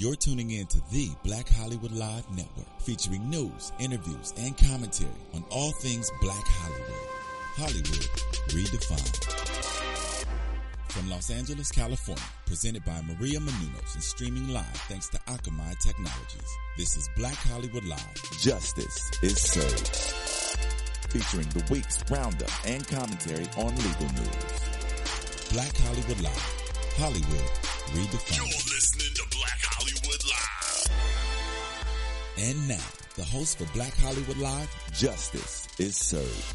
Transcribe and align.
You're 0.00 0.16
tuning 0.16 0.50
in 0.52 0.66
to 0.68 0.80
the 0.90 1.10
Black 1.22 1.46
Hollywood 1.46 1.92
Live 1.92 2.24
Network, 2.30 2.80
featuring 2.80 3.28
news, 3.28 3.70
interviews, 3.78 4.32
and 4.38 4.56
commentary 4.56 5.10
on 5.34 5.44
all 5.50 5.72
things 5.72 6.10
Black 6.22 6.42
Hollywood. 6.42 7.06
Hollywood 7.56 8.08
redefined. 8.48 9.24
From 10.88 11.10
Los 11.10 11.28
Angeles, 11.28 11.70
California, 11.70 12.24
presented 12.46 12.82
by 12.86 12.98
Maria 13.02 13.40
Menounos 13.40 13.92
and 13.92 14.02
streaming 14.02 14.48
live 14.48 14.64
thanks 14.88 15.10
to 15.10 15.18
Akamai 15.26 15.78
Technologies. 15.80 16.50
This 16.78 16.96
is 16.96 17.10
Black 17.14 17.34
Hollywood 17.34 17.84
Live. 17.84 18.40
Justice 18.40 19.10
is 19.22 19.38
served. 19.38 19.86
Featuring 21.10 21.48
the 21.50 21.62
week's 21.70 22.02
roundup 22.10 22.48
and 22.66 22.88
commentary 22.88 23.44
on 23.58 23.76
legal 23.76 24.14
news. 24.14 25.52
Black 25.52 25.76
Hollywood 25.76 26.22
Live. 26.22 26.56
Hollywood 26.96 27.50
redefined. 27.92 28.38
You're 28.38 28.46
listening 28.46 29.09
And 32.42 32.68
now, 32.68 32.78
the 33.16 33.24
host 33.24 33.58
for 33.58 33.66
Black 33.74 33.94
Hollywood 33.98 34.38
Live, 34.38 34.74
Justice 34.94 35.68
is 35.78 35.94
Served. 35.94 36.54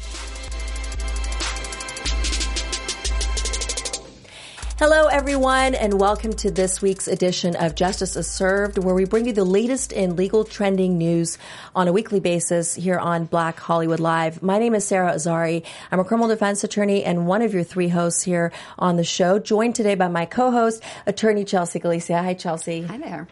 Hello, 4.80 5.06
everyone, 5.06 5.76
and 5.76 6.00
welcome 6.00 6.32
to 6.32 6.50
this 6.50 6.82
week's 6.82 7.06
edition 7.06 7.54
of 7.54 7.76
Justice 7.76 8.16
is 8.16 8.26
Served, 8.26 8.78
where 8.78 8.96
we 8.96 9.04
bring 9.04 9.26
you 9.26 9.32
the 9.32 9.44
latest 9.44 9.92
in 9.92 10.16
legal 10.16 10.42
trending 10.42 10.98
news 10.98 11.38
on 11.76 11.86
a 11.86 11.92
weekly 11.92 12.18
basis 12.18 12.74
here 12.74 12.98
on 12.98 13.26
Black 13.26 13.60
Hollywood 13.60 14.00
Live. 14.00 14.42
My 14.42 14.58
name 14.58 14.74
is 14.74 14.84
Sarah 14.84 15.14
Azari. 15.14 15.64
I'm 15.92 16.00
a 16.00 16.04
criminal 16.04 16.26
defense 16.26 16.64
attorney 16.64 17.04
and 17.04 17.28
one 17.28 17.42
of 17.42 17.54
your 17.54 17.62
three 17.62 17.90
hosts 17.90 18.24
here 18.24 18.50
on 18.76 18.96
the 18.96 19.04
show, 19.04 19.38
joined 19.38 19.76
today 19.76 19.94
by 19.94 20.08
my 20.08 20.26
co-host, 20.26 20.82
attorney 21.06 21.44
Chelsea 21.44 21.78
Galicia. 21.78 22.24
Hi, 22.24 22.34
Chelsea. 22.34 22.82
Hi 22.82 22.98
there. 22.98 23.28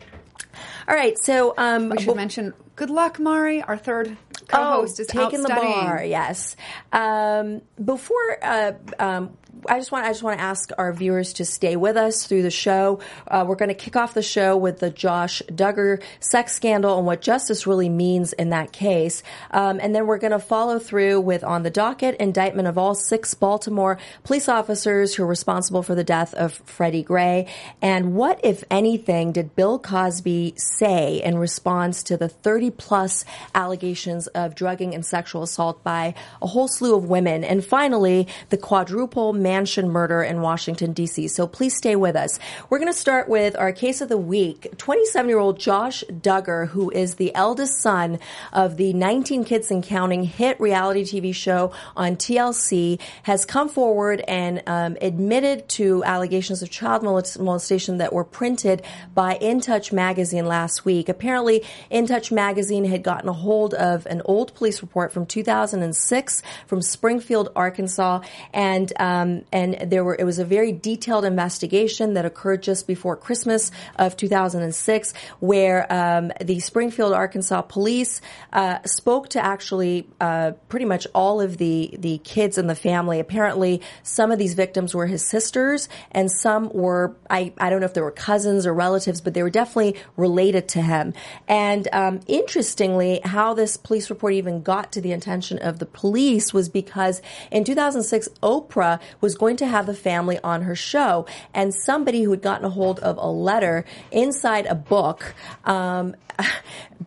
All 0.89 0.95
right, 0.95 1.19
so 1.19 1.55
um, 1.57 1.91
We 1.91 1.99
should 1.99 2.07
well- 2.09 2.17
mention 2.17 2.55
good 2.77 2.91
luck, 2.91 3.19
Mari. 3.19 3.63
Our 3.63 3.77
third 3.77 4.17
co-host 4.49 4.99
oh, 4.99 5.03
is 5.03 5.07
taking 5.07 5.23
out 5.23 5.31
the 5.33 5.39
studying. 5.47 5.73
bar. 5.73 6.05
Yes. 6.05 6.57
Um, 6.93 7.63
before, 7.83 8.39
uh, 8.43 8.73
um, 8.99 9.37
I 9.69 9.79
just 9.79 9.93
want 9.93 10.07
I 10.07 10.11
just 10.11 10.23
want 10.23 10.39
to 10.39 10.45
ask 10.45 10.71
our 10.79 10.93
viewers 10.93 11.35
to 11.35 11.45
stay 11.45 11.77
with 11.77 11.97
us 11.97 12.27
through 12.27 12.43
the 12.43 12.51
show. 12.51 13.01
Uh, 13.27 13.45
we're 13.47 13.57
going 13.57 13.69
to 13.69 13.75
kick 13.75 13.97
off 13.97 14.15
the 14.15 14.23
show 14.23 14.57
with 14.57 14.81
the 14.81 14.91
Josh 14.91 15.43
Duggar 15.49 16.03
sex 16.21 16.55
scandal 16.55 16.97
and 16.99 17.07
what 17.07 17.21
justice 17.21 17.67
really 17.67 17.89
means 17.89 18.33
in 18.33 18.51
that 18.51 18.73
case, 18.73 19.23
um, 19.51 19.81
and 19.81 19.95
then 19.95 20.07
we're 20.07 20.19
going 20.19 20.33
to 20.33 20.39
follow 20.39 20.79
through 20.79 21.21
with 21.21 21.45
on 21.45 21.63
the 21.63 21.71
docket 21.71 22.17
indictment 22.17 22.69
of 22.69 22.79
all 22.79 22.95
six 22.95 23.35
Baltimore 23.35 23.99
police 24.23 24.49
officers 24.49 25.15
who 25.15 25.23
are 25.23 25.27
responsible 25.27 25.83
for 25.83 25.95
the 25.95 26.05
death 26.05 26.35
of 26.35 26.53
Freddie 26.53 27.03
Gray, 27.03 27.47
and 27.81 28.15
what, 28.15 28.41
if 28.43 28.65
anything, 28.71 29.33
did 29.33 29.55
Bill 29.57 29.79
Cosby 29.79 30.55
say 30.57 31.23
in 31.23 31.39
response 31.39 32.03
to 32.05 32.17
the 32.17 32.29
30 32.29 32.71
plus 32.71 33.25
allegations 33.55 34.27
of 34.29 34.55
drugging 34.55 34.95
and 34.95 35.05
sexual 35.05 35.43
assault 35.43 35.83
by 35.83 36.15
a 36.43 36.47
whole 36.47 36.69
slew 36.69 36.95
of 36.95 37.05
women. 37.05 37.45
And 37.45 37.65
finally, 37.65 38.29
the 38.51 38.57
quadruple 38.57 39.33
mansion 39.55 39.89
murder 39.89 40.21
in 40.21 40.41
Washington, 40.41 40.93
D.C. 40.93 41.29
So 41.29 41.47
please 41.47 41.77
stay 41.77 41.95
with 41.95 42.17
us. 42.17 42.41
We're 42.69 42.81
going 42.81 42.93
to 42.93 42.99
start 42.99 43.29
with 43.29 43.55
our 43.57 43.71
case 43.71 44.01
of 44.01 44.09
the 44.09 44.19
week. 44.19 44.77
27 44.79 45.29
year 45.29 45.39
old 45.39 45.61
Josh 45.61 46.03
Duggar, 46.11 46.67
who 46.67 46.91
is 46.91 47.15
the 47.15 47.33
eldest 47.37 47.81
son 47.81 48.19
of 48.53 48.77
the 48.77 48.93
19 48.93 49.45
Kids 49.45 49.71
and 49.71 49.81
Counting 49.81 50.25
hit 50.25 50.59
reality 50.59 51.05
TV 51.05 51.33
show 51.33 51.73
on 51.97 52.17
TLC, 52.17 52.99
has 53.23 53.45
come 53.45 53.69
forward 53.69 54.25
and 54.27 54.61
um, 54.67 54.97
admitted 55.01 55.69
to 55.69 56.03
allegations 56.03 56.61
of 56.61 56.69
child 56.69 57.05
molest- 57.05 57.39
molestation 57.39 57.99
that 57.99 58.13
were 58.13 58.25
printed 58.25 58.83
by 59.15 59.37
In 59.37 59.61
Touch 59.61 59.93
magazine 59.93 60.47
last 60.47 60.85
week. 60.85 61.09
Apparently, 61.09 61.63
In 61.91 62.09
Touch 62.09 62.33
magazine 62.33 62.87
had 62.87 63.05
gotten 63.05 63.29
a 63.29 63.33
hold 63.33 63.73
of 63.75 64.05
an 64.07 64.21
old 64.25 64.53
police 64.57 64.83
report 64.83 65.13
from 65.13 65.27
2006 65.27 66.43
from 66.67 66.83
Springfield, 66.83 67.51
Arkansas, 67.55 68.21
and 68.53 68.93
um, 68.99 69.44
and 69.53 69.91
there 69.91 70.05
were 70.05 70.17
it 70.19 70.25
was 70.25 70.39
a 70.39 70.45
very 70.45 70.73
detailed 70.73 71.25
investigation 71.25 72.15
that 72.15 72.25
occurred 72.25 72.63
just 72.63 72.87
before 72.87 73.17
Christmas 73.17 73.71
of 73.97 74.17
2006, 74.17 75.15
where 75.41 75.93
um, 75.93 76.33
the 76.41 76.61
Springfield, 76.61 77.13
Arkansas 77.13 77.63
police 77.63 78.21
uh, 78.53 78.79
spoke 78.85 79.29
to 79.31 79.45
actually 79.45 80.07
uh, 80.21 80.53
pretty 80.69 80.87
much 80.87 81.07
all 81.15 81.41
of 81.41 81.59
the 81.59 81.95
the 81.99 82.19
kids 82.19 82.59
in 82.59 82.67
the 82.67 82.75
family. 82.75 83.21
Apparently, 83.21 83.81
some 84.03 84.31
of 84.31 84.39
these 84.39 84.55
victims 84.55 84.95
were 84.95 85.07
his 85.07 85.25
sisters, 85.25 85.89
and 86.11 86.31
some 86.31 86.71
were 86.71 87.17
I 87.31 87.53
I 87.59 87.71
don't 87.71 87.81
know 87.81 87.87
if 87.87 87.95
they 87.95 88.01
were 88.01 88.11
cousins 88.11 88.67
or 88.67 88.75
relatives, 88.75 89.21
but 89.21 89.35
they 89.35 89.43
were 89.43 89.51
definitely 89.51 89.97
related 90.17 90.69
to 90.69 90.83
him. 90.83 91.15
And 91.49 91.89
um, 91.93 92.21
interestingly, 92.27 93.21
how 93.25 93.55
this 93.55 93.77
police 93.77 94.11
report 94.11 94.35
even 94.35 94.63
got 94.63 94.93
to 94.93 95.01
the 95.01 95.13
attention 95.13 95.59
of 95.59 95.79
the 95.79 95.87
police 95.87 96.53
was 96.53 96.69
because 96.69 97.23
in 97.51 97.65
2006, 97.65 98.29
Oprah 98.43 99.01
was 99.25 99.35
going 99.37 99.57
to 99.57 99.67
have 99.67 99.87
the 99.87 99.95
family 99.95 100.39
on 100.45 100.61
her 100.63 100.77
show, 100.77 101.25
and 101.55 101.75
somebody 101.75 102.23
who 102.23 102.31
had 102.31 102.43
gotten 102.43 102.67
a 102.67 102.69
hold 102.69 103.01
of 103.01 103.17
a 103.17 103.27
letter 103.27 103.87
inside 104.13 104.67
a 104.67 104.75
book. 104.75 105.35
Um, 105.65 106.15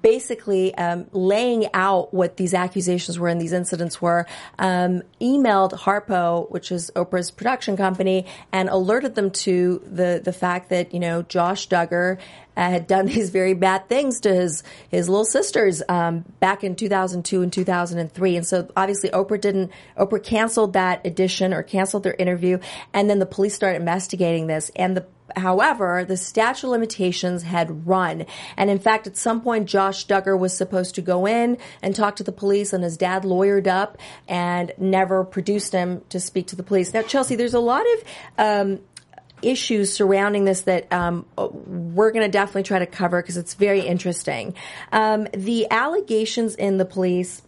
basically 0.02 0.74
um, 0.76 1.06
laying 1.12 1.68
out 1.74 2.14
what 2.14 2.38
these 2.38 2.54
accusations 2.54 3.20
were 3.20 3.28
and 3.28 3.42
these 3.42 3.52
incidents 3.52 4.02
were, 4.02 4.26
um, 4.58 5.02
emailed 5.20 5.74
Harpo, 5.74 6.50
which 6.50 6.72
is 6.72 6.90
Oprah's 6.96 7.30
production 7.30 7.78
company, 7.78 8.26
and 8.52 8.70
alerted 8.70 9.16
them 9.16 9.32
to 9.32 9.82
the 9.86 10.22
the 10.24 10.34
fact 10.34 10.70
that 10.70 10.94
you 10.94 11.00
know 11.00 11.24
Josh 11.24 11.68
Duggar 11.68 12.20
had 12.66 12.88
done 12.88 13.06
these 13.08 13.30
very 13.30 13.54
bad 13.54 13.88
things 13.90 14.20
to 14.22 14.34
his 14.34 14.64
his 14.90 15.10
little 15.10 15.26
sisters 15.26 15.82
um, 15.90 16.26
back 16.40 16.64
in 16.64 16.76
2002 16.76 17.42
and 17.42 17.54
2003, 17.54 18.36
and 18.36 18.46
so 18.46 18.70
obviously 18.76 19.10
Oprah 19.10 19.40
didn't. 19.40 19.72
Oprah 19.98 20.24
canceled 20.24 20.74
that 20.74 21.06
edition 21.06 21.54
or 21.54 21.64
canceled 21.64 22.04
their 22.04 22.16
interview, 22.16 22.60
and 22.94 23.10
then 23.10 23.20
the 23.20 23.26
police 23.26 23.56
started 23.56 23.78
investigating 23.78 24.48
this, 24.48 24.72
and 24.76 24.98
the 24.98 25.06
However, 25.36 26.06
the 26.06 26.18
statute 26.18 26.68
of 26.68 26.72
limitations 26.72 27.44
had 27.44 27.88
run. 27.88 28.26
And 28.56 28.70
in 28.70 28.80
fact, 28.80 29.08
at 29.08 29.18
some 29.18 29.42
point, 29.42 29.68
Josh 29.68 30.08
Duggar 30.08 30.38
was 30.38 30.56
supposed 30.56 30.96
to 30.96 31.02
go 31.02 31.26
in 31.26 31.58
and 31.82 31.96
talk 31.96 32.16
to 32.18 32.24
the 32.24 32.32
police, 32.32 32.74
and 32.74 32.84
his 32.84 32.98
dad 32.98 33.24
lawyered 33.24 33.68
up 33.68 33.98
and 34.28 34.72
never 34.78 35.24
produced 35.24 35.74
him 35.74 36.02
to 36.10 36.20
speak 36.20 36.48
to 36.48 36.56
the 36.56 36.64
police. 36.64 36.94
Now, 36.94 37.02
Chelsea, 37.02 37.36
there's 37.36 37.54
a 37.54 37.60
lot 37.60 37.86
of 37.86 38.04
um, 38.38 38.80
issues 39.42 39.94
surrounding 39.94 40.46
this 40.46 40.62
that 40.62 40.92
um, 40.92 41.26
we're 41.38 42.12
going 42.12 42.26
to 42.26 42.32
definitely 42.32 42.64
try 42.64 42.80
to 42.80 42.86
cover 42.86 43.22
because 43.22 43.38
it's 43.38 43.54
very 43.54 43.82
interesting. 43.82 44.56
Um, 44.92 45.28
the 45.34 45.68
allegations 45.70 46.56
in 46.56 46.78
the 46.78 46.86
police 46.86 47.42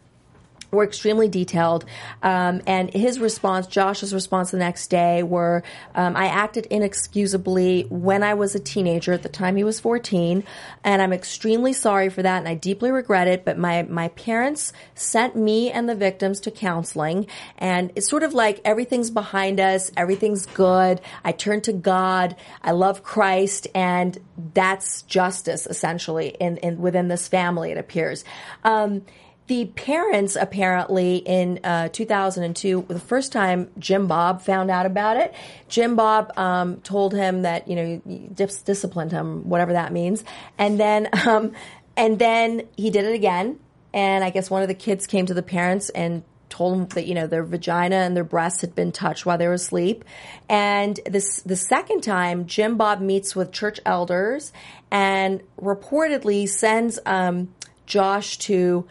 were 0.72 0.84
extremely 0.84 1.28
detailed. 1.28 1.86
Um, 2.22 2.62
and 2.68 2.94
his 2.94 3.20
response, 3.20 3.68
Josh's 3.68 4.14
response 4.14 4.52
the 4.52 4.58
next 4.58 4.88
day, 4.88 5.24
were 5.24 5.64
um, 5.96 6.16
I 6.16 6.28
acted 6.28 6.66
inexcusably 6.68 7.88
when 7.90 8.24
I 8.24 8.34
was 8.34 8.56
a 8.56 8.60
teenager. 8.60 9.14
At 9.14 9.24
the 9.24 9.30
time, 9.30 9.56
he 9.56 9.64
was 9.64 9.80
14, 9.80 10.44
and 10.84 11.02
I'm 11.02 11.14
extremely 11.14 11.74
sorry 11.74 12.10
for 12.10 12.22
that, 12.22 12.38
and 12.38 12.48
I 12.48 12.56
deeply 12.56 12.92
regret 12.92 13.28
it. 13.28 13.46
But 13.46 13.58
my 13.58 13.84
my 13.84 14.10
parents 14.10 14.74
sent 14.96 15.36
me 15.36 15.72
and 15.72 15.90
the 15.90 15.96
victims 15.96 16.40
to 16.42 16.52
counseling, 16.52 17.28
and 17.58 17.92
it's 17.96 18.10
sort 18.10 18.24
of 18.24 18.34
like 18.34 18.62
everything's 18.64 19.10
behind 19.10 19.60
us, 19.60 19.92
everything's 19.98 20.46
good. 20.46 21.02
I 21.24 21.32
turn 21.32 21.62
to 21.62 21.74
God, 21.74 22.36
I 22.62 22.72
love 22.72 23.04
Christ, 23.04 23.68
and 23.74 24.18
that's 24.54 25.02
justice 25.04 25.68
essentially 25.68 26.30
in, 26.40 26.58
in 26.58 26.80
within 26.80 27.08
this 27.08 27.28
family. 27.28 27.72
It 27.72 27.78
appears. 27.78 28.24
Um, 28.64 29.04
the 29.50 29.66
parents 29.66 30.38
apparently 30.40 31.18
in 31.18 31.60
uh, 31.64 31.90
2002, 31.90 32.86
the 32.88 33.00
first 33.00 33.32
time 33.32 33.72
Jim 33.80 34.06
Bob 34.06 34.44
found 34.44 34.70
out 34.70 34.86
about 34.86 35.18
it, 35.18 35.34
Jim 35.68 35.96
Bob 35.96 36.32
um, 36.38 36.80
told 36.82 37.16
him 37.16 37.42
that 37.42 37.68
you 37.68 37.76
know 37.76 38.30
dis- 38.32 38.62
disciplined 38.62 39.12
him, 39.12 39.50
whatever 39.50 39.74
that 39.74 39.92
means, 39.92 40.24
and 40.60 40.80
then 40.80 41.10
um, 41.28 41.54
and 41.98 42.20
then 42.20 42.68
he 42.78 42.92
did 42.92 43.06
it 43.06 43.16
again, 43.16 43.60
and 43.92 44.24
I 44.24 44.30
guess 44.30 44.52
one 44.52 44.62
of 44.62 44.68
the 44.68 44.76
kids 44.76 45.08
came 45.08 45.26
to 45.26 45.34
the 45.34 45.42
parents 45.42 45.90
and 45.90 46.24
told 46.50 46.74
them 46.74 46.88
that 46.90 47.08
you 47.08 47.16
know 47.16 47.26
their 47.26 47.44
vagina 47.44 47.96
and 47.96 48.16
their 48.16 48.24
breasts 48.24 48.62
had 48.62 48.76
been 48.76 48.92
touched 48.92 49.26
while 49.26 49.40
they 49.40 49.48
were 49.48 49.54
asleep. 49.54 50.06
And 50.48 51.00
this 51.08 51.42
the 51.42 51.56
second 51.56 52.02
time 52.02 52.46
jim 52.46 52.78
bob 52.78 53.02
meets 53.02 53.36
with 53.36 53.52
church 53.52 53.80
elders 53.84 54.54
and 54.92 55.42
reportedly 55.60 56.48
sends 56.48 57.00
um, 57.08 57.54
josh 57.88 58.38
to 58.38 58.88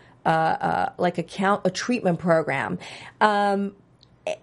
like 0.99 1.19
a 1.19 1.23
count 1.23 1.63
a 1.65 1.71
treatment 1.71 2.19
program. 2.19 2.79
Um, 3.21 3.75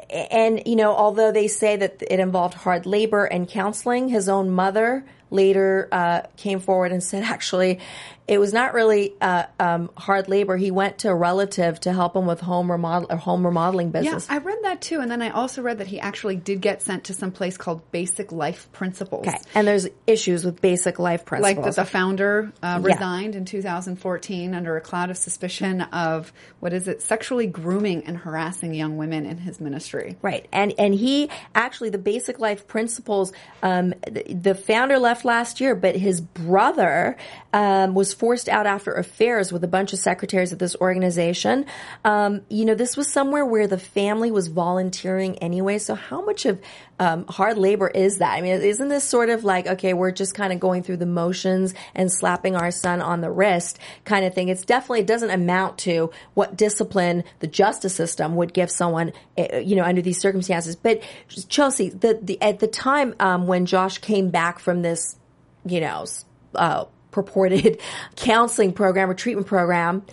and 0.09 0.63
you 0.65 0.75
know 0.75 0.95
although 0.95 1.31
they 1.31 1.47
say 1.47 1.75
that 1.75 2.01
it 2.01 2.19
involved 2.19 2.55
hard 2.55 2.85
labor 2.85 3.25
and 3.25 3.47
counseling 3.47 4.09
his 4.09 4.27
own 4.27 4.49
mother 4.49 5.05
later 5.29 5.87
uh, 5.91 6.21
came 6.37 6.59
forward 6.59 6.91
and 6.91 7.03
said 7.03 7.23
actually 7.23 7.79
it 8.27 8.39
was 8.39 8.53
not 8.53 8.73
really 8.73 9.13
uh, 9.21 9.43
um, 9.59 9.91
hard 9.95 10.27
labor. 10.27 10.57
He 10.57 10.71
went 10.71 10.99
to 10.99 11.09
a 11.09 11.15
relative 11.15 11.79
to 11.81 11.93
help 11.93 12.15
him 12.15 12.25
with 12.25 12.41
home 12.41 12.71
remodel 12.71 13.07
or 13.11 13.17
home 13.17 13.45
remodeling 13.45 13.91
business. 13.91 14.25
Yeah. 14.27 14.35
I 14.35 14.37
read 14.39 14.57
that 14.63 14.81
too, 14.81 14.99
and 14.99 15.11
then 15.11 15.21
I 15.21 15.29
also 15.29 15.61
read 15.61 15.77
that 15.77 15.85
he 15.87 15.99
actually 15.99 16.35
did 16.35 16.59
get 16.59 16.81
sent 16.81 17.03
to 17.05 17.13
some 17.13 17.31
place 17.31 17.55
called 17.55 17.91
Basic 17.91 18.31
Life 18.31 18.67
Principles. 18.71 19.27
okay, 19.27 19.37
and 19.53 19.67
there's 19.67 19.87
issues 20.07 20.43
with 20.43 20.59
basic 20.59 20.97
life 20.97 21.19
Like 21.21 21.27
principles. 21.41 21.75
that 21.75 21.85
the 21.85 21.91
founder 21.91 22.51
uh, 22.63 22.79
Yeah. 22.83 22.93
resigned 22.93 23.35
in 23.35 23.45
2014 23.45 24.55
under 24.55 24.75
a 24.75 24.81
cloud 24.81 25.11
of 25.11 25.17
suspicion 25.17 25.81
of 25.81 26.33
what 26.61 26.73
is 26.73 26.87
it, 26.87 27.03
sexually 27.03 27.45
grooming 27.45 28.05
and 28.05 28.17
harassing 28.17 28.73
young 28.73 28.97
women 28.97 29.27
in 29.27 29.37
his 29.37 29.61
ministry. 29.61 30.17
Right, 30.23 30.47
and 30.51 30.73
and 30.79 30.95
he 30.95 31.29
actually 31.53 31.91
the 31.91 31.99
basic 31.99 32.39
life 32.39 32.67
principles. 32.67 33.33
Um, 33.61 33.93
the, 34.09 34.33
the 34.33 34.55
founder 34.55 34.97
left 34.97 35.25
last 35.25 35.61
year, 35.61 35.75
but 35.75 35.95
his 35.95 36.21
brother 36.21 37.17
um, 37.53 37.93
was 37.93 38.14
forced 38.15 38.49
out 38.49 38.65
after 38.65 38.93
affairs 38.93 39.51
with 39.51 39.63
a 39.63 39.67
bunch 39.67 39.93
of 39.93 39.99
secretaries 39.99 40.51
of 40.51 40.59
this 40.59 40.75
organization. 40.77 41.65
Um, 42.03 42.41
you 42.49 42.65
know, 42.65 42.75
this 42.75 42.97
was 42.97 43.11
somewhere 43.11 43.45
where 43.45 43.67
the 43.67 43.77
family 43.77 44.31
was 44.31 44.47
volunteering 44.47 45.37
anyway. 45.39 45.77
So 45.77 45.95
how 45.95 46.23
much 46.23 46.45
of 46.45 46.59
um, 46.99 47.25
hard 47.27 47.57
labor 47.57 47.87
is 47.87 48.19
that? 48.19 48.33
I 48.33 48.41
mean, 48.41 48.61
isn't 48.61 48.87
this 48.87 49.03
sort 49.03 49.29
of 49.29 49.43
like 49.43 49.67
okay, 49.67 49.93
we're 49.93 50.11
just 50.11 50.33
kind 50.33 50.53
of 50.53 50.59
going 50.59 50.83
through 50.83 50.97
the 50.97 51.05
motions 51.05 51.73
and 51.93 52.11
slapping 52.11 52.55
our 52.55 52.71
son 52.71 53.01
on 53.01 53.21
the 53.21 53.29
wrist 53.29 53.79
kind 54.05 54.25
of 54.25 54.33
thing? 54.33 54.49
It's 54.49 54.65
definitely 54.65 55.01
it 55.01 55.07
doesn't 55.07 55.31
amount 55.31 55.77
to 55.79 56.11
what 56.33 56.55
discipline 56.55 57.23
the 57.39 57.47
justice 57.47 57.95
system 57.95 58.35
would 58.35 58.53
give 58.53 58.71
someone, 58.71 59.11
eh, 59.37 59.59
you 59.59 59.75
know, 59.75 59.83
under 59.83 60.01
these 60.01 60.19
circumstances. 60.19 60.75
But 60.75 61.01
Chelsea, 61.49 61.89
the, 61.89 62.19
the 62.21 62.41
at 62.41 62.59
the 62.59 62.67
time 62.67 63.15
um, 63.19 63.47
when 63.47 63.65
Josh 63.65 63.97
came 63.97 64.29
back 64.29 64.59
from 64.59 64.81
this, 64.81 65.17
you 65.65 65.81
know, 65.81 66.05
uh, 66.53 66.85
purported 67.15 67.79
counseling 68.17 68.73
program 68.73 69.09
or 69.09 69.13
treatment 69.13 69.47
program. 69.47 70.03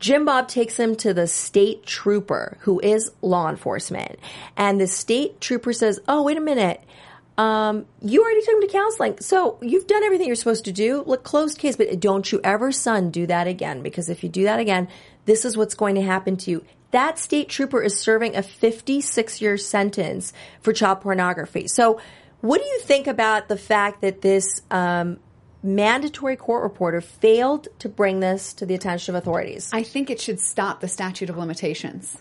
Jim 0.00 0.24
Bob 0.24 0.48
takes 0.48 0.76
him 0.78 0.96
to 0.96 1.14
the 1.14 1.26
state 1.26 1.86
trooper 1.86 2.56
who 2.60 2.80
is 2.80 3.12
law 3.22 3.48
enforcement. 3.48 4.18
And 4.56 4.80
the 4.80 4.86
state 4.86 5.40
trooper 5.40 5.72
says, 5.72 6.00
Oh, 6.08 6.22
wait 6.22 6.36
a 6.36 6.40
minute. 6.40 6.82
Um, 7.38 7.86
you 8.02 8.22
already 8.22 8.40
took 8.42 8.54
him 8.54 8.60
to 8.62 8.66
counseling. 8.66 9.20
So 9.20 9.58
you've 9.62 9.86
done 9.86 10.02
everything 10.02 10.26
you're 10.26 10.36
supposed 10.36 10.64
to 10.64 10.72
do. 10.72 11.04
Look, 11.06 11.22
closed 11.22 11.58
case, 11.58 11.76
but 11.76 12.00
don't 12.00 12.30
you 12.30 12.40
ever, 12.42 12.72
son, 12.72 13.10
do 13.10 13.26
that 13.28 13.46
again. 13.46 13.82
Because 13.82 14.08
if 14.08 14.22
you 14.22 14.28
do 14.28 14.44
that 14.44 14.58
again, 14.58 14.88
this 15.26 15.44
is 15.44 15.56
what's 15.56 15.74
going 15.74 15.94
to 15.94 16.02
happen 16.02 16.36
to 16.38 16.50
you. 16.50 16.64
That 16.90 17.18
state 17.18 17.48
trooper 17.48 17.80
is 17.80 17.98
serving 17.98 18.36
a 18.36 18.42
56 18.42 19.40
year 19.40 19.56
sentence 19.56 20.32
for 20.60 20.72
child 20.72 21.02
pornography. 21.02 21.68
So 21.68 22.00
what 22.40 22.60
do 22.60 22.66
you 22.66 22.80
think 22.80 23.06
about 23.06 23.48
the 23.48 23.56
fact 23.56 24.00
that 24.00 24.22
this, 24.22 24.62
um, 24.70 25.18
mandatory 25.62 26.36
court 26.36 26.62
reporter 26.62 27.00
failed 27.00 27.68
to 27.78 27.88
bring 27.88 28.20
this 28.20 28.52
to 28.54 28.66
the 28.66 28.74
attention 28.74 29.14
of 29.14 29.22
authorities? 29.22 29.70
I 29.72 29.82
think 29.82 30.10
it 30.10 30.20
should 30.20 30.40
stop 30.40 30.80
the 30.80 30.88
statute 30.88 31.30
of 31.30 31.36
limitations. 31.36 32.18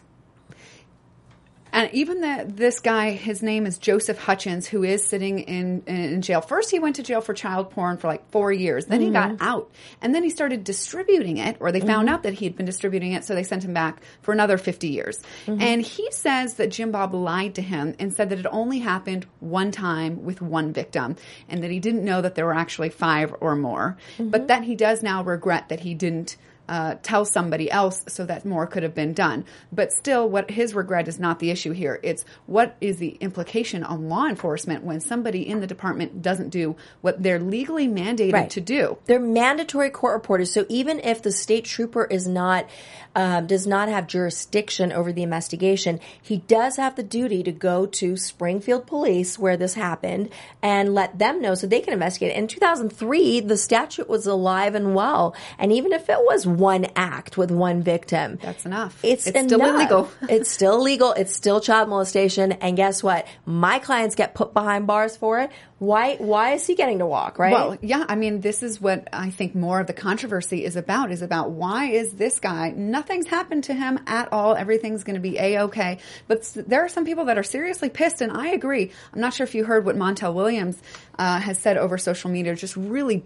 And 1.72 1.90
even 1.94 2.22
that 2.22 2.58
this 2.58 2.80
guy, 2.80 3.12
his 3.12 3.44
name 3.44 3.66
is 3.66 3.78
Joseph 3.78 4.20
Hutchens, 4.20 4.66
who 4.66 4.84
is 4.84 5.06
sitting 5.06 5.40
in, 5.40 5.84
in 5.86 6.22
jail. 6.22 6.42
First, 6.42 6.72
he 6.72 6.80
went 6.80 6.96
to 6.98 7.04
jail 7.04 7.22
for 7.22 7.34
child 7.34 7.72
porn 7.72 7.98
for 7.98 8.08
like 8.08 8.30
four 8.32 8.52
years. 8.52 8.86
Then 8.86 9.02
he 9.02 9.08
mm-hmm. 9.08 9.36
got 9.36 9.48
out, 9.48 9.72
and 10.02 10.14
then 10.14 10.24
he 10.24 10.30
started 10.30 10.64
distributing 10.64 11.38
it, 11.38 11.58
or 11.60 11.72
they 11.72 11.80
found 11.80 12.08
mm-hmm. 12.08 12.16
out 12.16 12.24
that 12.24 12.34
he 12.34 12.46
had 12.46 12.56
been 12.56 12.66
distributing 12.66 13.14
it, 13.14 13.24
so 13.24 13.36
they 13.36 13.44
sent 13.44 13.64
him 13.64 13.74
back 13.74 14.02
for 14.22 14.32
another 14.32 14.58
fifty 14.58 14.90
years. 14.90 15.22
Mm-hmm. 15.46 15.62
And 15.62 15.82
he 15.82 16.12
says 16.12 16.56
that 16.56 16.72
Jim 16.72 16.92
Bob 16.92 17.14
lied 17.14 17.56
to 17.56 17.62
him 17.62 17.96
and 18.00 18.14
said 18.14 18.30
that 18.30 18.40
it 18.40 18.48
only 18.52 18.80
happened 18.80 19.26
one 19.40 19.72
time 19.72 20.24
with 20.24 20.42
one 20.42 20.74
victim, 20.74 21.16
and 21.48 21.64
that 21.64 21.72
he 21.72 21.80
didn't 21.80 22.04
know 22.04 22.22
that 22.22 22.36
there 22.36 22.46
were 22.46 22.56
actually 22.56 22.90
five 22.90 23.34
or 23.42 23.56
more. 23.56 23.98
But 24.20 24.48
that 24.48 24.64
he 24.64 24.76
does 24.76 25.04
now 25.04 25.24
regret 25.24 25.70
that 25.70 25.82
he 25.82 25.94
didn't 25.94 26.38
uh, 26.70 26.96
tell 27.02 27.26
somebody 27.26 27.70
else 27.72 28.04
so 28.08 28.26
that 28.28 28.46
more 28.46 28.68
could 28.68 28.84
have 28.84 28.94
been 28.94 29.12
done. 29.14 29.44
But 29.72 29.92
still, 29.92 30.30
what 30.30 30.52
his 30.52 30.76
regret 30.76 31.08
is 31.08 31.20
not 31.20 31.40
the 31.40 31.50
issue 31.50 31.72
here. 31.72 32.00
It's 32.04 32.24
what 32.46 32.78
is 32.80 32.98
the 32.98 33.18
implication 33.20 33.84
on 33.84 34.08
law 34.08 34.28
enforcement 34.28 34.84
when 34.84 35.00
somebody 35.00 35.48
in 35.48 35.62
the 35.62 35.68
department 35.68 36.22
doesn't 36.22 36.50
do 36.50 36.76
what 37.02 37.22
they're 37.24 37.40
legally 37.40 37.88
mandated 37.88 38.34
Right. 38.34 38.50
to 38.52 38.62
do. 38.62 38.98
They're 39.06 39.20
mandatory 39.20 39.90
court 39.90 40.14
reporters. 40.14 40.52
So 40.52 40.66
even 40.70 41.00
if 41.00 41.24
the 41.24 41.32
state 41.32 41.66
trooper 41.66 42.06
is 42.06 42.28
not, 42.28 42.68
um, 43.16 43.48
does 43.48 43.66
not 43.66 43.90
have 43.90 44.06
jurisdiction 44.06 44.92
over 44.92 45.12
the 45.12 45.24
investigation, 45.24 46.00
he 46.22 46.38
does 46.38 46.76
have 46.76 46.96
the 46.96 47.04
duty 47.04 47.42
to 47.42 47.52
go 47.52 47.88
to 47.88 48.16
Springfield 48.16 48.86
Police 48.86 49.40
where 49.40 49.58
this 49.58 49.74
happened 49.74 50.30
and 50.62 50.94
let 50.94 51.18
them 51.18 51.42
know 51.42 51.56
so 51.56 51.66
they 51.66 51.82
can 51.82 51.94
investigate. 51.94 52.36
In 52.36 52.48
2003, 52.48 53.40
the 53.40 53.58
statute 53.58 54.08
was 54.08 54.28
alive 54.28 54.76
and 54.76 54.94
well. 54.94 55.36
And 55.58 55.72
even 55.72 55.92
if 55.94 56.10
it 56.10 56.20
was 56.20 56.46
one 56.60 56.88
act 56.96 57.38
with 57.38 57.52
one 57.52 57.82
victim, 57.82 58.40
That's 58.42 58.66
enough. 58.66 59.00
It's, 59.04 59.28
It's 59.28 59.40
still 59.40 59.64
illegal. 59.66 60.12
it's 60.30 60.52
still 60.52 60.76
illegal. 60.76 61.14
It's 61.14 61.34
still 61.34 61.62
child 61.62 61.90
molestation. 61.90 62.52
And 62.54 62.76
guess 62.76 63.02
what? 63.02 63.28
My 63.46 63.80
clients 63.80 64.16
get 64.16 64.36
put 64.36 64.54
behind 64.54 64.88
bars 64.88 65.18
for 65.18 65.40
it. 65.40 65.52
Why? 65.80 66.18
Why 66.18 66.54
is 66.54 66.68
he 66.68 66.76
getting 66.76 67.00
to 67.00 67.06
walk? 67.06 67.40
Right? 67.40 67.54
Well, 67.54 67.78
yeah, 67.82 68.06
I 68.08 68.16
mean, 68.16 68.42
this 68.42 68.62
is 68.64 68.82
what 68.82 69.08
I 69.14 69.30
think 69.30 69.56
more 69.56 69.80
of 69.80 69.88
the 69.88 69.94
controversy 69.94 70.66
is 70.66 70.76
about, 70.76 71.12
is 71.12 71.22
about 71.22 71.52
why 71.52 71.86
is 71.86 72.14
this 72.14 72.40
guy, 72.40 72.72
nothing's 72.72 73.28
happened 73.28 73.64
to 73.66 73.74
him 73.74 74.00
at 74.06 74.32
all, 74.34 74.56
everything's 74.56 75.04
going 75.06 75.16
to 75.16 75.22
be 75.22 75.38
A-okay. 75.38 76.00
But 76.28 76.44
there 76.68 76.84
are 76.84 76.90
some 76.90 77.06
people 77.06 77.26
that 77.26 77.38
are 77.38 77.44
seriously 77.44 77.90
pissed, 77.90 78.22
and 78.22 78.32
I 78.32 78.50
agree. 78.50 78.92
I'm 79.14 79.22
not 79.22 79.34
sure 79.34 79.46
if 79.46 79.56
you 79.56 79.64
heard 79.64 79.86
what 79.86 79.96
Montel 79.96 80.34
Williams 80.34 80.82
uh, 81.18 81.40
has 81.40 81.58
said 81.58 81.78
over 81.78 81.98
social 81.98 82.30
media, 82.30 82.56
just 82.56 82.76
really 82.76 83.24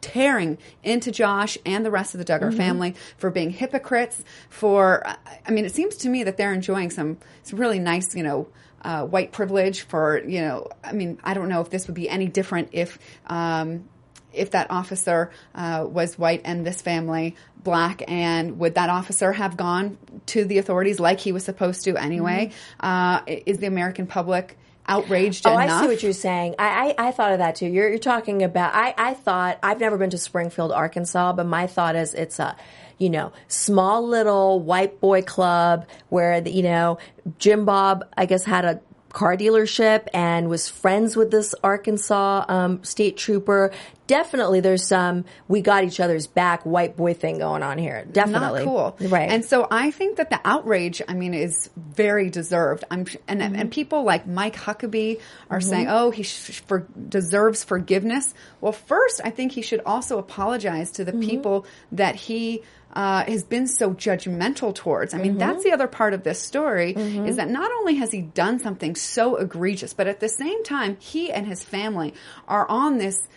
tearing 0.00 0.58
into 0.82 1.10
Josh 1.10 1.58
and 1.64 1.84
the 1.84 1.90
rest 1.90 2.14
of 2.14 2.18
the 2.18 2.24
Duggar 2.24 2.56
family 2.56 2.94
for 3.16 3.30
being 3.30 3.50
hypocrites. 3.50 4.22
For, 4.48 5.04
I 5.06 5.50
mean, 5.50 5.64
it 5.64 5.74
seems 5.74 5.96
to 5.98 6.08
me 6.08 6.24
that 6.24 6.36
they're 6.36 6.52
enjoying 6.52 6.90
some 6.90 7.18
some 7.42 7.58
really 7.58 7.78
nice, 7.78 8.14
you 8.14 8.22
know, 8.22 8.48
uh, 8.82 9.04
white 9.04 9.32
privilege. 9.32 9.82
For 9.82 10.22
you 10.24 10.40
know, 10.40 10.68
I 10.82 10.92
mean, 10.92 11.18
I 11.24 11.34
don't 11.34 11.48
know 11.48 11.60
if 11.60 11.70
this 11.70 11.86
would 11.86 11.94
be 11.94 12.08
any 12.08 12.26
different 12.26 12.70
if. 12.72 12.98
Um, 13.26 13.88
if 14.30 14.50
that 14.50 14.70
officer 14.70 15.30
uh, 15.54 15.86
was 15.88 16.18
white 16.18 16.42
and 16.44 16.64
this 16.64 16.82
family 16.82 17.34
black, 17.64 18.02
and 18.06 18.58
would 18.58 18.74
that 18.74 18.90
officer 18.90 19.32
have 19.32 19.56
gone 19.56 19.96
to 20.26 20.44
the 20.44 20.58
authorities 20.58 21.00
like 21.00 21.18
he 21.18 21.32
was 21.32 21.44
supposed 21.44 21.84
to 21.84 21.96
anyway? 21.96 22.52
Uh, 22.78 23.22
is 23.26 23.58
the 23.58 23.66
American 23.66 24.06
public 24.06 24.56
outraged 24.88 25.46
Oh, 25.46 25.52
enough? 25.58 25.70
I 25.70 25.82
see 25.82 25.88
what 25.88 26.02
you're 26.02 26.12
saying. 26.12 26.56
I, 26.58 26.94
I, 26.98 27.08
I 27.08 27.12
thought 27.12 27.32
of 27.32 27.38
that 27.38 27.56
too. 27.56 27.66
You're, 27.66 27.88
you're 27.90 27.98
talking 27.98 28.42
about, 28.42 28.74
I, 28.74 28.94
I 28.98 29.14
thought, 29.14 29.58
I've 29.62 29.78
never 29.80 29.98
been 29.98 30.10
to 30.10 30.18
Springfield, 30.18 30.72
Arkansas, 30.72 31.34
but 31.34 31.46
my 31.46 31.66
thought 31.66 31.94
is 31.94 32.14
it's 32.14 32.38
a, 32.38 32.56
you 32.96 33.10
know, 33.10 33.32
small 33.46 34.06
little 34.06 34.58
white 34.60 35.00
boy 35.00 35.22
club 35.22 35.86
where, 36.08 36.40
the, 36.40 36.50
you 36.50 36.62
know, 36.62 36.98
Jim 37.38 37.64
Bob, 37.64 38.04
I 38.16 38.26
guess, 38.26 38.44
had 38.44 38.64
a 38.64 38.80
car 39.12 39.36
dealership 39.36 40.06
and 40.12 40.48
was 40.48 40.68
friends 40.68 41.16
with 41.16 41.30
this 41.30 41.54
Arkansas 41.64 42.44
um, 42.48 42.84
state 42.84 43.16
trooper. 43.16 43.72
Definitely 44.06 44.60
there's 44.60 44.86
some, 44.86 45.24
we 45.48 45.60
got 45.60 45.84
each 45.84 46.00
other's 46.00 46.26
back 46.26 46.64
white 46.64 46.96
boy 46.96 47.12
thing 47.14 47.38
going 47.38 47.62
on 47.62 47.76
here. 47.78 48.06
Definitely. 48.10 48.64
Not 48.64 48.96
cool. 48.98 49.08
Right. 49.08 49.28
And 49.30 49.44
so 49.44 49.66
I 49.70 49.90
think 49.90 50.16
that 50.16 50.30
the 50.30 50.40
outrage, 50.44 51.02
I 51.06 51.12
mean, 51.14 51.34
is 51.34 51.68
very 51.76 52.30
deserved. 52.30 52.84
I'm 52.90 53.06
and 53.26 53.40
Mm-hmm. 53.40 53.54
and 53.54 53.70
people 53.70 54.04
like 54.04 54.26
Mike 54.26 54.56
Huckabee 54.56 55.20
are 55.50 55.60
saying, 55.60 55.88
"Oh, 55.88 56.10
he 56.10 56.22
sh- 56.22 56.60
for, 56.66 56.86
deserves 57.08 57.64
forgiveness." 57.64 58.32
Well, 58.62 58.72
first, 58.72 59.20
I 59.24 59.30
think 59.30 59.52
he 59.52 59.62
should 59.62 59.80
also 59.84 60.18
apologize 60.18 60.90
to 60.92 61.04
the 61.04 61.12
Mm-hmm. 61.12 61.20
people 61.28 61.66
that 61.92 62.14
he 62.14 62.62
uh, 62.98 63.22
has 63.26 63.44
been 63.44 63.66
so 63.68 63.94
judgmental 63.94 64.74
towards. 64.74 65.14
I 65.14 65.18
mean, 65.18 65.28
Mm-hmm. 65.36 65.38
that's 65.38 65.62
the 65.62 65.70
other 65.72 65.86
part 65.86 66.14
of 66.14 66.24
this 66.24 66.42
story 66.42 66.92
is 67.30 67.36
that 67.36 67.48
not 67.48 67.70
only 67.78 67.94
has 67.96 68.10
he 68.10 68.22
done 68.22 68.58
something 68.58 68.96
so 68.96 69.36
egregious, 69.36 69.92
but 69.94 70.06
at 70.08 70.18
the 70.18 70.28
same 70.28 70.64
time, 70.64 70.96
he 70.98 71.30
and 71.30 71.46
his 71.46 71.62
family 71.62 72.12
are 72.48 72.66
on 72.68 72.98
this 72.98 73.28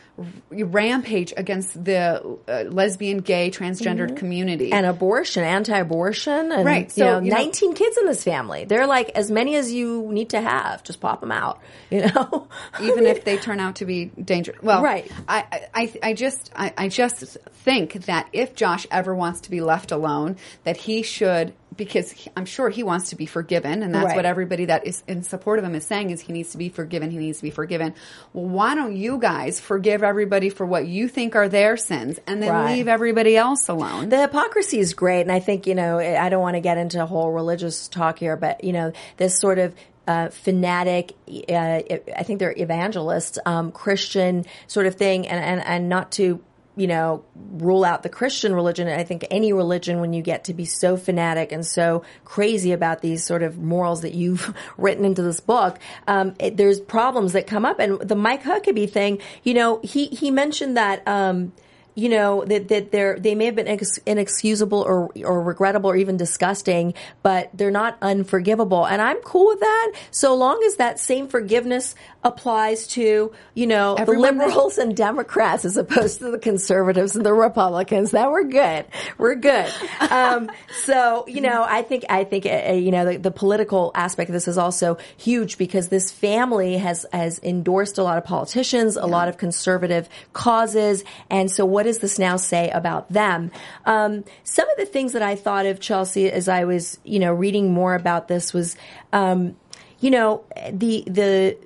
rampage 0.49 1.33
against 1.37 1.83
the 1.83 2.37
uh, 2.47 2.63
lesbian, 2.69 3.19
gay, 3.19 3.49
transgendered 3.49 4.17
community. 4.17 4.65
Mm-hmm. 4.65 4.73
and 4.73 4.85
abortion, 4.85 5.43
anti-abortion, 5.43 6.51
and 6.51 6.65
Right, 6.65 6.95
you 6.97 7.03
know, 7.03 7.19
you 7.19 7.29
know- 7.31 7.37
19 7.37 7.73
kids 7.73 7.97
in 7.97 8.05
this 8.05 8.23
family. 8.23 8.65
They're 8.65 8.87
like 8.87 9.09
as 9.11 9.31
many 9.31 9.55
as 9.55 9.71
you 9.71 10.07
need 10.11 10.29
to 10.31 10.41
have. 10.41 10.83
Just 10.83 10.99
pop 10.99 11.21
them 11.21 11.31
out, 11.31 11.61
you 11.89 12.01
know. 12.07 12.47
even 12.81 13.05
if 13.05 13.23
they 13.23 13.37
turn 13.37 13.59
out 13.59 13.75
to 13.77 13.85
be 13.85 14.05
dangerous. 14.05 14.61
Well, 14.61 14.81
Right. 14.83 15.09
I, 15.27 15.67
I, 15.73 15.93
I 16.03 16.13
just, 16.13 16.51
I, 16.55 16.73
I 16.77 16.87
just 16.89 17.37
think 17.63 18.05
that 18.05 18.27
if 18.33 18.55
Josh 18.55 18.85
ever 18.91 19.15
wants 19.15 19.41
to 19.41 19.50
be 19.51 19.61
left 19.61 19.91
alone, 19.91 20.37
that 20.63 20.77
he 20.77 21.03
should, 21.03 21.53
because 21.77 22.11
he- 22.11 22.31
I'm 22.35 22.45
sure 22.45 22.69
he 22.69 22.81
wants 22.83 23.09
to 23.11 23.15
be 23.15 23.25
forgiven, 23.25 23.83
and 23.83 23.93
that's 23.93 24.05
Right. 24.07 24.15
what 24.15 24.25
everybody 24.25 24.65
that 24.65 24.85
is 24.87 25.03
in 25.07 25.21
support 25.23 25.59
of 25.59 25.65
him 25.65 25.75
is 25.75 25.85
saying 25.85 26.09
is 26.09 26.21
he 26.21 26.33
needs 26.33 26.51
to 26.51 26.57
be 26.57 26.69
forgiven. 26.69 27.11
He 27.11 27.17
needs 27.17 27.37
to 27.37 27.43
be 27.43 27.49
forgiven. 27.51 27.93
Well, 28.33 28.45
why 28.45 28.73
don't 28.75 28.95
you 28.95 29.19
guys 29.19 29.59
forgive 29.59 30.03
everybody 30.03 30.49
for 30.49 30.65
what 30.65 30.87
you 30.87 31.07
think 31.07 31.35
are 31.35 31.47
their 31.47 31.77
sins, 31.77 32.19
and 32.25 32.41
then 32.41 32.49
Right. 32.51 32.73
leave 32.75 32.87
everybody 32.87 33.37
else 33.37 33.67
alone? 33.67 34.09
the 34.09 34.19
hypocrisy 34.21 34.79
is 34.79 34.93
great, 34.93 35.21
and 35.21 35.31
I 35.31 35.39
think 35.39 35.67
you 35.67 35.75
know 35.75 35.99
I 35.99 36.29
don't 36.29 36.41
want 36.41 36.55
to 36.55 36.61
get 36.61 36.77
into 36.77 37.01
a 37.01 37.05
whole 37.05 37.31
religious 37.31 37.87
talk 37.87 38.17
here, 38.19 38.35
but 38.35 38.63
you 38.63 38.73
know 38.73 38.91
this 39.17 39.37
sort 39.39 39.59
of. 39.59 39.75
Uh, 40.07 40.29
fanatic, 40.29 41.13
uh, 41.47 41.53
I 41.53 42.23
think 42.23 42.39
they're 42.39 42.55
evangelists, 42.57 43.37
um, 43.45 43.71
Christian 43.71 44.45
sort 44.65 44.87
of 44.87 44.95
thing, 44.95 45.27
and, 45.27 45.41
and, 45.41 45.63
and 45.65 45.89
not 45.89 46.11
to 46.13 46.41
you 46.75 46.87
know, 46.87 47.23
rule 47.35 47.83
out 47.83 48.03
the 48.03 48.09
Christian 48.09 48.53
religion. 48.53 48.87
And 48.87 48.99
I 48.99 49.03
think 49.03 49.25
any 49.29 49.51
religion, 49.53 49.99
when 49.99 50.13
you 50.13 50.21
get 50.21 50.45
to 50.45 50.53
be 50.53 50.65
so 50.65 50.95
fanatic 50.95 51.51
and 51.51 51.65
so 51.65 52.03
crazy 52.23 52.71
about 52.71 53.01
these 53.01 53.23
sort 53.23 53.43
of 53.43 53.57
morals 53.57 54.01
that 54.01 54.13
you've 54.13 54.53
written 54.77 55.05
into 55.05 55.21
this 55.21 55.39
book, 55.39 55.79
um, 56.07 56.33
it, 56.39 56.57
there's 56.57 56.79
problems 56.79 57.33
that 57.33 57.47
come 57.47 57.65
up. 57.65 57.79
And 57.79 57.99
the 57.99 58.15
Mike 58.15 58.43
Huckabee 58.43 58.89
thing, 58.89 59.19
you 59.43 59.53
know, 59.53 59.79
he 59.83 60.07
he 60.07 60.31
mentioned 60.31 60.77
that. 60.77 61.07
Um, 61.07 61.53
you 61.95 62.09
know 62.09 62.45
that 62.45 62.69
that 62.69 62.91
they're 62.91 63.19
they 63.19 63.35
may 63.35 63.45
have 63.45 63.55
been 63.55 63.67
ex- 63.67 63.99
inexcusable 64.05 64.81
or 64.81 65.09
or 65.23 65.43
regrettable 65.43 65.89
or 65.89 65.95
even 65.95 66.17
disgusting, 66.17 66.93
but 67.21 67.49
they're 67.53 67.71
not 67.71 67.97
unforgivable, 68.01 68.85
and 68.85 69.01
I'm 69.01 69.17
cool 69.21 69.47
with 69.47 69.59
that. 69.59 69.93
So 70.11 70.35
long 70.35 70.63
as 70.65 70.77
that 70.77 70.99
same 70.99 71.27
forgiveness 71.27 71.95
applies 72.23 72.87
to 72.87 73.33
you 73.53 73.67
know 73.67 73.95
Everyone 73.95 74.37
the 74.37 74.45
liberals 74.45 74.77
and 74.77 74.95
Democrats 74.95 75.65
as 75.65 75.75
opposed 75.75 76.19
to 76.19 76.31
the 76.31 76.39
conservatives 76.39 77.15
and 77.15 77.25
the 77.25 77.33
Republicans, 77.33 78.11
then 78.11 78.29
we're 78.31 78.43
good. 78.43 78.85
We're 79.17 79.35
good. 79.35 79.71
Um, 79.99 80.49
so 80.85 81.25
you 81.27 81.41
know, 81.41 81.63
I 81.67 81.81
think 81.81 82.05
I 82.09 82.23
think 82.23 82.45
uh, 82.45 82.73
you 82.73 82.91
know 82.91 83.05
the, 83.05 83.17
the 83.17 83.31
political 83.31 83.91
aspect 83.95 84.29
of 84.29 84.33
this 84.33 84.47
is 84.47 84.57
also 84.57 84.97
huge 85.17 85.57
because 85.57 85.89
this 85.89 86.11
family 86.11 86.77
has 86.77 87.05
has 87.11 87.39
endorsed 87.43 87.97
a 87.97 88.03
lot 88.03 88.17
of 88.17 88.23
politicians, 88.23 88.95
a 88.95 89.05
lot 89.05 89.27
of 89.27 89.37
conservative 89.37 90.07
causes, 90.31 91.03
and 91.29 91.51
so 91.51 91.65
what 91.65 91.80
does 91.83 91.99
this 91.99 92.19
now 92.19 92.37
say 92.37 92.69
about 92.69 93.11
them? 93.11 93.51
Um, 93.85 94.23
some 94.43 94.69
of 94.69 94.77
the 94.77 94.85
things 94.85 95.13
that 95.13 95.21
I 95.21 95.35
thought 95.35 95.65
of 95.65 95.79
Chelsea 95.79 96.31
as 96.31 96.47
I 96.47 96.65
was 96.65 96.99
you 97.03 97.19
know 97.19 97.33
reading 97.33 97.73
more 97.73 97.95
about 97.95 98.27
this 98.27 98.53
was, 98.53 98.75
um, 99.13 99.55
you 99.99 100.11
know, 100.11 100.43
the 100.71 101.03
the 101.07 101.57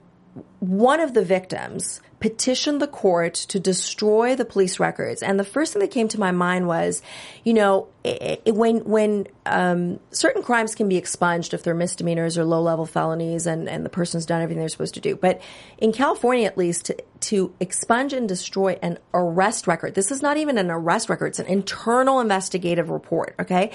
one 0.60 1.00
of 1.00 1.14
the 1.14 1.24
victims 1.24 2.02
petitioned 2.20 2.82
the 2.82 2.88
court 2.88 3.36
to 3.36 3.60
destroy 3.60 4.36
the 4.36 4.46
police 4.46 4.80
records. 4.80 5.22
And 5.22 5.40
the 5.40 5.44
first 5.44 5.74
thing 5.74 5.82
that 5.82 5.92
came 5.92 6.08
to 6.08 6.20
my 6.20 6.32
mind 6.32 6.68
was, 6.68 7.04
you 7.44 7.54
know, 7.54 7.88
it, 8.04 8.42
it, 8.46 8.56
when 8.56 8.78
when 8.86 9.28
um, 9.46 10.00
certain 10.12 10.42
crimes 10.42 10.74
can 10.76 10.90
be 10.90 10.98
expunged 10.98 11.54
if 11.54 11.62
they're 11.62 11.76
misdemeanors 11.76 12.38
or 12.38 12.44
low 12.44 12.62
level 12.62 12.86
felonies, 12.86 13.46
and 13.46 13.70
and 13.70 13.86
the 13.86 13.90
person's 13.90 14.26
done 14.26 14.42
everything 14.42 14.60
they're 14.60 14.70
supposed 14.70 14.96
to 14.96 15.02
do. 15.02 15.16
But 15.16 15.42
in 15.78 15.92
California, 15.92 16.48
at 16.48 16.58
least, 16.58 16.92
to, 17.30 17.54
expunge 17.60 18.14
and 18.14 18.28
destroy 18.28 18.78
an 18.82 18.98
arrest 19.14 19.68
record, 19.68 19.96
this 19.96 20.12
is 20.12 20.22
not 20.22 20.38
even 20.38 20.58
an 20.58 20.72
arrest 20.72 21.10
record; 21.10 21.28
it's 21.28 21.40
an 21.40 21.48
internal 21.48 22.20
investigative 22.20 22.90
report. 22.90 23.36
Okay 23.40 23.72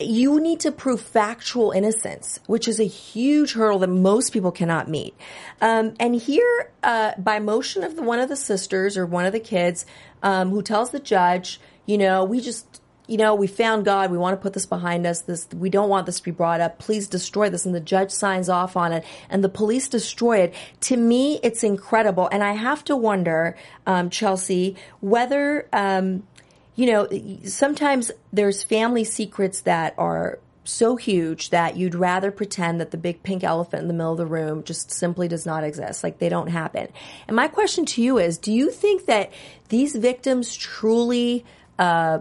you 0.00 0.40
need 0.40 0.60
to 0.60 0.72
prove 0.72 1.00
factual 1.00 1.72
innocence, 1.72 2.40
which 2.46 2.66
is 2.66 2.80
a 2.80 2.84
huge 2.84 3.52
hurdle 3.52 3.78
that 3.80 3.88
most 3.88 4.32
people 4.32 4.50
cannot 4.50 4.88
meet. 4.88 5.14
Um, 5.60 5.94
and 6.00 6.14
here, 6.14 6.72
uh, 6.82 7.12
by 7.18 7.38
motion 7.38 7.84
of 7.84 7.96
the, 7.96 8.02
one 8.02 8.18
of 8.18 8.28
the 8.28 8.36
sisters 8.36 8.96
or 8.96 9.04
one 9.04 9.26
of 9.26 9.32
the 9.32 9.40
kids, 9.40 9.84
um, 10.22 10.50
who 10.50 10.62
tells 10.62 10.90
the 10.90 11.00
judge, 11.00 11.60
you 11.86 11.98
know, 11.98 12.24
we 12.24 12.40
just, 12.40 12.79
you 13.10 13.16
know, 13.16 13.34
we 13.34 13.48
found 13.48 13.84
God. 13.84 14.12
We 14.12 14.18
want 14.18 14.38
to 14.38 14.40
put 14.40 14.52
this 14.52 14.66
behind 14.66 15.04
us. 15.04 15.22
This, 15.22 15.48
we 15.52 15.68
don't 15.68 15.88
want 15.88 16.06
this 16.06 16.18
to 16.18 16.22
be 16.22 16.30
brought 16.30 16.60
up. 16.60 16.78
Please 16.78 17.08
destroy 17.08 17.50
this. 17.50 17.66
And 17.66 17.74
the 17.74 17.80
judge 17.80 18.12
signs 18.12 18.48
off 18.48 18.76
on 18.76 18.92
it 18.92 19.04
and 19.28 19.42
the 19.42 19.48
police 19.48 19.88
destroy 19.88 20.38
it. 20.38 20.54
To 20.82 20.96
me, 20.96 21.40
it's 21.42 21.64
incredible. 21.64 22.28
And 22.30 22.44
I 22.44 22.52
have 22.52 22.84
to 22.84 22.96
wonder, 22.96 23.56
um, 23.84 24.10
Chelsea, 24.10 24.76
whether, 25.00 25.68
um, 25.72 26.22
you 26.76 26.86
know, 26.86 27.08
sometimes 27.44 28.12
there's 28.32 28.62
family 28.62 29.02
secrets 29.02 29.62
that 29.62 29.94
are 29.98 30.38
so 30.62 30.94
huge 30.94 31.50
that 31.50 31.76
you'd 31.76 31.96
rather 31.96 32.30
pretend 32.30 32.80
that 32.80 32.92
the 32.92 32.96
big 32.96 33.24
pink 33.24 33.42
elephant 33.42 33.82
in 33.82 33.88
the 33.88 33.94
middle 33.94 34.12
of 34.12 34.18
the 34.18 34.26
room 34.26 34.62
just 34.62 34.92
simply 34.92 35.26
does 35.26 35.44
not 35.44 35.64
exist. 35.64 36.04
Like 36.04 36.20
they 36.20 36.28
don't 36.28 36.46
happen. 36.46 36.86
And 37.26 37.34
my 37.34 37.48
question 37.48 37.86
to 37.86 38.02
you 38.02 38.18
is, 38.18 38.38
do 38.38 38.52
you 38.52 38.70
think 38.70 39.06
that 39.06 39.32
these 39.68 39.96
victims 39.96 40.54
truly, 40.54 41.44
uh, 41.76 42.20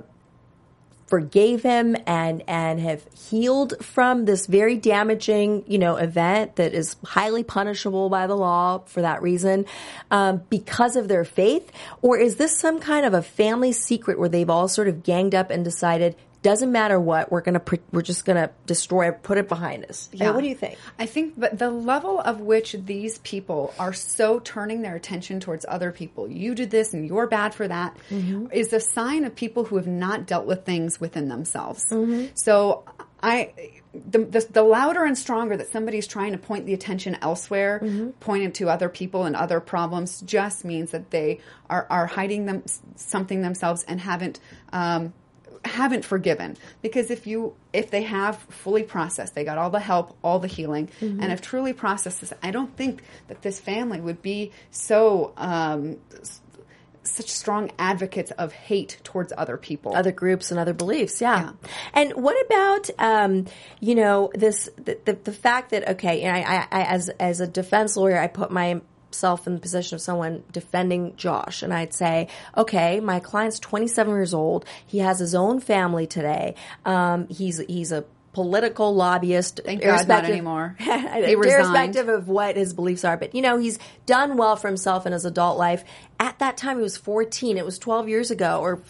forgave 1.10 1.64
him 1.64 1.96
and 2.06 2.44
and 2.48 2.80
have 2.80 3.04
healed 3.30 3.74
from 3.84 4.26
this 4.26 4.46
very 4.46 4.78
damaging 4.78 5.64
you 5.68 5.80
know 5.80 5.96
event 5.96 6.56
that 6.58 6.74
is 6.74 6.96
highly 7.04 7.44
punishable 7.44 8.10
by 8.10 8.28
the 8.28 8.36
law 8.36 8.80
for 8.86 9.02
that 9.02 9.22
reason 9.22 9.66
um, 10.12 10.44
because 10.50 10.96
of 10.96 11.08
their 11.08 11.26
faith? 11.26 11.72
Or 12.02 12.18
is 12.18 12.36
this 12.36 12.58
some 12.58 12.80
kind 12.80 13.06
of 13.06 13.14
a 13.14 13.24
family 13.24 13.72
secret 13.72 14.20
where 14.20 14.30
they've 14.30 14.50
all 14.50 14.68
sort 14.68 14.88
of 14.88 15.04
ganged 15.04 15.34
up 15.34 15.50
and 15.50 15.66
decided 15.66 16.16
doesn't 16.42 16.72
matter 16.72 17.00
what 17.00 17.32
we're 17.32 17.42
gonna 17.42 17.60
pre- 17.60 17.80
we're 17.92 18.02
just 18.02 18.26
gonna 18.26 18.50
destroy 18.66 19.10
it 19.10 19.24
put 19.24 19.38
it 19.38 19.50
behind 19.50 19.86
us 19.86 20.10
yeah. 20.14 20.32
what 20.32 20.42
do 20.42 20.48
you 20.48 20.56
think 20.56 20.78
I 20.98 21.06
think, 21.06 21.36
but 21.38 21.58
the 21.58 21.70
level 21.70 22.20
of 22.20 22.42
which 22.42 22.74
these 22.74 23.20
people 23.20 23.74
are 23.80 23.94
so 23.94 24.40
turning 24.40 24.82
their 24.82 24.96
attention 24.96 25.40
towards 25.40 25.66
other 25.68 25.92
people, 25.92 26.30
you 26.30 26.56
did 26.56 26.72
this 26.72 26.94
and 26.94 27.08
you're 27.08 27.28
bad 27.28 27.54
for 27.54 27.68
that, 27.68 27.96
mm-hmm. 28.10 28.48
is 28.52 28.74
a 28.74 28.80
sign 28.80 29.24
of 29.24 29.36
people 29.36 29.64
who 29.64 29.78
have 29.78 29.88
not 29.88 30.28
dealt 30.28 30.46
with 30.46 30.66
things 30.66 31.00
within 31.00 31.30
themselves. 31.30 31.86
Mm-hmm. 31.90 32.28
So 32.36 32.84
I. 33.22 33.54
The, 33.92 34.20
the, 34.20 34.48
the 34.52 34.62
louder 34.62 35.04
and 35.04 35.18
stronger 35.18 35.58
that 35.58 35.72
somebody's 35.72 36.06
trying 36.06 36.34
to 36.34 36.38
point 36.38 36.68
the 36.68 36.76
attention 36.76 37.18
elsewhere, 37.24 37.80
mm-hmm. 37.82 38.12
point 38.20 38.44
it 38.44 38.54
to 38.56 38.70
other 38.70 38.88
people 38.88 39.24
and 39.24 39.36
other 39.36 39.60
problems, 39.60 40.22
just 40.22 40.64
means 40.64 40.92
that 40.92 41.10
they 41.10 41.40
are, 41.72 41.88
are 41.90 42.06
hiding 42.06 42.46
them 42.46 42.62
something 42.98 43.42
themselves 43.42 43.84
and 43.88 44.00
haven't 44.00 44.40
um, 44.72 45.12
haven't 45.66 46.06
forgiven 46.06 46.56
because 46.82 47.12
if 47.12 47.28
you 47.28 47.54
if 47.74 47.92
they 47.92 48.04
have 48.04 48.38
fully 48.50 48.84
processed 48.84 49.36
they 49.36 49.44
got 49.44 49.58
all 49.58 49.70
the 49.70 49.80
help 49.80 50.16
all 50.24 50.40
the 50.40 50.48
healing 50.48 50.90
and 51.02 51.24
have 51.24 51.42
truly 51.42 51.74
processed 51.74 52.22
this 52.22 52.34
i 52.42 52.50
don't 52.52 52.76
think 52.78 53.04
that 53.28 53.42
this 53.42 53.60
family 53.60 54.00
would 54.00 54.22
be 54.22 54.52
so 54.72 55.34
um, 55.38 55.98
such 57.10 57.30
strong 57.30 57.72
advocates 57.80 58.32
of 58.32 58.54
hate 58.54 59.00
towards 59.04 59.34
other 59.38 59.58
people 59.58 59.96
other 59.96 60.12
groups 60.12 60.52
and 60.52 60.60
other 60.60 60.74
beliefs. 60.74 61.22
Yeah. 61.22 61.52
And 61.94 62.14
what 62.14 62.36
about, 62.46 62.90
um, 63.00 63.46
you 63.80 63.96
know, 63.96 64.32
this, 64.34 64.70
the, 64.78 64.98
the, 65.06 65.14
the 65.14 65.34
fact 65.34 65.72
that, 65.72 65.88
okay, 65.90 66.22
and 66.22 66.36
I, 66.36 66.42
I, 66.42 66.68
I, 66.72 66.84
as, 66.86 67.10
as 67.20 67.40
a 67.40 67.48
defense 67.48 67.98
lawyer, 67.98 68.20
I 68.20 68.28
put 68.28 68.52
myself 69.10 69.48
in 69.48 69.56
the 69.56 69.60
position 69.60 69.96
of 69.96 70.02
someone 70.02 70.44
defending 70.52 71.16
Josh 71.16 71.64
and 71.64 71.74
I'd 71.74 71.94
say, 71.94 72.28
okay, 72.56 73.00
my 73.00 73.20
client's 73.20 73.60
27 73.60 74.14
years 74.14 74.34
old. 74.34 74.66
He 74.86 75.00
has 75.00 75.20
his 75.20 75.34
own 75.36 75.60
family 75.60 76.06
today. 76.08 76.56
Um, 76.86 77.28
he's, 77.28 77.58
he's 77.68 77.92
a 77.92 78.06
political 78.34 78.94
lobbyist. 78.94 79.62
Thank 79.66 79.82
God, 79.82 80.08
not 80.08 80.26
anymore. 80.26 80.76
Irrespective 80.80 82.08
resigned. 82.08 82.22
of 82.22 82.28
what 82.28 82.56
his 82.56 82.74
beliefs 82.74 83.04
are. 83.04 83.18
But 83.18 83.34
you 83.34 83.42
know, 83.42 83.58
he's 83.58 83.80
done 84.06 84.38
well 84.38 84.56
for 84.56 84.68
himself 84.68 85.06
in 85.08 85.14
his 85.14 85.26
adult 85.26 85.58
life. 85.58 85.84
At 86.20 86.38
that 86.40 86.56
time, 86.56 86.78
he 86.78 86.84
was 86.84 86.96
14. 86.98 87.58
It 87.58 87.66
was 87.66 87.80
12 87.80 88.08
years 88.10 88.30
ago 88.32 88.60
or 88.62 88.82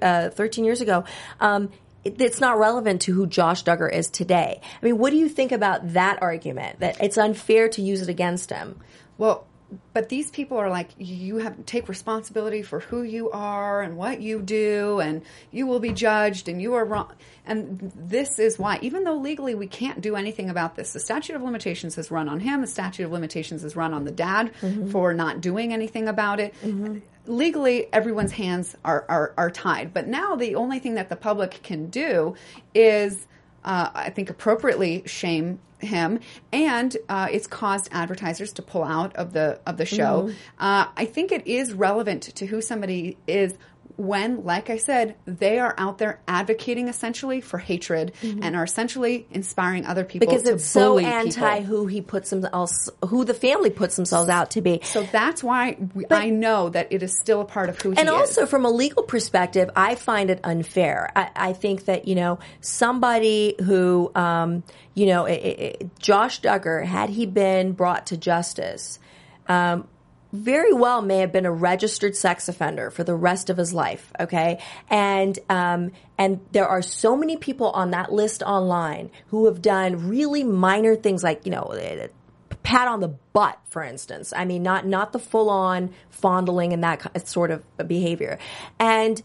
uh, 0.00 0.30
13 0.30 0.64
years 0.64 0.80
ago. 0.80 1.04
Um, 1.40 1.70
it- 2.04 2.20
it's 2.20 2.40
not 2.40 2.58
relevant 2.58 3.02
to 3.02 3.12
who 3.12 3.26
Josh 3.26 3.64
Duggar 3.64 3.92
is 3.92 4.08
today. 4.08 4.60
I 4.80 4.84
mean, 4.84 4.98
what 4.98 5.10
do 5.10 5.16
you 5.16 5.28
think 5.28 5.50
about 5.52 5.94
that 5.94 6.22
argument? 6.22 6.78
That 6.80 7.02
it's 7.02 7.18
unfair 7.18 7.68
to 7.70 7.82
use 7.82 8.00
it 8.02 8.08
against 8.08 8.50
him? 8.50 8.78
Well, 9.18 9.46
but 9.92 10.08
these 10.08 10.30
people 10.30 10.58
are 10.58 10.70
like, 10.70 10.90
you 10.98 11.38
have 11.38 11.56
to 11.56 11.62
take 11.62 11.88
responsibility 11.88 12.62
for 12.62 12.80
who 12.80 13.02
you 13.02 13.30
are 13.30 13.82
and 13.82 13.96
what 13.96 14.20
you 14.20 14.40
do, 14.40 15.00
and 15.00 15.22
you 15.50 15.66
will 15.66 15.80
be 15.80 15.92
judged, 15.92 16.48
and 16.48 16.60
you 16.60 16.74
are 16.74 16.84
wrong. 16.84 17.12
And 17.46 17.92
this 17.94 18.38
is 18.38 18.58
why, 18.58 18.78
even 18.82 19.04
though 19.04 19.16
legally 19.16 19.54
we 19.54 19.66
can't 19.66 20.00
do 20.00 20.16
anything 20.16 20.50
about 20.50 20.76
this, 20.76 20.92
the 20.92 21.00
statute 21.00 21.36
of 21.36 21.42
limitations 21.42 21.94
has 21.96 22.10
run 22.10 22.28
on 22.28 22.40
him, 22.40 22.60
the 22.60 22.66
statute 22.66 23.04
of 23.04 23.12
limitations 23.12 23.62
has 23.62 23.74
run 23.76 23.92
on 23.94 24.04
the 24.04 24.12
dad 24.12 24.52
for 24.90 25.14
not 25.14 25.40
doing 25.40 25.72
anything 25.72 26.08
about 26.08 26.40
it. 26.40 26.54
Legally, 27.26 27.86
everyone's 27.92 28.32
hands 28.32 28.76
are, 28.84 29.04
are, 29.08 29.34
are 29.36 29.50
tied. 29.50 29.94
But 29.94 30.06
now 30.06 30.36
the 30.36 30.56
only 30.56 30.78
thing 30.78 30.94
that 30.94 31.08
the 31.08 31.16
public 31.16 31.60
can 31.62 31.88
do 31.88 32.34
is 32.74 33.26
uh, 33.64 33.90
I 33.94 34.10
think 34.10 34.28
appropriately 34.28 35.04
shame 35.06 35.58
him, 35.84 36.20
and 36.52 36.96
uh, 37.08 37.28
it's 37.30 37.46
caused 37.46 37.88
advertisers 37.92 38.52
to 38.54 38.62
pull 38.62 38.84
out 38.84 39.14
of 39.16 39.32
the 39.32 39.60
of 39.66 39.76
the 39.76 39.86
show. 39.86 40.30
Uh, 40.58 40.86
I 40.96 41.04
think 41.04 41.32
it 41.32 41.46
is 41.46 41.72
relevant 41.72 42.22
to 42.22 42.46
who 42.46 42.60
somebody 42.60 43.16
is 43.26 43.54
when, 43.96 44.44
like 44.44 44.70
I 44.70 44.76
said, 44.78 45.14
they 45.26 45.58
are 45.58 45.74
out 45.78 45.98
there 45.98 46.20
advocating 46.26 46.88
essentially 46.88 47.40
for 47.40 47.58
hatred 47.58 48.12
and 48.22 48.56
are 48.56 48.64
essentially 48.64 49.26
inspiring 49.30 49.86
other 49.86 50.04
people 50.04 50.26
Because 50.26 50.42
to 50.44 50.54
it's 50.54 50.64
so 50.66 50.98
anti 50.98 51.60
people. 51.60 51.62
who 51.66 51.86
he 51.86 52.00
puts 52.00 52.30
himself, 52.30 52.70
who 53.08 53.24
the 53.24 53.34
family 53.34 53.70
puts 53.70 53.96
themselves 53.96 54.28
out 54.28 54.50
to 54.52 54.60
be. 54.60 54.80
So 54.82 55.02
that's 55.04 55.42
why 55.44 55.76
we, 55.94 56.06
I 56.10 56.30
know 56.30 56.68
that 56.70 56.88
it 56.92 57.02
is 57.02 57.16
still 57.20 57.40
a 57.40 57.44
part 57.44 57.68
of 57.68 57.80
who 57.80 57.90
he 57.92 57.98
and 57.98 58.08
is. 58.08 58.14
also 58.14 58.46
from 58.46 58.64
a 58.64 58.70
legal 58.70 59.02
perspective, 59.04 59.70
I 59.76 59.94
find 59.94 60.30
it 60.30 60.40
unfair. 60.44 61.12
I, 61.14 61.30
I 61.36 61.52
think 61.52 61.84
that 61.86 62.08
you 62.08 62.14
know 62.14 62.38
somebody 62.60 63.54
who, 63.64 64.10
um, 64.14 64.62
you 64.94 65.06
know, 65.06 65.26
i 65.26 65.30
i 65.30 65.34
i- 65.80 65.90
Josh 65.98 66.40
Duggar, 66.40 66.84
had 66.84 67.10
he 67.10 67.26
been 67.26 67.72
brought 67.72 68.06
to 68.06 68.16
justice, 68.16 68.98
um, 69.48 69.86
very 70.34 70.72
well 70.72 71.00
may 71.00 71.18
have 71.18 71.30
been 71.30 71.46
a 71.46 71.52
registered 71.52 72.16
sex 72.16 72.48
offender 72.48 72.90
for 72.90 73.04
the 73.04 73.14
rest 73.14 73.50
of 73.50 73.56
his 73.56 73.72
life. 73.72 74.12
Okay, 74.18 74.60
and 74.90 75.38
um, 75.48 75.92
and 76.18 76.40
there 76.50 76.66
are 76.66 76.82
so 76.82 77.16
many 77.16 77.36
people 77.36 77.70
on 77.70 77.92
that 77.92 78.12
list 78.12 78.42
online 78.42 79.10
who 79.28 79.46
have 79.46 79.62
done 79.62 80.08
really 80.08 80.42
minor 80.42 80.96
things 80.96 81.22
like 81.22 81.46
you 81.46 81.52
know 81.52 81.72
pat 82.64 82.88
on 82.88 82.98
the 83.00 83.08
butt, 83.32 83.60
for 83.70 83.84
instance. 83.84 84.32
I 84.36 84.44
mean, 84.44 84.64
not 84.64 84.86
not 84.86 85.12
the 85.12 85.20
full 85.20 85.48
on 85.48 85.90
fondling 86.10 86.72
and 86.72 86.82
that 86.82 87.28
sort 87.28 87.52
of 87.52 87.62
behavior, 87.86 88.38
and 88.80 89.22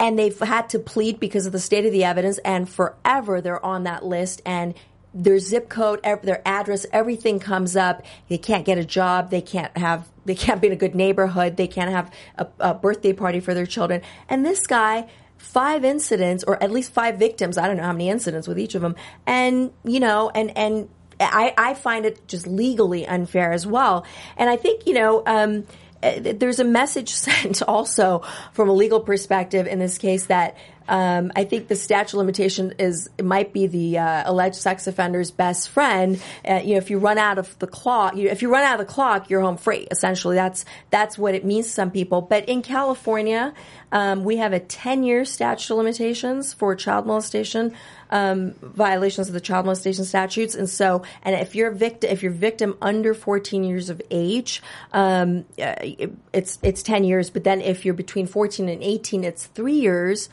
and 0.00 0.18
they've 0.18 0.38
had 0.38 0.70
to 0.70 0.78
plead 0.78 1.20
because 1.20 1.44
of 1.44 1.52
the 1.52 1.60
state 1.60 1.84
of 1.84 1.92
the 1.92 2.04
evidence, 2.04 2.38
and 2.38 2.66
forever 2.66 3.42
they're 3.42 3.64
on 3.64 3.84
that 3.84 4.02
list 4.02 4.40
and. 4.46 4.74
Their 5.14 5.38
zip 5.38 5.68
code, 5.68 6.00
their 6.02 6.42
address, 6.46 6.86
everything 6.92 7.38
comes 7.38 7.76
up. 7.76 8.02
They 8.28 8.38
can't 8.38 8.64
get 8.64 8.78
a 8.78 8.84
job. 8.84 9.30
They 9.30 9.42
can't 9.42 9.76
have, 9.76 10.08
they 10.24 10.34
can't 10.34 10.60
be 10.60 10.68
in 10.68 10.72
a 10.72 10.76
good 10.76 10.94
neighborhood. 10.94 11.56
They 11.56 11.66
can't 11.66 11.90
have 11.90 12.10
a, 12.36 12.46
a 12.60 12.74
birthday 12.74 13.12
party 13.12 13.40
for 13.40 13.54
their 13.54 13.66
children. 13.66 14.02
And 14.28 14.44
this 14.44 14.66
guy, 14.66 15.08
five 15.36 15.84
incidents 15.84 16.44
or 16.44 16.62
at 16.62 16.70
least 16.70 16.92
five 16.92 17.18
victims. 17.18 17.58
I 17.58 17.66
don't 17.66 17.76
know 17.76 17.82
how 17.82 17.92
many 17.92 18.08
incidents 18.08 18.46
with 18.48 18.58
each 18.58 18.74
of 18.74 18.82
them. 18.82 18.94
And, 19.26 19.72
you 19.84 20.00
know, 20.00 20.30
and, 20.30 20.56
and 20.56 20.88
I, 21.20 21.52
I 21.58 21.74
find 21.74 22.06
it 22.06 22.26
just 22.26 22.46
legally 22.46 23.06
unfair 23.06 23.52
as 23.52 23.66
well. 23.66 24.06
And 24.36 24.48
I 24.48 24.56
think, 24.56 24.86
you 24.86 24.94
know, 24.94 25.22
um, 25.26 25.66
eh, 26.02 26.32
there's 26.32 26.60
a 26.60 26.64
message 26.64 27.10
sent 27.14 27.62
also 27.62 28.22
from 28.52 28.68
a 28.68 28.72
legal 28.72 29.00
perspective 29.00 29.66
in 29.66 29.78
this 29.78 29.98
case 29.98 30.26
that 30.26 30.56
um, 30.92 31.32
I 31.34 31.44
think 31.44 31.68
the 31.68 31.74
statute 31.74 32.12
of 32.12 32.18
limitation 32.18 32.74
is 32.78 33.08
it 33.16 33.24
might 33.24 33.54
be 33.54 33.66
the 33.66 33.96
uh, 33.98 34.30
alleged 34.30 34.56
sex 34.56 34.86
offender's 34.86 35.30
best 35.30 35.70
friend. 35.70 36.20
Uh, 36.46 36.60
you 36.62 36.72
know, 36.72 36.76
if 36.76 36.90
you 36.90 36.98
run 36.98 37.16
out 37.16 37.38
of 37.38 37.58
the 37.60 37.66
clock, 37.66 38.14
you, 38.14 38.28
if 38.28 38.42
you 38.42 38.52
run 38.52 38.62
out 38.62 38.78
of 38.78 38.86
the 38.86 38.92
clock, 38.92 39.30
you're 39.30 39.40
home 39.40 39.56
free. 39.56 39.88
Essentially, 39.90 40.36
that's 40.36 40.66
that's 40.90 41.16
what 41.16 41.34
it 41.34 41.46
means 41.46 41.64
to 41.64 41.72
some 41.72 41.90
people. 41.90 42.20
But 42.20 42.46
in 42.46 42.60
California, 42.60 43.54
um, 43.90 44.22
we 44.22 44.36
have 44.36 44.52
a 44.52 44.60
10 44.60 45.02
year 45.02 45.24
statute 45.24 45.72
of 45.72 45.78
limitations 45.78 46.52
for 46.52 46.76
child 46.76 47.06
molestation 47.06 47.74
um, 48.10 48.52
violations 48.60 49.28
of 49.28 49.32
the 49.34 49.40
child 49.40 49.64
molestation 49.64 50.04
statutes. 50.04 50.54
And 50.54 50.68
so, 50.68 51.02
and 51.22 51.34
if 51.34 51.54
you're 51.54 51.70
victim, 51.70 52.10
if 52.10 52.22
you're 52.22 52.30
victim 52.32 52.76
under 52.82 53.14
14 53.14 53.64
years 53.64 53.88
of 53.88 54.02
age, 54.10 54.62
um, 54.92 55.46
uh, 55.58 55.74
it- 55.80 56.12
it's 56.34 56.58
it's 56.62 56.82
10 56.82 57.04
years. 57.04 57.30
But 57.30 57.44
then 57.44 57.60
if 57.62 57.84
you're 57.86 57.94
between 57.94 58.26
14 58.26 58.68
and 58.68 58.82
18, 58.82 59.24
it's 59.24 59.46
three 59.46 59.74
years. 59.74 60.28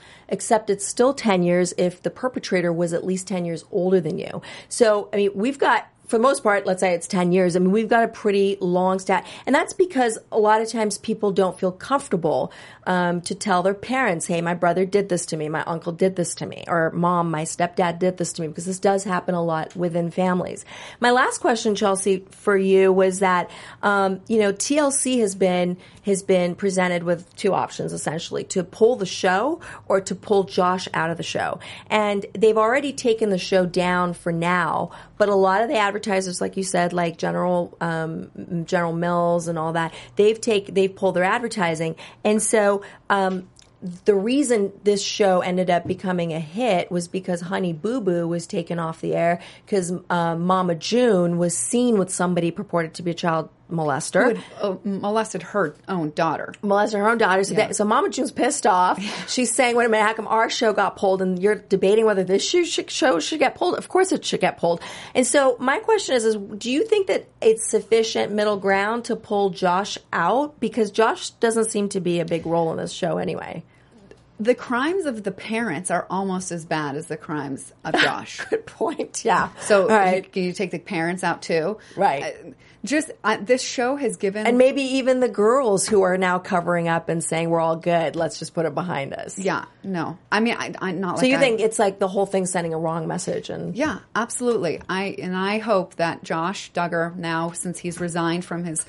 It's 0.70 0.86
still 0.86 1.14
10 1.14 1.44
years 1.44 1.74
if 1.78 2.02
the 2.02 2.10
perpetrator 2.10 2.72
was 2.72 2.94
at 2.94 3.06
least 3.06 3.28
10 3.28 3.46
years 3.46 3.66
older 3.72 4.00
than 4.00 4.18
you. 4.18 4.42
So, 4.68 5.10
I 5.14 5.18
mean, 5.18 5.32
we've 5.36 5.60
got 5.60 5.88
for 6.10 6.18
the 6.18 6.24
most 6.24 6.42
part, 6.42 6.66
let's 6.66 6.80
say 6.80 6.96
it's 6.96 7.08
10 7.08 7.32
years. 7.32 7.56
I 7.56 7.60
mean, 7.60 7.72
we've 7.72 7.88
got 7.88 8.04
a 8.04 8.08
pretty 8.08 8.58
long 8.60 8.98
stat. 8.98 9.28
And 9.46 9.54
that's 9.54 9.74
because 9.74 10.18
a 10.32 10.40
lot 10.40 10.60
of 10.60 10.68
times 10.68 10.98
people 10.98 11.32
don't 11.32 11.58
feel 11.60 11.72
comfortable 11.72 12.52
um, 12.88 13.22
to 13.22 13.36
tell 13.36 13.62
their 13.62 13.76
parents, 13.76 14.26
hey, 14.26 14.42
my 14.42 14.56
brother 14.56 14.88
did 14.88 15.10
this 15.10 15.28
to 15.28 15.38
me, 15.38 15.50
my 15.50 15.64
uncle 15.66 15.92
did 15.92 16.16
this 16.16 16.34
to 16.36 16.48
me, 16.48 16.64
or 16.68 16.90
mom, 16.96 17.30
my 17.30 17.44
stepdad 17.44 18.00
did 18.00 18.18
this 18.18 18.34
to 18.34 18.42
me, 18.42 18.48
because 18.48 18.66
this 18.66 18.80
does 18.80 19.04
happen 19.04 19.36
a 19.36 19.44
lot 19.44 19.76
within 19.76 20.10
families. 20.10 20.66
My 21.00 21.12
last 21.12 21.42
question, 21.42 21.76
Chelsea, 21.76 22.26
for 22.32 22.58
you 22.58 22.92
was 22.92 23.20
that, 23.20 23.52
um, 23.84 24.20
you 24.28 24.40
know, 24.40 24.52
TLC 24.52 25.20
has 25.20 25.36
been, 25.36 25.78
has 26.08 26.24
been 26.24 26.56
presented 26.56 27.04
with 27.04 27.36
two 27.36 27.54
options 27.54 27.94
essentially 27.94 28.44
to 28.46 28.64
pull 28.64 28.96
the 28.96 29.06
show 29.06 29.62
or 29.88 30.02
to 30.02 30.16
pull 30.16 30.46
Josh 30.46 30.88
out 30.96 31.12
of 31.12 31.18
the 31.18 31.24
show. 31.24 31.60
And 31.88 32.26
they've 32.34 32.58
already 32.58 32.94
taken 32.94 33.30
the 33.30 33.38
show 33.38 33.68
down 33.68 34.14
for 34.14 34.32
now, 34.32 34.90
but 35.20 35.30
a 35.30 35.36
lot 35.36 35.62
of 35.62 35.68
the 35.68 35.78
advertisers, 35.78 36.42
like 36.42 36.58
you 36.58 36.64
said, 36.64 36.94
like 36.94 37.18
General 37.18 37.78
um, 37.80 38.64
General 38.66 38.94
Mills 38.94 39.48
and 39.48 39.60
all 39.60 39.74
that, 39.74 39.94
they've 40.16 40.40
take 40.40 40.74
they've 40.74 40.96
pulled 40.96 41.16
their 41.16 41.24
advertising, 41.24 41.96
and 42.26 42.42
so. 42.42 42.82
Um, 43.12 43.48
the 44.04 44.14
reason 44.14 44.74
this 44.84 45.02
show 45.02 45.40
ended 45.40 45.70
up 45.70 45.88
becoming 45.88 46.34
a 46.34 46.40
hit 46.42 46.92
was 46.92 47.08
because 47.08 47.40
Honey 47.40 47.72
Boo 47.72 48.02
Boo 48.02 48.28
was 48.28 48.46
taken 48.46 48.78
off 48.78 49.00
the 49.00 49.16
air 49.16 49.40
because 49.66 49.94
uh, 50.10 50.36
Mama 50.36 50.76
June 50.76 51.38
was 51.38 51.58
seen 51.58 51.98
with 51.98 52.10
somebody 52.10 52.52
purported 52.52 52.94
to 52.96 53.04
be 53.04 53.12
a 53.12 53.14
child 53.14 53.48
molester 53.72 54.42
uh, 54.62 54.76
molested 54.84 55.44
her 55.44 55.76
own 55.88 56.12
daughter. 56.16 56.54
molested 56.62 57.00
her 57.00 57.08
own 57.10 57.18
daughter. 57.18 57.44
So, 57.44 57.54
Yeah. 57.54 57.68
that, 57.68 57.76
so 57.76 57.86
Mama 57.86 58.10
June's 58.10 58.32
pissed 58.32 58.66
off. 58.66 59.00
She's 59.30 59.54
saying, 59.54 59.76
"Wait 59.76 59.86
a 59.86 59.90
minute, 59.90 60.04
how 60.06 60.14
come 60.14 60.28
our 60.28 60.50
show 60.50 60.74
got 60.74 60.96
pulled?" 60.96 61.22
And 61.22 61.42
you're 61.42 61.56
debating 61.56 62.06
whether 62.06 62.24
this 62.24 62.44
show 62.48 62.64
should, 62.64 62.90
show 62.90 63.20
should 63.20 63.40
get 63.40 63.56
pulled. 63.56 63.76
Of 63.78 63.88
course, 63.88 64.12
it 64.12 64.26
should 64.26 64.42
get 64.42 64.58
pulled. 64.58 64.82
And 65.14 65.26
so, 65.28 65.56
my 65.60 65.80
question 65.80 66.16
is: 66.16 66.26
Is 66.26 66.36
do 66.36 66.72
you 66.72 66.84
think 66.86 67.08
that 67.08 67.28
it's 67.42 67.70
sufficient 67.70 68.32
middle 68.32 68.58
ground 68.58 69.06
to 69.06 69.16
pull 69.16 69.52
Josh 69.52 69.98
out? 70.12 70.60
Because 70.60 70.92
Josh 70.92 71.30
doesn't 71.32 71.66
seem 71.70 71.90
to 71.90 72.00
be 72.00 72.20
a 72.20 72.26
big 72.26 72.46
role 72.46 72.72
in 72.72 72.78
this 72.78 72.92
show 72.92 73.18
anyway. 73.18 73.64
The 74.42 74.56
crimes 74.56 75.06
of 75.06 75.24
the 75.24 75.32
parents 75.34 75.92
are 75.92 76.08
almost 76.10 76.54
as 76.54 76.64
bad 76.64 76.96
as 76.96 77.08
the 77.08 77.18
crimes 77.18 77.74
of 77.84 77.94
Josh. 78.02 78.40
Good 78.50 78.66
point. 78.66 79.26
Yeah. 79.26 79.50
So, 79.60 79.90
right. 79.90 80.32
can 80.32 80.44
you 80.44 80.54
take 80.54 80.72
the 80.72 80.80
parents 80.80 81.26
out 81.26 81.42
too? 81.42 81.78
Right. 81.98 82.36
Just 82.86 83.12
uh, 83.26 83.38
this 83.42 83.62
show 83.62 83.98
has 83.98 84.16
given 84.16 84.48
and 84.48 84.58
maybe 84.58 84.82
even 84.82 85.20
the 85.20 85.28
girls 85.28 85.86
who 85.86 86.04
are 86.04 86.18
now 86.18 86.40
covering 86.40 86.88
up 86.88 87.10
and 87.10 87.22
saying 87.22 87.50
we're 87.50 87.60
all 87.60 87.76
good. 87.76 88.16
Let's 88.16 88.40
just 88.40 88.54
put 88.54 88.66
it 88.66 88.74
behind 88.74 89.14
us. 89.14 89.38
yeah, 89.38 89.66
no. 89.84 90.18
I 90.32 90.40
mean, 90.40 90.56
I, 90.58 90.74
I'm 90.82 91.02
not. 91.02 91.18
So 91.18 91.24
like 91.24 91.32
you 91.32 91.38
I- 91.38 91.40
think 91.42 91.60
it's 91.60 91.78
like 91.78 92.00
the 92.00 92.08
whole 92.08 92.26
thing 92.26 92.46
sending 92.46 92.74
a 92.74 92.80
wrong 92.80 93.06
message 93.08 93.50
and 93.50 93.76
Yeah, 93.76 94.00
absolutely. 94.16 94.82
I 94.88 95.16
and 95.22 95.36
I 95.36 95.58
hope 95.58 95.96
that 95.96 96.24
Josh 96.24 96.72
Duggar 96.72 97.16
now, 97.18 97.52
since 97.52 97.80
he's 97.80 98.00
resigned 98.00 98.46
from 98.46 98.64
his 98.64 98.86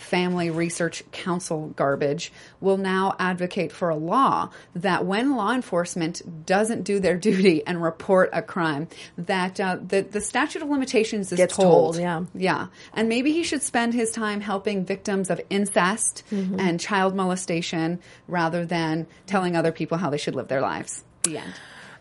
family 0.00 0.50
research 0.50 1.02
council 1.12 1.68
garbage, 1.76 2.32
will 2.60 2.76
now 2.76 3.14
advocate 3.18 3.70
for 3.72 3.90
a 3.90 3.96
law 3.96 4.50
that 4.74 5.04
when 5.04 5.36
law 5.36 5.52
enforcement 5.52 6.46
doesn't 6.46 6.82
do 6.84 7.00
their 7.00 7.16
duty 7.28 7.64
and 7.66 7.82
report 7.82 8.30
a 8.32 8.42
crime, 8.42 8.88
that 9.18 9.60
uh, 9.60 9.76
the 9.80 10.02
the 10.02 10.20
statute 10.20 10.62
of 10.62 10.68
limitations 10.68 11.30
is 11.32 11.36
Gets 11.36 11.56
told. 11.56 11.94
told, 11.94 11.96
yeah. 11.98 12.24
yeah, 12.34 12.66
and 12.94 13.08
maybe 13.08 13.32
he 13.32 13.42
should 13.42 13.62
spend 13.62 13.94
his 13.94 14.10
time 14.10 14.40
helping 14.40 14.84
victims 14.84 15.30
of 15.30 15.40
incest 15.50 16.22
Mm-hmm. 16.30 16.58
and 16.60 16.78
child 16.80 17.14
molestation 17.14 17.98
rather 18.28 18.64
than 18.64 19.06
telling 19.26 19.56
other 19.56 19.72
people 19.72 19.98
how 19.98 20.10
they 20.10 20.16
should 20.18 20.34
live 20.34 20.48
their 20.48 20.60
lives. 20.60 21.04
The 21.24 21.38
end. 21.38 21.52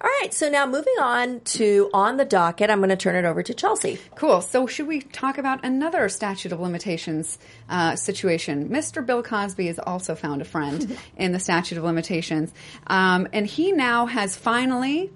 All 0.01 0.09
right, 0.21 0.33
so 0.33 0.49
now 0.49 0.65
moving 0.65 0.93
on 1.01 1.41
to 1.41 1.89
on 1.93 2.15
the 2.15 2.23
docket, 2.23 2.69
I'm 2.69 2.79
going 2.79 2.89
to 2.89 2.95
turn 2.95 3.15
it 3.15 3.27
over 3.27 3.43
to 3.43 3.53
Chelsea. 3.53 3.99
Cool. 4.15 4.39
So, 4.39 4.65
should 4.65 4.88
we 4.88 5.01
talk 5.01 5.38
about 5.38 5.65
another 5.65 6.07
statute 6.07 6.53
of 6.53 6.62
limitations 6.62 7.38
uh, 7.67 7.97
situation? 7.97 8.69
Mr. 8.69 9.05
Bill 9.05 9.21
Cosby 9.21 9.67
has 9.67 9.77
also 9.77 10.15
found 10.15 10.41
a 10.41 10.45
friend 10.45 10.97
in 11.17 11.33
the 11.33 11.39
statute 11.39 11.77
of 11.77 11.83
limitations. 11.83 12.53
Um, 12.88 13.27
and 13.33 13.45
he 13.45 13.73
now 13.73 14.05
has 14.05 14.38
finally, 14.38 15.12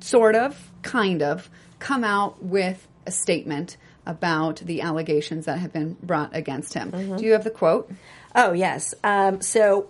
sort 0.00 0.34
of, 0.34 0.70
kind 0.82 1.22
of, 1.22 1.48
come 1.78 2.04
out 2.04 2.42
with 2.42 2.86
a 3.06 3.12
statement 3.12 3.78
about 4.04 4.56
the 4.56 4.82
allegations 4.82 5.46
that 5.46 5.58
have 5.60 5.72
been 5.72 5.96
brought 6.02 6.36
against 6.36 6.74
him. 6.74 6.90
Do 7.16 7.24
you 7.24 7.32
have 7.32 7.42
the 7.42 7.50
quote? 7.50 7.90
Oh 8.34 8.52
yes. 8.52 8.94
Um, 9.02 9.40
so 9.40 9.82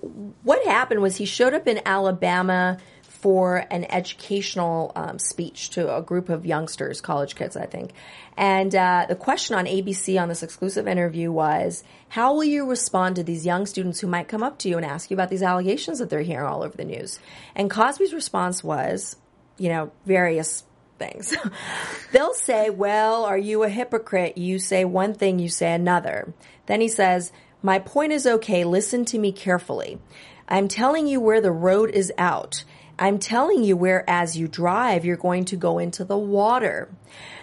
what 0.45 0.65
happened 0.65 1.03
was 1.03 1.17
he 1.17 1.25
showed 1.25 1.53
up 1.53 1.67
in 1.67 1.81
Alabama 1.85 2.79
for 3.27 3.67
an 3.73 3.85
educational 3.91 4.93
um, 4.95 5.19
speech 5.19 5.71
to 5.71 5.97
a 5.97 6.01
group 6.01 6.29
of 6.29 6.47
youngsters, 6.47 7.01
college 7.01 7.35
kids, 7.35 7.57
I 7.57 7.67
think. 7.67 7.91
And 8.37 8.73
uh, 8.73 9.07
the 9.09 9.17
question 9.17 9.57
on 9.57 9.65
ABC 9.65 10.17
on 10.23 10.29
this 10.29 10.45
exclusive 10.45 10.87
interview 10.87 11.33
was, 11.33 11.83
"How 12.11 12.35
will 12.35 12.45
you 12.45 12.71
respond 12.71 13.17
to 13.17 13.25
these 13.25 13.45
young 13.45 13.67
students 13.67 13.99
who 13.99 14.07
might 14.07 14.29
come 14.29 14.45
up 14.45 14.59
to 14.59 14.69
you 14.69 14.77
and 14.77 14.87
ask 14.87 15.11
you 15.11 15.17
about 15.17 15.29
these 15.29 15.43
allegations 15.43 15.99
that 15.99 16.09
they're 16.09 16.23
hearing 16.23 16.47
all 16.47 16.63
over 16.63 16.77
the 16.77 16.85
news?" 16.85 17.19
And 17.57 17.69
Cosby's 17.69 18.15
response 18.15 18.63
was, 18.63 19.17
you 19.59 19.71
know, 19.71 19.91
various 20.05 20.63
things. 20.97 21.35
They'll 22.13 22.33
say, 22.33 22.71
Well, 22.71 23.25
are 23.25 23.37
you 23.37 23.65
a 23.65 23.69
hypocrite? 23.69 24.39
You 24.39 24.61
say 24.61 24.85
one 24.85 25.15
thing, 25.15 25.41
you 25.41 25.49
say 25.49 25.75
another. 25.75 26.33
Then 26.67 26.81
he 26.81 26.87
says, 26.87 27.33
My 27.61 27.81
point 27.81 28.13
is 28.13 28.25
okay. 28.25 28.63
Listen 28.63 29.05
to 29.07 29.19
me 29.19 29.33
carefully. 29.33 29.99
I'm 30.49 30.69
telling 30.69 31.09
you 31.09 31.21
where 31.21 31.41
the 31.41 31.51
road 31.51 31.91
is 31.91 32.13
out. 32.17 32.63
I'm 32.99 33.19
telling 33.19 33.63
you 33.63 33.77
where, 33.77 34.09
as 34.09 34.37
you 34.37 34.49
drive, 34.49 35.05
you're 35.05 35.17
going 35.17 35.45
to 35.47 35.57
go 35.57 35.79
into 35.79 36.05
the 36.05 36.17
water. 36.17 36.89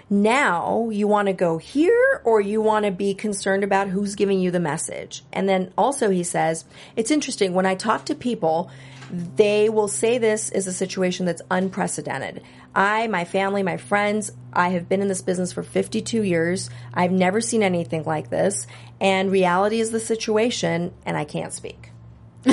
Now, 0.09 0.89
you 0.89 1.07
want 1.07 1.27
to 1.27 1.33
go 1.33 1.57
here 1.57 2.21
or 2.23 2.41
you 2.41 2.61
want 2.61 2.85
to 2.85 2.91
be 2.91 3.13
concerned 3.13 3.63
about 3.63 3.87
who's 3.87 4.15
giving 4.15 4.39
you 4.39 4.51
the 4.51 4.59
message. 4.59 5.23
And 5.31 5.47
then 5.47 5.73
also 5.77 6.09
he 6.09 6.23
says, 6.23 6.65
it's 6.95 7.11
interesting 7.11 7.53
when 7.53 7.65
I 7.65 7.75
talk 7.75 8.05
to 8.05 8.15
people, 8.15 8.69
they 9.09 9.69
will 9.69 9.87
say 9.87 10.17
this 10.17 10.49
is 10.49 10.67
a 10.67 10.73
situation 10.73 11.25
that's 11.25 11.41
unprecedented. 11.49 12.43
I, 12.75 13.07
my 13.07 13.25
family, 13.25 13.61
my 13.63 13.77
friends, 13.77 14.31
I 14.51 14.69
have 14.69 14.89
been 14.89 15.01
in 15.01 15.07
this 15.07 15.21
business 15.21 15.51
for 15.51 15.61
52 15.61 16.23
years. 16.23 16.69
I've 16.93 17.11
never 17.11 17.39
seen 17.39 17.61
anything 17.61 18.03
like 18.03 18.29
this. 18.29 18.65
And 18.99 19.31
reality 19.31 19.79
is 19.79 19.91
the 19.91 19.99
situation, 19.99 20.93
and 21.05 21.15
I 21.15 21.25
can't 21.25 21.53
speak. 21.53 21.91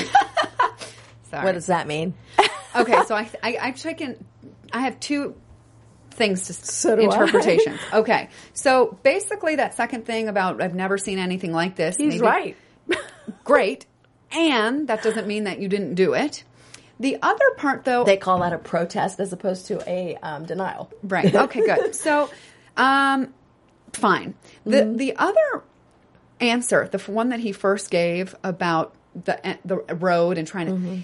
Sorry. 1.30 1.44
What 1.44 1.52
does 1.52 1.66
that 1.66 1.86
mean? 1.86 2.14
okay, 2.76 3.02
so 3.06 3.14
I, 3.14 3.30
I 3.42 3.58
I've 3.60 3.76
taken 3.80 4.24
I 4.72 4.80
have 4.82 4.98
two 5.00 5.34
things 6.12 6.46
to 6.48 6.52
So 6.52 6.96
do 6.96 7.02
I. 7.02 7.04
interpretations. 7.04 7.80
okay, 7.92 8.28
so 8.52 8.98
basically 9.02 9.56
that 9.56 9.74
second 9.74 10.06
thing 10.06 10.28
about 10.28 10.60
I've 10.62 10.74
never 10.74 10.98
seen 10.98 11.18
anything 11.18 11.52
like 11.52 11.76
this. 11.76 11.96
He's 11.96 12.14
maybe- 12.14 12.26
right. 12.26 12.56
Great, 13.44 13.86
and 14.32 14.88
that 14.88 15.02
doesn't 15.02 15.26
mean 15.26 15.44
that 15.44 15.60
you 15.60 15.68
didn't 15.68 15.94
do 15.94 16.14
it. 16.14 16.44
The 16.98 17.16
other 17.22 17.50
part, 17.56 17.84
though, 17.84 18.04
They 18.04 18.18
call 18.18 18.40
that 18.40 18.52
a 18.52 18.58
protest 18.58 19.20
as 19.20 19.32
opposed 19.32 19.66
to 19.68 19.80
a 19.90 20.16
um, 20.22 20.44
denial. 20.44 20.90
Right. 21.02 21.34
Okay, 21.34 21.60
good. 21.64 21.94
So, 22.06 22.28
um, 22.76 23.32
fine. 23.94 24.34
The 24.66 24.84
the 24.84 25.16
other 25.16 25.62
answer, 26.40 26.88
the 26.92 26.98
one 26.98 27.30
that 27.30 27.40
he 27.40 27.52
first 27.52 27.90
gave 27.90 28.34
about 28.44 28.94
the 29.14 29.58
the 29.64 29.76
road 29.94 30.36
and 30.36 30.46
trying 30.46 30.66
to. 30.66 31.02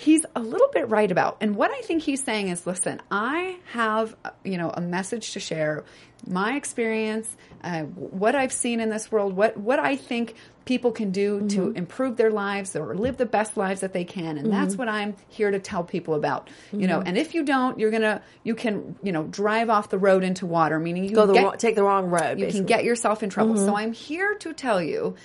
He's 0.00 0.24
a 0.34 0.40
little 0.40 0.68
bit 0.72 0.88
right 0.88 1.10
about, 1.12 1.36
and 1.42 1.54
what 1.54 1.70
I 1.70 1.82
think 1.82 2.02
he's 2.02 2.24
saying 2.24 2.48
is, 2.48 2.66
listen, 2.66 3.02
I 3.10 3.58
have 3.72 4.16
you 4.44 4.56
know 4.56 4.70
a 4.70 4.80
message 4.80 5.32
to 5.32 5.40
share, 5.40 5.84
my 6.26 6.56
experience, 6.56 7.28
uh, 7.62 7.82
what 7.82 8.34
I've 8.34 8.52
seen 8.52 8.80
in 8.80 8.88
this 8.88 9.12
world, 9.12 9.36
what 9.36 9.58
what 9.58 9.78
I 9.78 9.96
think 9.96 10.36
people 10.64 10.92
can 10.92 11.10
do 11.10 11.48
to 11.48 11.72
improve 11.72 12.16
their 12.16 12.30
lives 12.30 12.76
or 12.76 12.94
live 12.94 13.18
the 13.18 13.26
best 13.26 13.58
lives 13.58 13.80
that 13.82 13.92
they 13.92 14.04
can, 14.04 14.38
and 14.38 14.50
that's 14.50 14.74
what 14.76 14.88
I'm 14.88 15.16
here 15.28 15.50
to 15.50 15.58
tell 15.58 15.84
people 15.84 16.14
about. 16.14 16.48
You 16.72 16.86
know, 16.86 17.02
and 17.04 17.18
if 17.18 17.34
you 17.34 17.44
don't, 17.44 17.78
you're 17.78 17.90
gonna 17.90 18.22
you 18.42 18.54
can 18.54 18.96
you 19.02 19.12
know 19.12 19.24
drive 19.24 19.68
off 19.68 19.90
the 19.90 19.98
road 19.98 20.24
into 20.24 20.46
water, 20.46 20.78
meaning 20.80 21.04
you 21.04 21.14
Go 21.14 21.26
the 21.26 21.34
get- 21.34 21.44
wrong, 21.44 21.56
take 21.58 21.74
the 21.74 21.84
wrong 21.84 22.06
road. 22.08 22.38
you 22.38 22.46
basically. 22.46 22.60
can 22.60 22.66
get 22.66 22.84
yourself 22.84 23.22
in 23.22 23.28
trouble. 23.28 23.54
Mm-hmm. 23.54 23.66
So 23.66 23.76
I'm 23.76 23.92
here 23.92 24.34
to 24.36 24.54
tell 24.54 24.80
you, 24.82 25.16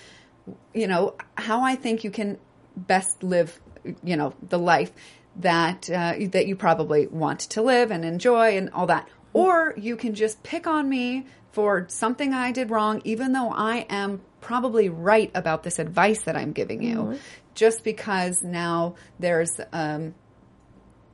you 0.73 0.87
know, 0.87 1.15
how 1.37 1.61
I 1.61 1.75
think 1.75 2.03
you 2.03 2.11
can 2.11 2.37
best 2.75 3.23
live, 3.23 3.57
you 4.03 4.15
know, 4.17 4.33
the 4.49 4.59
life 4.59 4.91
that 5.37 5.89
uh, 5.89 6.13
that 6.31 6.47
you 6.47 6.55
probably 6.55 7.07
want 7.07 7.41
to 7.41 7.61
live 7.61 7.91
and 7.91 8.05
enjoy 8.05 8.57
and 8.57 8.69
all 8.71 8.87
that. 8.87 9.07
Or 9.33 9.73
you 9.77 9.97
can 9.97 10.15
just 10.15 10.41
pick 10.43 10.65
on 10.65 10.87
me 10.87 11.25
for 11.51 11.85
something 11.89 12.33
I 12.33 12.51
did 12.51 12.69
wrong, 12.69 13.01
even 13.03 13.33
though 13.33 13.51
I 13.51 13.85
am 13.89 14.21
probably 14.41 14.89
right 14.89 15.31
about 15.35 15.63
this 15.63 15.79
advice 15.79 16.21
that 16.23 16.35
I'm 16.35 16.51
giving 16.53 16.83
you, 16.83 16.97
Mm-hmm. 16.97 17.15
just 17.53 17.83
because 17.83 18.43
now 18.43 18.95
there's, 19.19 19.59
um, 19.73 20.13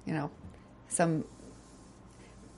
you 0.05 0.13
know, 0.13 0.29
some 0.87 1.23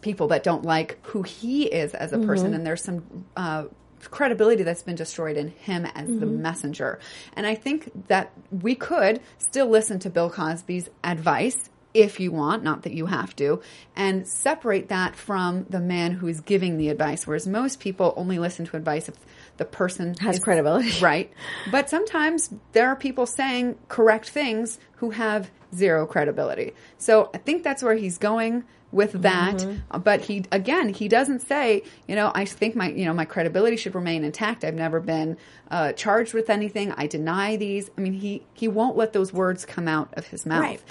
people 0.02 0.28
that 0.30 0.44
don't 0.44 0.64
like 0.66 0.98
who 1.08 1.22
he 1.24 1.64
is 1.66 1.94
as 1.94 2.12
a 2.12 2.18
person, 2.20 2.54
and 2.54 2.66
there's 2.66 2.84
some 2.84 3.26
uh, 3.38 3.66
credibility 4.12 4.64
that's 4.64 4.84
been 4.84 4.96
destroyed 4.96 5.38
in 5.38 5.50
him 5.50 5.86
as 5.86 6.08
the 6.08 6.26
mm-hmm. 6.26 6.42
messenger. 6.42 7.00
And 7.34 7.46
I 7.46 7.56
think 7.56 8.08
that 8.08 8.32
we 8.52 8.76
could 8.76 9.22
still 9.38 9.68
listen 9.68 10.00
to 10.00 10.10
Bill 10.10 10.30
Cosby's 10.30 10.90
advice. 11.04 11.70
If 11.94 12.20
you 12.20 12.32
want, 12.32 12.64
not 12.64 12.82
that 12.84 12.94
you 12.94 13.06
have 13.06 13.36
to, 13.36 13.62
and 13.96 14.28
separate 14.28 14.90
that 14.90 15.16
from 15.16 15.68
the 15.70 15.80
man 15.80 16.14
who 16.14 16.28
is 16.28 16.42
giving 16.42 16.78
the 16.78 16.90
advice, 16.90 17.28
whereas 17.28 17.46
most 17.46 17.80
people 17.80 18.16
only 18.18 18.40
listen 18.40 18.66
to 18.66 18.78
advice 18.78 19.10
if 19.10 19.16
the 19.58 19.66
person 19.66 20.16
Has 20.20 20.38
is- 20.38 20.44
credibility. 20.44 20.92
Right. 21.02 21.32
But 21.70 21.92
sometimes 21.92 22.50
there 22.72 22.88
are 22.88 22.96
people 22.96 23.28
saying 23.28 23.78
correct 23.90 24.30
things 24.30 24.80
who 24.96 25.12
have 25.12 25.52
zero 25.76 26.08
credibility. 26.08 26.74
So 26.98 27.30
I 27.32 27.38
think 27.38 27.62
that's 27.62 27.84
where 27.84 27.96
he's 27.96 28.18
going 28.18 28.64
with 28.94 29.14
that. 29.24 29.56
Mm-hmm. 29.56 30.00
But 30.00 30.22
he, 30.22 30.46
again, 30.52 30.90
he 30.90 31.08
doesn't 31.08 31.42
say, 31.42 31.84
you 32.08 32.16
know, 32.16 32.32
I 32.34 32.46
think 32.46 32.76
my, 32.76 32.90
you 32.90 33.06
know, 33.06 33.14
my 33.14 33.26
credibility 33.26 33.76
should 33.76 33.96
remain 33.96 34.24
intact. 34.24 34.64
I've 34.64 34.76
never 34.76 35.00
been 35.00 35.38
uh, 35.72 35.94
charged 35.94 36.34
with 36.34 36.50
anything. 36.50 36.92
I 36.92 37.08
deny 37.08 37.56
these. 37.56 37.90
I 37.98 38.02
mean, 38.02 38.14
he, 38.14 38.44
he 38.54 38.68
won't 38.68 38.96
let 38.96 39.14
those 39.14 39.34
words 39.34 39.66
come 39.66 39.88
out 39.88 40.14
of 40.14 40.28
his 40.28 40.46
mouth. 40.46 40.62
Right. 40.62 40.82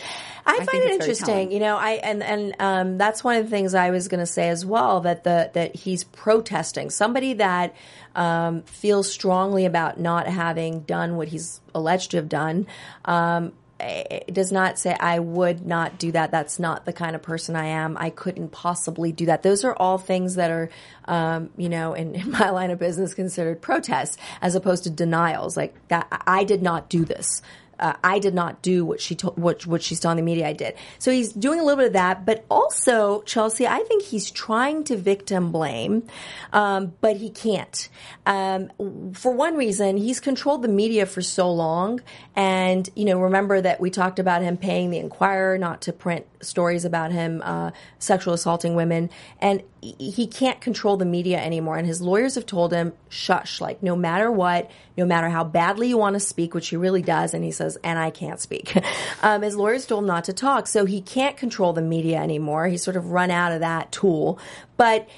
I, 0.44 0.58
think 0.58 0.70
find 0.70 0.84
it 0.84 0.90
interesting, 0.90 1.52
you 1.52 1.60
know. 1.60 1.76
I 1.76 1.92
and 1.92 2.22
and 2.22 2.54
um, 2.58 2.98
that's 2.98 3.22
one 3.22 3.36
of 3.36 3.44
the 3.44 3.50
things 3.50 3.74
I 3.74 3.90
was 3.90 4.08
going 4.08 4.20
to 4.20 4.26
say 4.26 4.48
as 4.48 4.66
well 4.66 5.00
that 5.00 5.24
the 5.24 5.50
that 5.54 5.76
he's 5.76 6.04
protesting 6.04 6.90
somebody 6.90 7.34
that 7.34 7.76
um, 8.16 8.62
feels 8.62 9.10
strongly 9.10 9.66
about 9.66 10.00
not 10.00 10.26
having 10.26 10.80
done 10.80 11.16
what 11.16 11.28
he's 11.28 11.60
alleged 11.74 12.10
to 12.12 12.16
have 12.16 12.28
done. 12.28 12.66
Um, 13.04 13.52
does 14.32 14.52
not 14.52 14.78
say 14.78 14.96
I 14.98 15.18
would 15.18 15.66
not 15.66 15.98
do 15.98 16.12
that. 16.12 16.30
That's 16.30 16.58
not 16.58 16.84
the 16.84 16.92
kind 16.92 17.14
of 17.16 17.22
person 17.22 17.56
I 17.56 17.66
am. 17.66 17.96
I 17.98 18.10
couldn't 18.10 18.50
possibly 18.50 19.12
do 19.12 19.26
that. 19.26 19.42
Those 19.42 19.64
are 19.64 19.74
all 19.74 19.98
things 19.98 20.36
that 20.36 20.50
are, 20.50 20.70
um, 21.06 21.50
you 21.56 21.68
know, 21.68 21.94
in, 21.94 22.14
in 22.22 22.30
my 22.30 22.50
line 22.50 22.70
of 22.70 22.78
business 22.78 23.14
considered 23.14 23.60
protests 23.60 24.16
as 24.40 24.54
opposed 24.54 24.84
to 24.84 24.90
denials. 24.90 25.56
Like 25.56 25.74
that, 25.88 26.06
I 26.26 26.44
did 26.44 26.62
not 26.62 26.88
do 26.88 27.04
this 27.04 27.42
uh, 27.78 27.94
I 28.04 28.18
did 28.18 28.34
not 28.34 28.62
do 28.62 28.84
what 28.84 29.00
she 29.00 29.14
told, 29.14 29.38
what, 29.38 29.66
what 29.66 29.82
saw 29.82 30.10
in 30.10 30.16
the 30.16 30.22
media 30.22 30.46
I 30.48 30.52
did. 30.52 30.74
So 30.98 31.10
he's 31.10 31.32
doing 31.32 31.60
a 31.60 31.62
little 31.62 31.76
bit 31.76 31.88
of 31.88 31.92
that, 31.94 32.24
but 32.24 32.44
also 32.50 33.22
Chelsea, 33.22 33.66
I 33.66 33.80
think 33.80 34.04
he's 34.04 34.30
trying 34.30 34.84
to 34.84 34.96
victim 34.96 35.52
blame, 35.52 36.04
um, 36.52 36.94
but 37.00 37.16
he 37.16 37.30
can't. 37.30 37.88
Um, 38.26 38.70
for 39.14 39.32
one 39.32 39.56
reason, 39.56 39.96
he's 39.96 40.20
controlled 40.20 40.62
the 40.62 40.68
media 40.68 41.06
for 41.06 41.22
so 41.22 41.50
long, 41.50 42.00
and 42.36 42.88
you 42.94 43.04
know, 43.04 43.20
remember 43.20 43.60
that 43.60 43.80
we 43.80 43.90
talked 43.90 44.18
about 44.18 44.42
him 44.42 44.56
paying 44.56 44.90
the 44.90 44.98
Inquirer 44.98 45.58
not 45.58 45.82
to 45.82 45.92
print 45.92 46.26
stories 46.40 46.84
about 46.84 47.12
him 47.12 47.42
uh, 47.44 47.70
sexual 47.98 48.34
assaulting 48.34 48.74
women, 48.74 49.10
and 49.40 49.62
he- 49.82 50.28
can't 50.28 50.60
control 50.60 50.96
the 50.96 51.04
media 51.04 51.38
anymore. 51.38 51.76
And 51.76 51.86
his 51.86 52.00
lawyers 52.00 52.36
have 52.36 52.46
told 52.46 52.72
him, 52.72 52.92
"Shush! 53.08 53.60
Like 53.60 53.82
no 53.82 53.96
matter 53.96 54.30
what, 54.30 54.70
no 54.96 55.04
matter 55.04 55.28
how 55.28 55.44
badly 55.44 55.88
you 55.88 55.98
want 55.98 56.14
to 56.14 56.20
speak, 56.20 56.54
which 56.54 56.68
he 56.68 56.76
really 56.76 57.02
does." 57.02 57.34
And 57.34 57.44
he 57.44 57.50
says, 57.50 57.76
"And 57.82 57.98
I 57.98 58.10
can't 58.10 58.40
speak." 58.40 58.76
um, 59.22 59.42
his 59.42 59.56
lawyers 59.56 59.84
told 59.84 60.04
him 60.04 60.08
not 60.08 60.24
to 60.24 60.32
talk, 60.32 60.66
so 60.66 60.84
he 60.84 61.00
can't 61.00 61.36
control 61.36 61.72
the 61.72 61.82
media 61.82 62.18
anymore. 62.18 62.68
He's 62.68 62.82
sort 62.82 62.96
of 62.96 63.10
run 63.10 63.30
out 63.30 63.52
of 63.52 63.60
that 63.60 63.90
tool, 63.90 64.38
but 64.76 65.08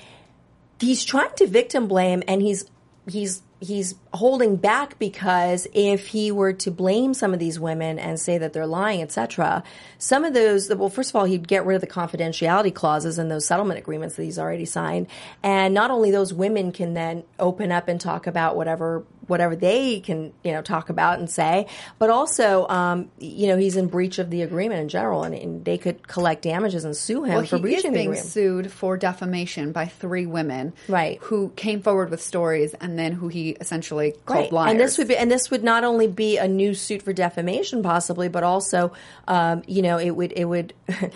he's 0.80 1.04
trying 1.04 1.34
to 1.36 1.46
victim 1.46 1.86
blame 1.86 2.22
and 2.26 2.42
he's 2.42 2.70
he's 3.08 3.42
he's 3.60 3.94
holding 4.14 4.56
back 4.56 4.98
because 4.98 5.66
if 5.74 6.06
he 6.06 6.30
were 6.30 6.52
to 6.52 6.70
blame 6.70 7.12
some 7.14 7.34
of 7.34 7.40
these 7.40 7.58
women 7.58 7.98
and 7.98 8.18
say 8.18 8.38
that 8.38 8.52
they're 8.52 8.66
lying 8.66 9.02
etc 9.02 9.62
some 9.98 10.24
of 10.24 10.32
those 10.32 10.72
well 10.74 10.88
first 10.88 11.10
of 11.10 11.16
all 11.16 11.24
he'd 11.24 11.46
get 11.48 11.66
rid 11.66 11.74
of 11.74 11.80
the 11.80 11.86
confidentiality 11.86 12.72
clauses 12.72 13.18
in 13.18 13.28
those 13.28 13.44
settlement 13.44 13.78
agreements 13.78 14.14
that 14.16 14.22
he's 14.22 14.38
already 14.38 14.64
signed 14.64 15.06
and 15.42 15.74
not 15.74 15.90
only 15.90 16.10
those 16.10 16.32
women 16.32 16.70
can 16.72 16.94
then 16.94 17.24
open 17.38 17.72
up 17.72 17.88
and 17.88 18.00
talk 18.00 18.26
about 18.26 18.56
whatever 18.56 19.04
whatever 19.26 19.56
they 19.56 20.00
can 20.00 20.32
you 20.42 20.52
know 20.52 20.62
talk 20.62 20.90
about 20.90 21.18
and 21.18 21.30
say 21.30 21.66
but 21.98 22.10
also 22.10 22.68
um, 22.68 23.10
you 23.18 23.46
know 23.46 23.56
he's 23.56 23.76
in 23.76 23.86
breach 23.88 24.18
of 24.18 24.30
the 24.30 24.42
agreement 24.42 24.80
in 24.80 24.88
general 24.88 25.24
and, 25.24 25.34
and 25.34 25.64
they 25.64 25.78
could 25.78 26.06
collect 26.06 26.42
damages 26.42 26.84
and 26.84 26.96
sue 26.96 27.24
him 27.24 27.34
Well, 27.34 27.46
for 27.46 27.56
he 27.56 27.56
is 27.56 27.60
breaching 27.62 27.92
the 27.92 27.98
being 27.98 28.08
agreement 28.10 28.28
sued 28.28 28.72
for 28.72 28.96
defamation 28.96 29.72
by 29.72 29.86
three 29.86 30.26
women, 30.26 30.72
Right. 30.88 31.18
Who 31.22 31.50
came 31.56 31.80
forward 31.82 32.10
with 32.10 32.22
stories 32.22 32.74
and 32.74 32.98
then 32.98 33.12
who 33.12 33.28
he 33.28 33.50
essentially 33.50 34.03
called 34.12 34.44
Right. 34.44 34.52
liars. 34.52 34.70
And 34.70 34.80
this 34.80 34.98
would 34.98 35.08
be, 35.08 35.16
and 35.16 35.30
this 35.30 35.50
would 35.50 35.64
not 35.64 35.84
only 35.84 36.06
be 36.06 36.38
a 36.38 36.48
new 36.48 36.74
suit 36.74 37.02
for 37.02 37.12
defamation, 37.12 37.82
possibly, 37.82 38.28
but 38.28 38.42
also, 38.44 38.92
um, 39.28 39.62
you 39.66 39.82
know, 39.82 39.98
it 39.98 40.10
would 40.10 40.32
it 40.32 40.44
would 40.44 40.72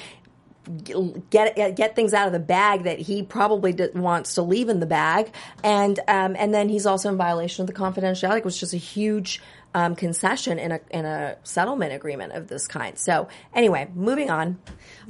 get 1.30 1.76
get 1.76 1.96
things 1.96 2.12
out 2.12 2.26
of 2.26 2.32
the 2.32 2.38
bag 2.38 2.84
that 2.84 2.98
he 2.98 3.22
probably 3.22 3.72
d- 3.72 3.88
wants 3.94 4.34
to 4.34 4.42
leave 4.42 4.68
in 4.68 4.80
the 4.80 4.86
bag, 4.86 5.30
and 5.64 5.98
um, 6.08 6.36
and 6.38 6.52
then 6.52 6.68
he's 6.68 6.86
also 6.86 7.08
in 7.08 7.16
violation 7.16 7.62
of 7.62 7.66
the 7.66 7.72
confidentiality, 7.72 8.44
which 8.44 8.62
is 8.62 8.74
a 8.74 8.78
huge. 8.78 9.40
Um, 9.74 9.94
concession 9.96 10.58
in 10.58 10.72
a 10.72 10.80
in 10.90 11.04
a 11.04 11.36
settlement 11.42 11.92
agreement 11.92 12.32
of 12.32 12.48
this 12.48 12.66
kind. 12.66 12.98
So 12.98 13.28
anyway, 13.54 13.86
moving 13.94 14.30
on. 14.30 14.58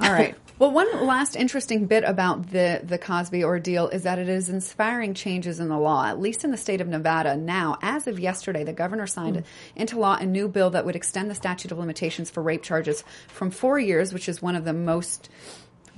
All 0.01 0.11
right. 0.11 0.35
Well, 0.59 0.71
one 0.71 1.07
last 1.07 1.37
interesting 1.37 1.85
bit 1.85 2.03
about 2.03 2.49
the 2.49 2.81
the 2.83 2.97
Cosby 2.97 3.45
ordeal 3.45 3.87
is 3.87 4.03
that 4.03 4.19
it 4.19 4.27
is 4.27 4.49
inspiring 4.49 5.13
changes 5.13 5.61
in 5.61 5.69
the 5.69 5.79
law, 5.79 6.05
at 6.05 6.19
least 6.19 6.43
in 6.43 6.51
the 6.51 6.57
state 6.57 6.81
of 6.81 6.87
Nevada. 6.89 7.37
Now, 7.37 7.77
as 7.81 8.07
of 8.07 8.19
yesterday, 8.19 8.65
the 8.65 8.73
governor 8.73 9.07
signed 9.07 9.45
into 9.77 9.97
law 9.97 10.17
a 10.19 10.25
new 10.25 10.49
bill 10.49 10.71
that 10.71 10.85
would 10.85 10.97
extend 10.97 11.31
the 11.31 11.35
statute 11.35 11.71
of 11.71 11.77
limitations 11.77 12.29
for 12.29 12.43
rape 12.43 12.61
charges 12.61 13.05
from 13.29 13.51
four 13.51 13.79
years, 13.79 14.11
which 14.11 14.27
is 14.27 14.41
one 14.41 14.57
of 14.57 14.65
the 14.65 14.73
most 14.73 15.29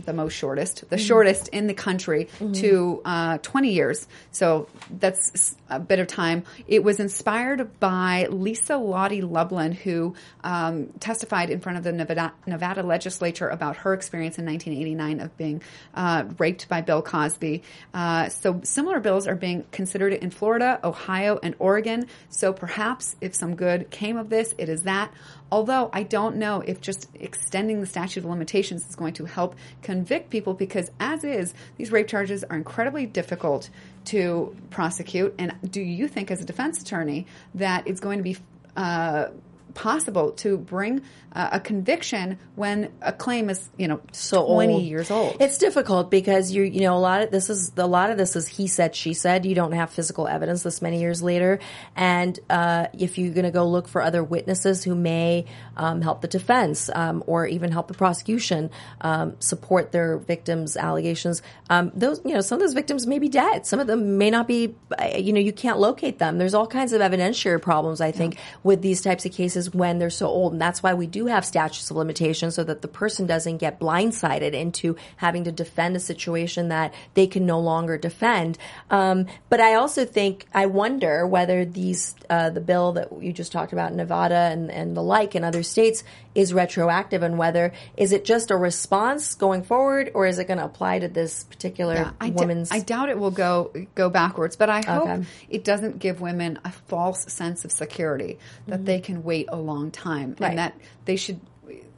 the 0.05 0.13
most 0.13 0.33
shortest, 0.33 0.89
the 0.89 0.97
shortest 0.97 1.47
in 1.49 1.67
the 1.67 1.73
country, 1.73 2.27
to 2.53 3.01
uh, 3.05 3.37
20 3.39 3.71
years. 3.71 4.07
So 4.31 4.67
that's 4.89 5.55
a 5.69 5.79
bit 5.79 5.99
of 5.99 6.07
time. 6.07 6.43
It 6.67 6.83
was 6.83 6.99
inspired 6.99 7.79
by 7.79 8.27
Lise-Lotte 8.29 9.23
Lublin, 9.23 9.71
who 9.71 10.15
um, 10.43 10.87
testified 10.99 11.49
in 11.49 11.59
front 11.59 11.77
of 11.77 11.83
the 11.83 11.91
Nevada, 11.91 12.33
Nevada 12.45 12.83
legislature 12.83 13.47
about 13.47 13.77
her 13.77 13.93
experience 13.93 14.37
in 14.37 14.45
1989 14.45 15.19
of 15.19 15.37
being 15.37 15.61
uh, 15.95 16.25
raped 16.37 16.67
by 16.67 16.81
Bill 16.81 17.01
Cosby. 17.01 17.63
Uh, 17.93 18.29
so 18.29 18.61
similar 18.63 18.99
bills 18.99 19.27
are 19.27 19.35
being 19.35 19.65
considered 19.71 20.13
in 20.13 20.29
Florida, 20.29 20.79
Ohio, 20.83 21.39
and 21.41 21.55
Oregon. 21.59 22.07
So 22.29 22.53
perhaps 22.53 23.15
if 23.21 23.33
some 23.33 23.55
good 23.55 23.89
came 23.89 24.17
of 24.17 24.29
this, 24.29 24.53
it 24.57 24.69
is 24.69 24.83
that. 24.83 25.11
Although 25.51 25.89
I 25.91 26.03
don't 26.03 26.37
know 26.37 26.61
if 26.61 26.79
just 26.79 27.09
extending 27.13 27.81
the 27.81 27.85
statute 27.85 28.23
of 28.23 28.29
limitations 28.29 28.87
is 28.87 28.95
going 28.95 29.13
to 29.15 29.25
help 29.25 29.55
convict 29.81 30.29
people 30.29 30.53
because, 30.53 30.89
as 30.99 31.23
is, 31.23 31.53
these 31.77 31.91
rape 31.91 32.07
charges 32.07 32.43
are 32.45 32.55
incredibly 32.55 33.05
difficult 33.05 33.69
to 34.05 34.55
prosecute. 34.69 35.35
And 35.37 35.53
do 35.69 35.81
you 35.81 36.07
think, 36.07 36.31
as 36.31 36.41
a 36.41 36.45
defense 36.45 36.81
attorney, 36.81 37.25
that 37.55 37.85
it's 37.85 37.99
going 37.99 38.19
to 38.19 38.23
be 38.23 38.37
uh, 38.77 39.27
possible 39.73 40.31
to 40.33 40.57
bring 40.57 41.01
uh, 41.33 41.49
a 41.53 41.59
conviction 41.59 42.37
when 42.55 42.91
a 43.01 43.13
claim 43.13 43.49
is 43.49 43.69
you 43.77 43.87
know 43.87 44.01
so 44.11 44.45
20 44.53 44.73
old. 44.73 44.83
years 44.83 45.09
old 45.09 45.37
It's 45.39 45.57
difficult 45.57 46.11
because 46.11 46.51
you 46.51 46.63
you 46.63 46.81
know 46.81 46.95
a 46.95 46.99
lot 46.99 47.21
of 47.21 47.31
this 47.31 47.49
is 47.49 47.71
a 47.77 47.87
lot 47.87 48.09
of 48.11 48.17
this 48.17 48.35
is 48.35 48.47
he 48.47 48.67
said 48.67 48.95
she 48.95 49.13
said. 49.13 49.45
You 49.45 49.55
don't 49.55 49.71
have 49.71 49.89
physical 49.91 50.27
evidence 50.27 50.63
this 50.63 50.81
many 50.81 50.99
years 50.99 51.23
later, 51.23 51.59
and 51.95 52.37
uh, 52.49 52.87
if 52.93 53.17
you're 53.17 53.33
going 53.33 53.45
to 53.45 53.51
go 53.51 53.67
look 53.67 53.87
for 53.87 54.01
other 54.01 54.23
witnesses 54.23 54.83
who 54.83 54.93
may 54.95 55.45
um, 55.77 56.01
help 56.01 56.21
the 56.21 56.27
defense 56.27 56.89
um, 56.93 57.23
or 57.27 57.47
even 57.47 57.71
help 57.71 57.87
the 57.87 57.93
prosecution 57.93 58.69
um, 59.01 59.35
support 59.39 59.91
their 59.91 60.17
victims' 60.17 60.75
allegations, 60.75 61.41
um, 61.69 61.91
those 61.95 62.19
you 62.25 62.33
know 62.33 62.41
some 62.41 62.57
of 62.57 62.61
those 62.61 62.73
victims 62.73 63.07
may 63.07 63.19
be 63.19 63.29
dead. 63.29 63.65
Some 63.65 63.79
of 63.79 63.87
them 63.87 64.17
may 64.17 64.29
not 64.29 64.47
be. 64.47 64.75
uh, 64.99 65.17
You 65.17 65.31
know 65.33 65.39
you 65.39 65.53
can't 65.53 65.79
locate 65.79 66.19
them. 66.19 66.37
There's 66.37 66.53
all 66.53 66.67
kinds 66.67 66.91
of 66.91 67.01
evidentiary 67.01 67.61
problems. 67.61 68.01
I 68.01 68.11
think 68.11 68.37
with 68.63 68.81
these 68.81 69.01
types 69.01 69.25
of 69.25 69.31
cases 69.31 69.60
when 69.69 69.99
they're 69.99 70.09
so 70.09 70.27
old, 70.27 70.53
and 70.53 70.61
that's 70.61 70.81
why 70.81 70.93
we 70.93 71.07
do 71.07 71.27
have 71.27 71.45
statutes 71.45 71.89
of 71.91 71.97
limitation 71.97 72.51
so 72.51 72.63
that 72.63 72.81
the 72.81 72.87
person 72.87 73.27
doesn't 73.27 73.57
get 73.57 73.79
blindsided 73.79 74.53
into 74.53 74.95
having 75.17 75.43
to 75.43 75.51
defend 75.51 75.95
a 75.95 75.99
situation 75.99 76.69
that 76.69 76.93
they 77.13 77.27
can 77.27 77.45
no 77.45 77.59
longer 77.59 77.97
defend. 77.97 78.57
Um, 78.89 79.27
but 79.49 79.59
I 79.59 79.75
also 79.75 80.05
think 80.05 80.47
I 80.53 80.65
wonder 80.65 81.27
whether 81.27 81.65
these 81.65 82.15
uh, 82.29 82.49
the 82.49 82.61
bill 82.61 82.93
that 82.93 83.21
you 83.21 83.33
just 83.33 83.51
talked 83.51 83.73
about 83.73 83.91
in 83.91 83.97
Nevada 83.97 84.35
and, 84.35 84.71
and 84.71 84.95
the 84.95 85.03
like 85.03 85.35
in 85.35 85.43
other 85.43 85.63
states 85.63 86.03
is 86.33 86.53
retroactive 86.53 87.23
and 87.23 87.37
whether 87.37 87.73
is 87.97 88.13
it 88.13 88.23
just 88.23 88.51
a 88.51 88.55
response 88.55 89.35
going 89.35 89.63
forward 89.63 90.11
or 90.13 90.25
is 90.25 90.39
it 90.39 90.45
going 90.47 90.57
to 90.59 90.63
apply 90.63 90.97
to 90.99 91.09
this 91.09 91.43
particular 91.43 92.13
I 92.21 92.29
d- 92.29 92.35
woman's 92.35 92.71
I 92.71 92.79
doubt 92.79 93.09
it 93.09 93.19
will 93.19 93.31
go 93.31 93.71
go 93.95 94.09
backwards, 94.09 94.55
but 94.55 94.69
I 94.69 94.81
hope 94.81 95.09
Okay. 95.09 95.25
it 95.49 95.63
doesn't 95.65 95.99
give 95.99 96.21
women 96.21 96.59
a 96.63 96.71
false 96.71 97.25
sense 97.33 97.65
of 97.65 97.71
security 97.71 98.39
that 98.67 98.85
they 98.85 98.99
can 98.99 99.23
wait 99.23 99.47
a 99.51 99.57
long 99.57 99.91
time 99.91 100.35
Right. 100.39 100.49
and 100.49 100.57
that 100.57 100.77
they 101.05 101.15
should 101.15 101.39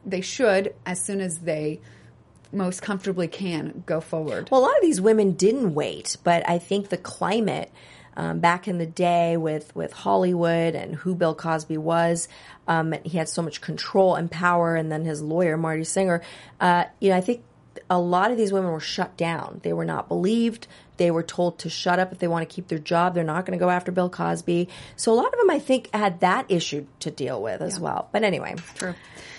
they 0.06 0.22
should 0.22 0.74
as 0.86 1.00
soon 1.04 1.22
as 1.22 1.40
they 1.40 1.80
most 2.52 2.82
comfortably 2.82 3.28
can 3.28 3.84
go 3.86 4.00
forward. 4.02 4.50
Well, 4.52 4.62
a 4.62 4.66
lot 4.66 4.76
of 4.76 4.82
these 4.82 5.00
women 5.02 5.32
didn't 5.32 5.74
wait, 5.74 6.18
but 6.24 6.48
I 6.48 6.60
think 6.60 6.90
the 6.90 6.98
climate 6.98 7.72
um, 8.16 8.40
back 8.40 8.68
in 8.68 8.78
the 8.78 8.86
day 8.86 9.38
with 9.38 9.76
with 9.76 9.92
Hollywood 9.92 10.76
and 10.76 10.94
who 10.94 11.16
Bill 11.16 11.34
Cosby 11.34 11.78
was, 11.78 12.28
um, 12.68 12.94
he 13.04 13.18
had 13.18 13.28
so 13.28 13.42
much 13.42 13.60
control 13.62 14.14
and 14.14 14.30
power, 14.30 14.76
and 14.76 14.92
then 14.92 15.04
his 15.04 15.22
lawyer 15.22 15.58
Marty 15.58 15.84
Singer. 15.84 16.22
Uh, 16.60 16.84
you 17.00 17.10
know, 17.10 17.16
I 17.18 17.22
think 17.22 17.44
a 17.94 18.00
lot 18.00 18.32
of 18.32 18.38
these 18.38 18.52
women 18.52 18.72
were 18.72 18.80
shut 18.80 19.16
down. 19.18 19.62
They 19.64 19.74
were 19.74 19.86
not 19.86 20.08
believed. 20.08 20.68
They 20.98 21.12
were 21.12 21.24
told 21.24 21.60
to 21.60 21.70
shut 21.70 22.00
up 22.00 22.12
if 22.12 22.20
they 22.20 22.28
want 22.28 22.48
to 22.48 22.54
keep 22.54 22.68
their 22.68 22.80
job. 22.80 23.14
They're 23.14 23.24
not 23.24 23.46
going 23.46 23.58
to 23.58 23.64
go 23.64 23.70
after 23.70 23.92
Bill 23.92 24.10
Cosby. 24.10 24.70
So 24.96 25.12
a 25.12 25.16
lot 25.16 25.34
of 25.34 25.40
them, 25.40 25.50
I 25.50 25.60
think, 25.60 25.94
had 25.94 26.20
that 26.22 26.46
issue 26.50 26.86
to 27.00 27.12
deal 27.12 27.42
with 27.42 27.62
as 27.62 27.80
well. 27.80 28.10
But 28.12 28.24
anyway, 28.24 28.56
True. 28.76 28.94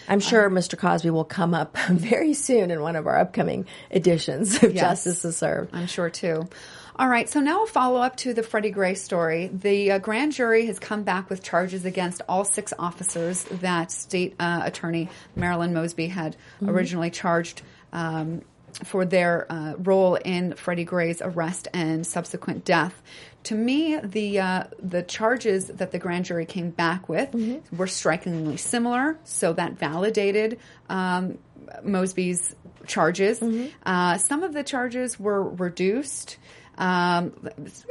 I'm 0.08 0.20
sure 0.20 0.48
Mr. 0.50 0.78
Cosby 0.78 1.10
will 1.10 1.24
come 1.24 1.54
up 1.54 1.76
very 1.88 2.34
soon 2.34 2.70
in 2.70 2.80
one 2.80 2.96
of 2.96 3.06
our 3.06 3.18
upcoming 3.18 3.66
editions 3.90 4.62
of 4.62 4.74
Yes. 4.74 5.04
Justice 5.04 5.24
is 5.24 5.36
Served. 5.36 5.70
I'm 5.74 5.86
sure 5.86 6.10
too. 6.10 6.48
All 6.96 7.08
right, 7.08 7.28
so 7.28 7.40
now 7.40 7.64
a 7.64 7.66
follow 7.66 8.00
up 8.00 8.14
to 8.18 8.34
the 8.34 8.44
Freddie 8.44 8.70
Gray 8.70 8.94
story. 8.94 9.48
The 9.52 9.92
uh, 9.92 9.98
grand 9.98 10.30
jury 10.32 10.66
has 10.66 10.78
come 10.78 11.02
back 11.02 11.28
with 11.28 11.42
charges 11.42 11.84
against 11.84 12.22
all 12.28 12.44
six 12.44 12.72
officers 12.78 13.42
that 13.44 13.90
State 13.90 14.36
uh, 14.38 14.60
Attorney 14.64 15.08
Marilyn 15.34 15.74
Mosby 15.74 16.06
had 16.06 16.36
originally 16.64 17.10
charged 17.10 17.62
um, 17.94 18.42
for 18.82 19.04
their 19.04 19.50
uh, 19.50 19.74
role 19.78 20.16
in 20.16 20.54
Freddie 20.56 20.84
Gray's 20.84 21.22
arrest 21.22 21.68
and 21.72 22.04
subsequent 22.06 22.64
death. 22.64 23.00
To 23.44 23.54
me, 23.54 23.98
the 24.00 24.40
uh, 24.40 24.64
the 24.82 25.02
charges 25.02 25.66
that 25.68 25.92
the 25.92 25.98
grand 25.98 26.24
jury 26.24 26.44
came 26.46 26.70
back 26.70 27.08
with 27.08 27.32
were 27.72 27.86
strikingly 27.86 28.56
similar, 28.56 29.18
so 29.24 29.52
that 29.52 29.78
validated 29.78 30.58
um, 30.88 31.38
Mosby's 31.84 32.56
charges. 32.86 33.40
Uh, 33.86 34.18
some 34.18 34.42
of 34.42 34.52
the 34.54 34.64
charges 34.64 35.20
were 35.20 35.42
reduced. 35.42 36.38
Um, 36.76 37.32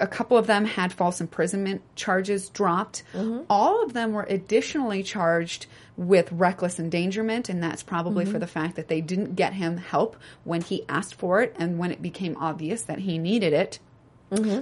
a 0.01 0.07
couple 0.07 0.37
of 0.37 0.47
them 0.47 0.65
had 0.65 0.91
false 0.91 1.21
imprisonment 1.21 1.81
charges 1.95 2.49
dropped. 2.49 3.03
All 3.49 3.83
of 3.83 3.93
them 3.93 4.11
were 4.13 4.25
additionally 4.29 5.03
charged 5.03 5.67
with 5.95 6.31
reckless 6.31 6.79
endangerment, 6.79 7.49
and 7.49 7.61
that's 7.61 7.83
probably 7.83 8.25
for 8.25 8.39
the 8.39 8.47
fact 8.47 8.75
that 8.75 8.87
they 8.87 8.99
didn't 8.99 9.35
get 9.35 9.53
him 9.53 9.77
help 9.77 10.17
when 10.43 10.61
he 10.61 10.83
asked 10.89 11.15
for 11.15 11.41
it 11.41 11.55
and 11.57 11.77
when 11.77 11.91
it 11.91 12.01
became 12.01 12.35
obvious 12.37 12.81
that 12.83 12.99
he 12.99 13.17
needed 13.17 13.53
it. 13.53 13.79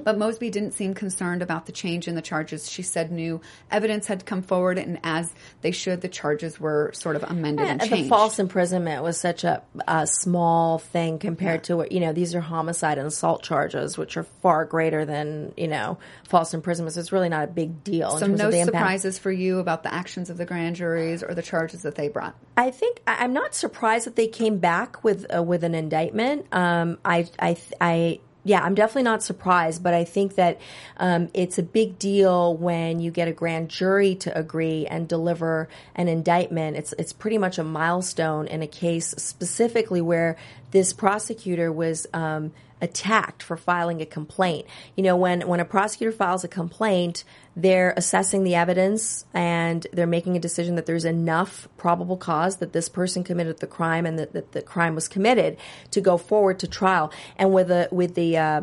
But 0.04 0.18
Mosby 0.18 0.50
didn't 0.50 0.72
seem 0.72 0.94
concerned 0.94 1.42
about 1.42 1.66
the 1.66 1.72
change 1.72 2.08
in 2.08 2.16
the 2.16 2.22
charges. 2.22 2.70
She 2.70 2.84
said 2.84 3.12
new 3.12 3.42
evidence 3.70 4.08
had 4.08 4.26
come 4.26 4.42
forward, 4.42 4.78
and 4.78 5.00
as 5.04 5.34
they 5.62 5.72
should, 5.72 6.02
the 6.02 6.10
charges 6.10 6.60
were 6.60 6.92
sort 6.94 7.16
of 7.16 7.24
amended 7.24 7.68
and 7.68 7.82
the 7.82 7.88
changed. 7.88 8.10
false 8.10 8.40
imprisonment 8.40 9.04
was 9.04 9.20
such 9.20 9.44
a, 9.44 9.62
a 9.88 10.08
small 10.08 10.80
thing 10.80 11.20
compared 11.20 11.64
to 11.66 11.78
what 11.78 11.92
you 11.92 12.00
know. 12.00 12.14
These 12.14 12.36
are 12.36 12.42
homicide 12.42 12.98
and 12.98 13.08
assault 13.08 13.44
charges, 13.44 13.98
which 13.98 14.18
are 14.18 14.24
far 14.24 14.66
greater 14.66 15.06
than 15.06 15.54
you 15.58 15.68
know 15.68 15.98
false 16.28 16.54
imprisonment. 16.54 16.94
So 16.94 17.00
it's 17.00 17.12
really 17.12 17.30
not 17.30 17.44
a 17.44 17.52
big 17.52 17.84
deal. 17.84 18.18
so 18.18 18.28
no 18.28 18.52
the 18.52 18.64
surprises 18.64 19.20
for 19.20 19.32
you 19.32 19.60
about 19.60 19.84
the 19.84 19.94
actions 19.94 20.30
of 20.30 20.38
the 20.38 20.46
grand 20.46 20.76
juries 20.76 21.24
or 21.24 21.34
the 21.34 21.42
charges 21.42 21.84
that 21.84 21.96
they 21.96 22.08
brought. 22.08 22.36
I 22.58 22.72
think 22.72 23.02
I'm 23.08 23.34
not 23.34 23.56
surprised 23.56 24.06
that 24.06 24.16
they 24.16 24.28
came 24.28 24.58
back 24.58 25.04
with 25.04 25.26
uh, 25.34 25.42
with 25.42 25.64
an 25.64 25.76
indictment. 25.76 26.46
Um, 26.52 26.98
I, 27.04 27.28
I, 27.40 27.58
I, 27.80 28.20
yeah, 28.44 28.62
I'm 28.64 28.74
definitely 28.74 29.04
not 29.04 29.22
surprised, 29.22 29.84
but 29.84 29.94
I 29.94 30.04
think 30.04 30.36
that 30.36 30.60
um, 30.98 31.30
it's 31.34 31.60
a 31.60 31.64
big 31.64 32.00
deal 32.00 32.56
when 32.56 33.00
you 33.00 33.12
get 33.12 33.28
a 33.28 33.32
grand 33.32 33.70
jury 33.70 34.16
to 34.16 34.36
agree 34.38 34.88
and 34.88 35.08
deliver 35.08 35.70
an 35.96 36.08
indictment. 36.08 36.76
It's 36.76 36.94
it's 36.98 37.14
pretty 37.14 37.38
much 37.38 37.60
a 37.60 37.64
milestone 37.64 38.48
in 38.48 38.64
a 38.64 38.68
case 38.68 39.10
specifically 39.18 40.02
where 40.02 40.38
this 40.72 40.94
prosecutor 40.94 41.72
was. 41.72 42.08
Um, 42.14 42.52
attacked 42.84 43.44
for 43.44 43.56
filing 43.56 44.02
a 44.02 44.06
complaint. 44.08 44.66
You 44.96 45.04
know, 45.04 45.16
when, 45.16 45.48
when 45.48 45.60
a 45.60 45.66
prosecutor 45.66 46.12
files 46.12 46.44
a 46.44 46.48
complaint, 46.48 47.24
they're 47.56 47.94
assessing 47.98 48.44
the 48.44 48.56
evidence 48.56 49.26
and 49.34 49.86
they're 49.92 50.08
making 50.08 50.38
a 50.38 50.40
decision 50.40 50.76
that 50.76 50.86
there's 50.86 51.06
enough 51.06 51.68
probable 51.78 52.18
cause 52.18 52.58
that 52.58 52.74
this 52.74 52.88
person 52.90 53.24
committed 53.24 53.60
the 53.60 53.68
crime 53.68 54.06
and 54.06 54.18
that, 54.18 54.34
that 54.34 54.52
the 54.54 54.62
crime 54.62 54.96
was 54.96 55.08
committed 55.08 55.58
to 55.92 56.02
go 56.02 56.18
forward 56.18 56.60
to 56.60 56.68
trial. 56.68 57.12
And 57.38 57.54
with 57.54 57.68
the, 57.68 57.90
with 57.92 58.16
the, 58.16 58.38
uh, 58.38 58.62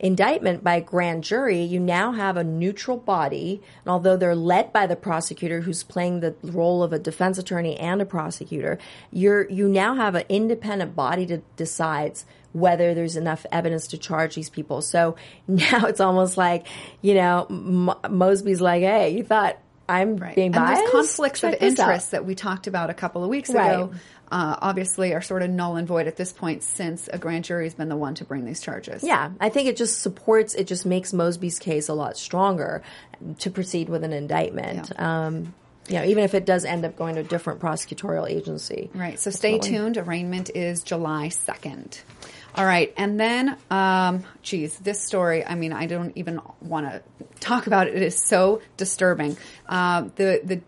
indictment 0.00 0.64
by 0.64 0.80
grand 0.80 1.22
jury, 1.22 1.62
you 1.62 1.78
now 1.78 2.12
have 2.12 2.36
a 2.36 2.42
neutral 2.42 2.96
body. 2.96 3.60
And 3.84 3.92
although 3.92 4.16
they're 4.16 4.34
led 4.34 4.72
by 4.72 4.86
the 4.86 4.96
prosecutor 4.96 5.60
who's 5.60 5.82
playing 5.82 6.20
the 6.20 6.34
role 6.42 6.82
of 6.82 6.92
a 6.92 6.98
defense 6.98 7.36
attorney 7.36 7.78
and 7.78 8.00
a 8.00 8.06
prosecutor, 8.06 8.78
you're, 9.12 9.48
you 9.50 9.68
now 9.68 9.94
have 9.94 10.14
an 10.14 10.24
independent 10.28 10.96
body 10.96 11.26
that 11.26 11.56
decides 11.56 12.24
whether 12.52 12.94
there's 12.94 13.16
enough 13.16 13.46
evidence 13.52 13.88
to 13.88 13.98
charge 13.98 14.34
these 14.34 14.50
people. 14.50 14.82
So 14.82 15.16
now 15.48 15.86
it's 15.86 16.00
almost 16.00 16.36
like, 16.36 16.66
you 17.02 17.14
know, 17.14 17.46
M- 17.50 17.90
Mosby's 18.10 18.60
like, 18.60 18.82
hey, 18.82 19.10
you 19.10 19.22
thought 19.24 19.58
I'm 19.88 20.16
being 20.16 20.46
and 20.46 20.54
biased? 20.54 20.82
those 20.82 20.90
conflicts 20.92 21.40
Check 21.40 21.54
of 21.54 21.62
interest 21.62 22.12
that 22.12 22.24
we 22.24 22.34
talked 22.34 22.66
about 22.66 22.90
a 22.90 22.94
couple 22.94 23.24
of 23.24 23.30
weeks 23.30 23.50
Right. 23.50 23.72
ago 23.72 23.92
uh, 24.32 24.56
obviously 24.62 25.12
are 25.12 25.20
sort 25.20 25.42
of 25.42 25.50
null 25.50 25.74
and 25.74 25.88
void 25.88 26.06
at 26.06 26.14
this 26.16 26.32
point 26.32 26.62
since 26.62 27.08
a 27.12 27.18
grand 27.18 27.42
jury 27.44 27.64
has 27.64 27.74
been 27.74 27.88
the 27.88 27.96
one 27.96 28.14
to 28.14 28.24
bring 28.24 28.44
these 28.44 28.60
charges. 28.60 29.02
Yeah, 29.02 29.30
I 29.40 29.48
think 29.48 29.66
it 29.68 29.76
just 29.76 30.00
supports, 30.02 30.54
it 30.54 30.68
just 30.68 30.86
makes 30.86 31.12
Mosby's 31.12 31.58
case 31.58 31.88
a 31.88 31.94
lot 31.94 32.16
stronger 32.16 32.82
to 33.40 33.50
proceed 33.50 33.88
with 33.88 34.04
an 34.04 34.12
indictment. 34.12 34.96
Um, 35.00 35.52
you 35.88 35.96
know, 35.96 36.04
even 36.04 36.22
if 36.22 36.34
it 36.34 36.46
does 36.46 36.64
end 36.64 36.84
up 36.84 36.94
going 36.94 37.16
to 37.16 37.22
a 37.22 37.24
different 37.24 37.58
prosecutorial 37.58 38.30
agency. 38.30 38.90
Right. 38.94 39.18
So 39.18 39.32
stay 39.32 39.58
tuned. 39.58 39.96
Arraignment 39.98 40.50
is 40.54 40.84
July 40.84 41.30
2nd. 41.30 42.00
All 42.54 42.64
right. 42.64 42.92
And 42.96 43.18
then, 43.18 43.56
um, 43.70 44.24
geez, 44.42 44.76
this 44.78 45.00
story, 45.04 45.44
I 45.44 45.54
mean, 45.54 45.72
I 45.72 45.86
don't 45.86 46.12
even 46.16 46.40
want 46.60 46.86
to 46.86 47.02
talk 47.38 47.66
about 47.66 47.86
it. 47.86 47.94
It 47.94 48.02
is 48.02 48.22
so 48.26 48.60
disturbing. 48.76 49.36
Uh, 49.68 50.08
the, 50.16 50.40
the, 50.42 50.60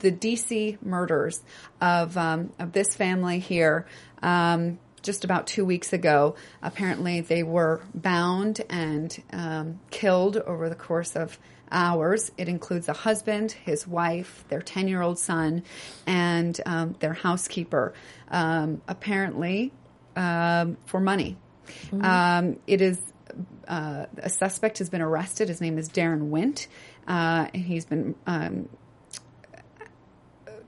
the 0.00 0.12
DC 0.12 0.80
murders 0.82 1.42
of, 1.80 2.16
um, 2.16 2.52
of 2.58 2.72
this 2.72 2.94
family 2.94 3.40
here, 3.40 3.86
um, 4.22 4.78
just 5.02 5.24
about 5.24 5.46
two 5.46 5.64
weeks 5.64 5.92
ago. 5.92 6.36
Apparently, 6.62 7.20
they 7.20 7.42
were 7.42 7.80
bound 7.94 8.60
and 8.68 9.22
um, 9.32 9.80
killed 9.90 10.36
over 10.36 10.68
the 10.68 10.74
course 10.74 11.16
of 11.16 11.38
hours. 11.70 12.30
It 12.38 12.48
includes 12.48 12.88
a 12.88 12.92
husband, 12.92 13.52
his 13.52 13.86
wife, 13.86 14.44
their 14.48 14.62
10 14.62 14.88
year 14.88 15.02
old 15.02 15.18
son, 15.18 15.62
and 16.06 16.60
um, 16.66 16.96
their 17.00 17.14
housekeeper. 17.14 17.94
Um, 18.30 18.82
apparently, 18.88 19.72
um, 20.16 20.76
for 20.86 21.00
money. 21.00 21.36
Um, 22.00 22.58
it 22.66 22.80
is 22.80 23.00
uh, 23.68 24.06
a 24.18 24.30
suspect 24.30 24.78
has 24.78 24.90
been 24.90 25.02
arrested. 25.02 25.48
His 25.48 25.60
name 25.60 25.78
is 25.78 25.88
Daron 25.88 26.28
Wint, 26.28 26.68
uh, 27.06 27.48
and 27.52 27.64
he's 27.64 27.84
been 27.84 28.14
um, 28.26 28.68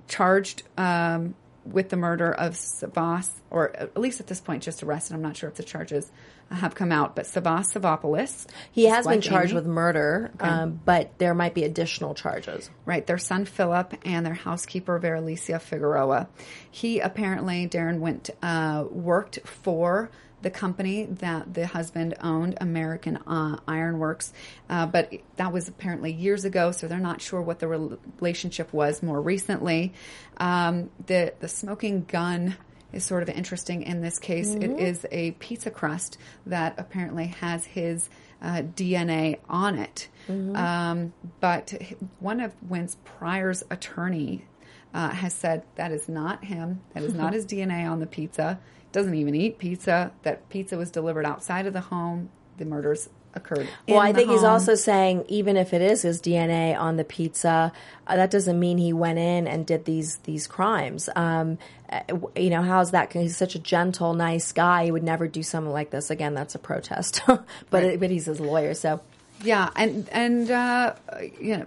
charged 0.07 0.63
um, 0.77 1.35
with 1.65 1.89
the 1.91 1.97
murder 1.97 2.33
of 2.33 2.55
Savas, 2.55 3.31
or 3.51 3.75
at 3.77 3.97
least 3.97 4.21
at 4.21 4.27
this 4.27 4.41
point, 4.41 4.63
just 4.63 4.83
arrested. 4.83 5.15
I'm 5.15 5.23
not 5.23 5.37
sure 5.37 5.49
if 5.49 5.57
the 5.57 5.63
charges 5.63 6.11
have 6.51 6.75
come 6.75 6.93
out, 6.93 7.15
but 7.15 7.27
Savas 7.27 7.73
Savopoulos. 7.73 8.47
He 8.73 8.85
has 8.87 9.07
been 9.07 9.21
charged 9.21 9.51
Amy, 9.51 9.61
with 9.61 9.67
murder, 9.67 10.31
um, 10.41 10.81
but 10.85 11.19
there 11.19 11.35
might 11.35 11.55
be 11.55 11.65
additional 11.65 12.15
charges. 12.15 12.71
Right, 12.85 13.07
their 13.07 13.19
son 13.19 13.45
Philip 13.45 13.95
and 14.05 14.25
their 14.25 14.35
housekeeper 14.35 14.99
Veralicia 14.99 15.61
Figueroa. 15.61 16.29
He 16.71 17.01
apparently, 17.01 17.69
Daron 17.69 18.01
Wint 18.01 18.31
uh, 18.43 18.85
worked 18.91 19.41
for 19.45 20.11
the 20.41 20.51
company 20.51 21.05
that 21.05 21.53
the 21.53 21.67
husband 21.67 22.15
owned, 22.23 22.57
American 22.61 23.17
uh, 23.27 23.59
Ironworks, 23.67 24.33
uh, 24.71 24.87
but 24.87 25.13
that 25.37 25.53
was 25.53 25.69
apparently 25.69 26.13
years 26.13 26.45
ago, 26.45 26.71
so 26.71 26.87
they're 26.87 26.99
not 26.99 27.21
sure 27.21 27.43
what 27.43 27.59
the 27.59 27.67
rel- 27.67 27.99
relationship 28.21 28.73
was 28.73 29.03
more 29.03 29.21
recently. 29.21 29.93
Um, 30.37 30.91
the 31.07 31.35
the 31.41 31.49
smoking 31.49 32.05
gun 32.05 32.57
is 32.93 33.05
sort 33.05 33.23
of 33.23 33.29
interesting 33.29 33.83
in 33.83 34.01
this 34.01 34.19
case. 34.19 34.55
It 34.55 34.71
is 34.79 35.07
a 35.11 35.33
pizza 35.33 35.71
crust 35.71 36.19
that 36.47 36.75
apparently 36.79 37.27
has 37.27 37.67
his 37.67 38.09
uh, 38.41 38.63
DNA 38.63 39.39
on 39.49 39.79
it. 39.79 40.09
Um, 40.57 41.13
but 41.41 41.75
one 42.21 42.41
of 42.41 42.53
Wint's 42.63 42.97
Pryor's 43.05 43.63
attorney 43.71 44.47
uh, 44.95 45.11
has 45.11 45.35
said 45.35 45.65
that 45.75 45.93
is 45.93 46.09
not 46.09 46.45
him. 46.45 46.81
That 46.95 47.03
is 47.03 47.15
not 47.15 47.33
his 47.35 47.45
DNA 47.47 47.91
on 47.91 48.01
the 48.01 48.07
pizza. 48.07 48.59
Doesn't 48.93 49.15
even 49.15 49.35
eat 49.35 49.59
pizza. 49.59 50.13
That 50.23 50.49
pizza 50.49 50.79
was 50.79 50.91
delivered 50.91 51.27
outside 51.27 51.67
of 51.67 51.73
the 51.75 51.81
home. 51.83 52.31
The 52.57 52.65
murders 52.65 53.09
occurred. 53.39 53.69
Well, 53.89 54.01
I 54.01 54.13
think 54.13 54.31
he's 54.31 54.45
also 54.45 54.75
saying 54.75 55.25
even 55.29 55.57
if 55.57 55.73
it 55.73 55.81
is 55.81 56.03
his 56.03 56.21
DNA 56.21 56.79
on 56.79 56.97
the 56.97 57.05
pizza, 57.05 57.73
uh, 58.07 58.17
that 58.17 58.31
doesn't 58.31 58.59
mean 58.59 58.77
he 58.77 58.93
went 58.93 59.19
in 59.19 59.47
and 59.47 59.67
did 59.67 59.87
these 59.87 60.17
these 60.19 60.47
crimes. 60.47 61.09
Um, 61.17 61.59
uh, 61.91 62.01
you 62.37 62.51
know, 62.51 62.63
how's 62.63 62.91
that? 62.91 63.13
He's 63.13 63.37
such 63.37 63.55
a 63.55 63.59
gentle, 63.59 64.13
nice 64.13 64.53
guy. 64.53 64.85
He 64.85 64.91
would 64.91 65.03
never 65.03 65.27
do 65.27 65.43
something 65.43 65.73
like 65.73 65.91
this 65.91 66.11
again. 66.11 66.35
That's 66.35 66.55
a 66.55 66.59
protest, 66.59 67.23
but 67.71 67.83
it, 67.83 68.01
but 68.01 68.11
he's 68.11 68.27
his 68.27 68.41
lawyer, 68.41 68.75
so 68.75 69.01
Yeah, 69.43 69.71
and 69.75 70.09
and 70.11 70.51
uh, 70.51 70.95
you 71.41 71.57
know, 71.57 71.67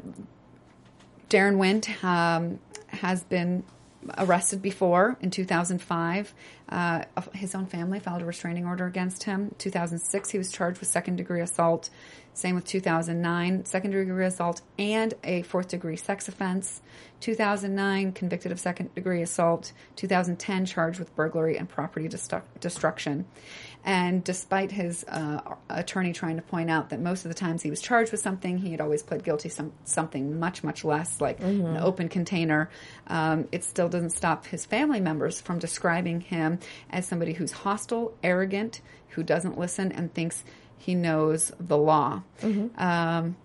Daron 1.29 1.57
Wint 1.57 2.03
um, 2.03 2.59
has 2.87 3.23
been 3.23 3.63
arrested 4.17 4.61
before 4.61 5.17
in 5.21 5.31
2005. 5.31 6.33
Uh, 6.71 7.03
his 7.33 7.53
own 7.53 7.65
family 7.65 7.99
filed 7.99 8.21
a 8.21 8.25
restraining 8.25 8.65
order 8.65 8.85
against 8.85 9.23
him. 9.23 9.53
2006, 9.57 10.29
he 10.29 10.37
was 10.37 10.51
charged 10.51 10.79
with 10.79 10.87
second 10.87 11.17
degree 11.17 11.41
assault. 11.41 11.89
Same 12.33 12.55
with 12.55 12.65
2009, 12.65 13.65
second 13.65 13.91
degree 13.91 14.25
assault 14.25 14.61
and 14.79 15.13
a 15.23 15.41
fourth 15.43 15.67
degree 15.67 15.97
sex 15.97 16.27
offense. 16.27 16.81
2009, 17.19 18.13
convicted 18.13 18.51
of 18.51 18.59
second 18.59 18.93
degree 18.95 19.21
assault. 19.21 19.73
2010, 19.97 20.65
charged 20.65 20.97
with 20.97 21.15
burglary 21.15 21.57
and 21.57 21.67
property 21.69 22.07
destru- 22.07 22.41
destruction. 22.59 23.25
And 23.83 24.23
despite 24.23 24.71
his 24.71 25.03
uh, 25.07 25.41
attorney 25.69 26.13
trying 26.13 26.37
to 26.37 26.41
point 26.41 26.69
out 26.69 26.89
that 26.89 27.01
most 27.01 27.25
of 27.25 27.29
the 27.29 27.35
times 27.35 27.63
he 27.63 27.69
was 27.69 27.81
charged 27.81 28.11
with 28.11 28.21
something, 28.21 28.57
he 28.59 28.71
had 28.71 28.79
always 28.79 29.03
pled 29.03 29.23
guilty 29.23 29.49
some 29.49 29.73
something 29.83 30.39
much 30.39 30.63
much 30.63 30.83
less, 30.85 31.19
like 31.19 31.39
an 31.41 31.77
open 31.77 32.07
container. 32.07 32.69
Um, 33.07 33.47
it 33.51 33.63
still 33.63 33.89
doesn't 33.89 34.11
stop 34.11 34.45
his 34.45 34.65
family 34.65 34.99
members 34.99 35.41
from 35.41 35.59
describing 35.59 36.21
him 36.21 36.59
as 36.91 37.07
somebody 37.07 37.33
who's 37.33 37.51
hostile, 37.51 38.15
arrogant, 38.23 38.81
who 39.09 39.23
doesn't 39.23 39.57
listen, 39.57 39.91
and 39.91 40.13
thinks 40.13 40.43
he 40.81 40.95
knows 40.95 41.51
the 41.59 41.77
law. 41.77 42.23
Um, 42.77 43.35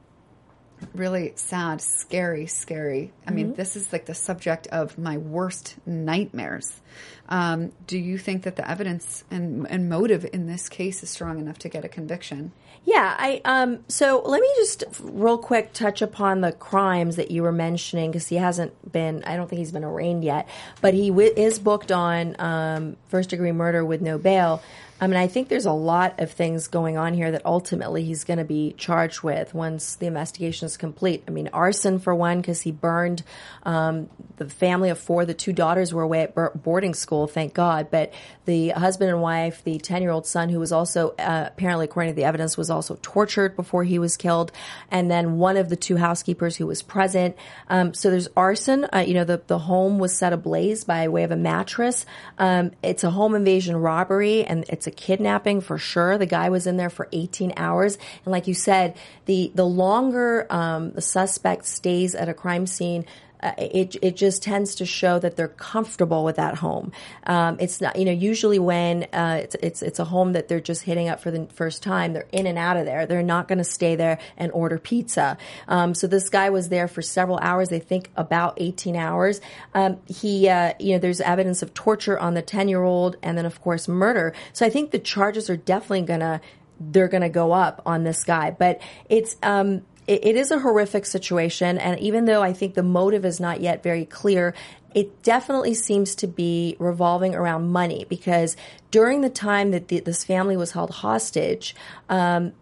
really 0.94 1.32
sad, 1.36 1.80
scary, 1.80 2.46
scary. 2.46 3.12
I 3.26 3.30
mean, 3.30 3.54
this 3.54 3.76
is 3.76 3.92
like 3.92 4.06
the 4.06 4.14
subject 4.14 4.66
of 4.68 4.98
my 4.98 5.16
worst 5.16 5.74
nightmares. 5.86 6.80
Um, 7.28 7.72
do 7.86 7.98
you 7.98 8.18
think 8.18 8.42
that 8.44 8.56
the 8.56 8.68
evidence 8.70 9.24
and, 9.30 9.66
and 9.68 9.88
motive 9.88 10.26
in 10.32 10.46
this 10.46 10.68
case 10.68 11.02
is 11.02 11.10
strong 11.10 11.38
enough 11.38 11.58
to 11.58 11.68
get 11.68 11.84
a 11.84 11.88
conviction? 11.88 12.52
Yeah, 12.84 13.16
I 13.18 13.40
um 13.44 13.80
so 13.88 14.22
let 14.24 14.40
me 14.40 14.48
just 14.58 14.84
real 15.02 15.38
quick 15.38 15.72
touch 15.72 16.02
upon 16.02 16.40
the 16.40 16.52
crimes 16.52 17.16
that 17.16 17.32
you 17.32 17.42
were 17.42 17.50
mentioning 17.50 18.12
because 18.12 18.28
he 18.28 18.36
hasn't 18.36 18.92
been 18.92 19.24
I 19.24 19.34
don't 19.36 19.48
think 19.48 19.58
he's 19.58 19.72
been 19.72 19.82
arraigned 19.82 20.22
yet, 20.22 20.48
but 20.80 20.94
he 20.94 21.08
w- 21.08 21.32
is 21.36 21.58
booked 21.58 21.90
on 21.90 22.36
um, 22.38 22.96
first 23.08 23.30
degree 23.30 23.50
murder 23.50 23.84
with 23.84 24.00
no 24.02 24.18
bail. 24.18 24.62
I 24.98 25.06
mean, 25.08 25.18
I 25.18 25.26
think 25.26 25.48
there's 25.48 25.66
a 25.66 25.72
lot 25.72 26.20
of 26.20 26.32
things 26.32 26.68
going 26.68 26.96
on 26.96 27.12
here 27.12 27.30
that 27.30 27.44
ultimately 27.44 28.02
he's 28.04 28.24
going 28.24 28.38
to 28.38 28.44
be 28.44 28.74
charged 28.78 29.22
with 29.22 29.52
once 29.52 29.96
the 29.96 30.06
investigation 30.06 30.64
is 30.64 30.78
complete. 30.78 31.22
I 31.28 31.32
mean, 31.32 31.50
arson 31.52 31.98
for 31.98 32.14
one, 32.14 32.40
because 32.40 32.62
he 32.62 32.72
burned 32.72 33.22
um, 33.64 34.08
the 34.38 34.48
family 34.48 34.88
of 34.88 34.98
four. 34.98 35.26
The 35.26 35.34
two 35.34 35.52
daughters 35.52 35.92
were 35.92 36.02
away 36.02 36.22
at 36.22 36.62
boarding 36.62 36.94
school, 36.94 37.26
thank 37.26 37.52
God. 37.52 37.88
But 37.90 38.14
the 38.46 38.70
husband 38.70 39.10
and 39.10 39.20
wife, 39.20 39.62
the 39.64 39.78
10 39.78 40.00
year 40.00 40.10
old 40.10 40.26
son, 40.26 40.48
who 40.48 40.58
was 40.58 40.72
also, 40.72 41.10
uh, 41.18 41.44
apparently, 41.48 41.84
according 41.84 42.12
to 42.12 42.16
the 42.16 42.24
evidence, 42.24 42.56
was 42.56 42.70
also 42.70 42.98
tortured 43.02 43.54
before 43.54 43.84
he 43.84 43.98
was 43.98 44.16
killed. 44.16 44.50
And 44.90 45.10
then 45.10 45.36
one 45.36 45.58
of 45.58 45.68
the 45.68 45.76
two 45.76 45.96
housekeepers 45.96 46.56
who 46.56 46.66
was 46.66 46.80
present. 46.80 47.36
Um, 47.68 47.92
so 47.92 48.10
there's 48.10 48.28
arson. 48.34 48.86
Uh, 48.94 49.04
you 49.06 49.12
know, 49.12 49.24
the, 49.24 49.42
the 49.46 49.58
home 49.58 49.98
was 49.98 50.16
set 50.16 50.32
ablaze 50.32 50.84
by 50.84 51.08
way 51.08 51.24
of 51.24 51.32
a 51.32 51.36
mattress. 51.36 52.06
Um, 52.38 52.72
it's 52.82 53.04
a 53.04 53.10
home 53.10 53.34
invasion 53.34 53.76
robbery 53.76 54.44
and 54.44 54.64
it's 54.70 54.85
a 54.86 54.90
kidnapping 54.90 55.60
for 55.60 55.78
sure. 55.78 56.18
The 56.18 56.26
guy 56.26 56.48
was 56.48 56.66
in 56.66 56.76
there 56.76 56.90
for 56.90 57.08
18 57.12 57.54
hours. 57.56 57.98
And 58.24 58.32
like 58.32 58.46
you 58.46 58.54
said, 58.54 58.96
the, 59.26 59.50
the 59.54 59.66
longer, 59.66 60.46
um, 60.50 60.92
the 60.92 61.00
suspect 61.00 61.66
stays 61.66 62.14
at 62.14 62.28
a 62.28 62.34
crime 62.34 62.66
scene, 62.66 63.04
uh, 63.42 63.52
it 63.58 63.96
it 64.02 64.16
just 64.16 64.42
tends 64.42 64.74
to 64.76 64.86
show 64.86 65.18
that 65.18 65.36
they're 65.36 65.48
comfortable 65.48 66.24
with 66.24 66.36
that 66.36 66.56
home. 66.56 66.92
Um, 67.24 67.56
it's 67.60 67.80
not, 67.80 67.96
you 67.96 68.04
know, 68.04 68.12
usually 68.12 68.58
when 68.58 69.04
uh, 69.12 69.40
it's 69.42 69.56
it's 69.62 69.82
it's 69.82 69.98
a 69.98 70.04
home 70.04 70.32
that 70.32 70.48
they're 70.48 70.60
just 70.60 70.82
hitting 70.82 71.08
up 71.08 71.20
for 71.20 71.30
the 71.30 71.46
first 71.52 71.82
time, 71.82 72.12
they're 72.12 72.28
in 72.32 72.46
and 72.46 72.58
out 72.58 72.76
of 72.76 72.86
there. 72.86 73.06
They're 73.06 73.22
not 73.22 73.48
going 73.48 73.58
to 73.58 73.64
stay 73.64 73.96
there 73.96 74.18
and 74.36 74.50
order 74.52 74.78
pizza. 74.78 75.36
Um, 75.68 75.94
so 75.94 76.06
this 76.06 76.28
guy 76.28 76.50
was 76.50 76.68
there 76.68 76.88
for 76.88 77.02
several 77.02 77.38
hours. 77.38 77.68
They 77.68 77.80
think 77.80 78.10
about 78.16 78.54
18 78.56 78.96
hours. 78.96 79.40
Um, 79.74 79.98
he, 80.06 80.48
uh, 80.48 80.72
you 80.78 80.92
know, 80.92 80.98
there's 80.98 81.20
evidence 81.20 81.62
of 81.62 81.74
torture 81.74 82.18
on 82.18 82.34
the 82.34 82.42
10 82.42 82.68
year 82.68 82.82
old, 82.82 83.16
and 83.22 83.36
then 83.36 83.46
of 83.46 83.60
course 83.60 83.88
murder. 83.88 84.32
So 84.52 84.64
I 84.64 84.70
think 84.70 84.90
the 84.90 84.98
charges 84.98 85.50
are 85.50 85.56
definitely 85.56 86.02
going 86.02 86.20
to 86.20 86.40
they're 86.78 87.08
going 87.08 87.22
to 87.22 87.28
go 87.28 87.52
up 87.52 87.82
on 87.86 88.04
this 88.04 88.24
guy. 88.24 88.50
But 88.50 88.80
it's 89.08 89.36
um, 89.42 89.82
it, 90.06 90.24
it 90.26 90.36
is 90.36 90.50
a 90.50 90.58
horrific 90.58 91.06
situation, 91.06 91.78
and 91.78 91.98
even 92.00 92.24
though 92.24 92.42
I 92.42 92.52
think 92.52 92.74
the 92.74 92.82
motive 92.82 93.24
is 93.24 93.40
not 93.40 93.60
yet 93.60 93.82
very 93.82 94.04
clear, 94.04 94.54
it 94.94 95.22
definitely 95.22 95.74
seems 95.74 96.14
to 96.16 96.26
be 96.26 96.74
revolving 96.78 97.34
around 97.34 97.70
money 97.70 98.06
because 98.08 98.56
during 98.90 99.20
the 99.20 99.28
time 99.28 99.72
that 99.72 99.88
the, 99.88 100.00
this 100.00 100.24
family 100.24 100.56
was 100.56 100.72
held 100.72 100.90
hostage. 100.90 101.74
Um, 102.08 102.52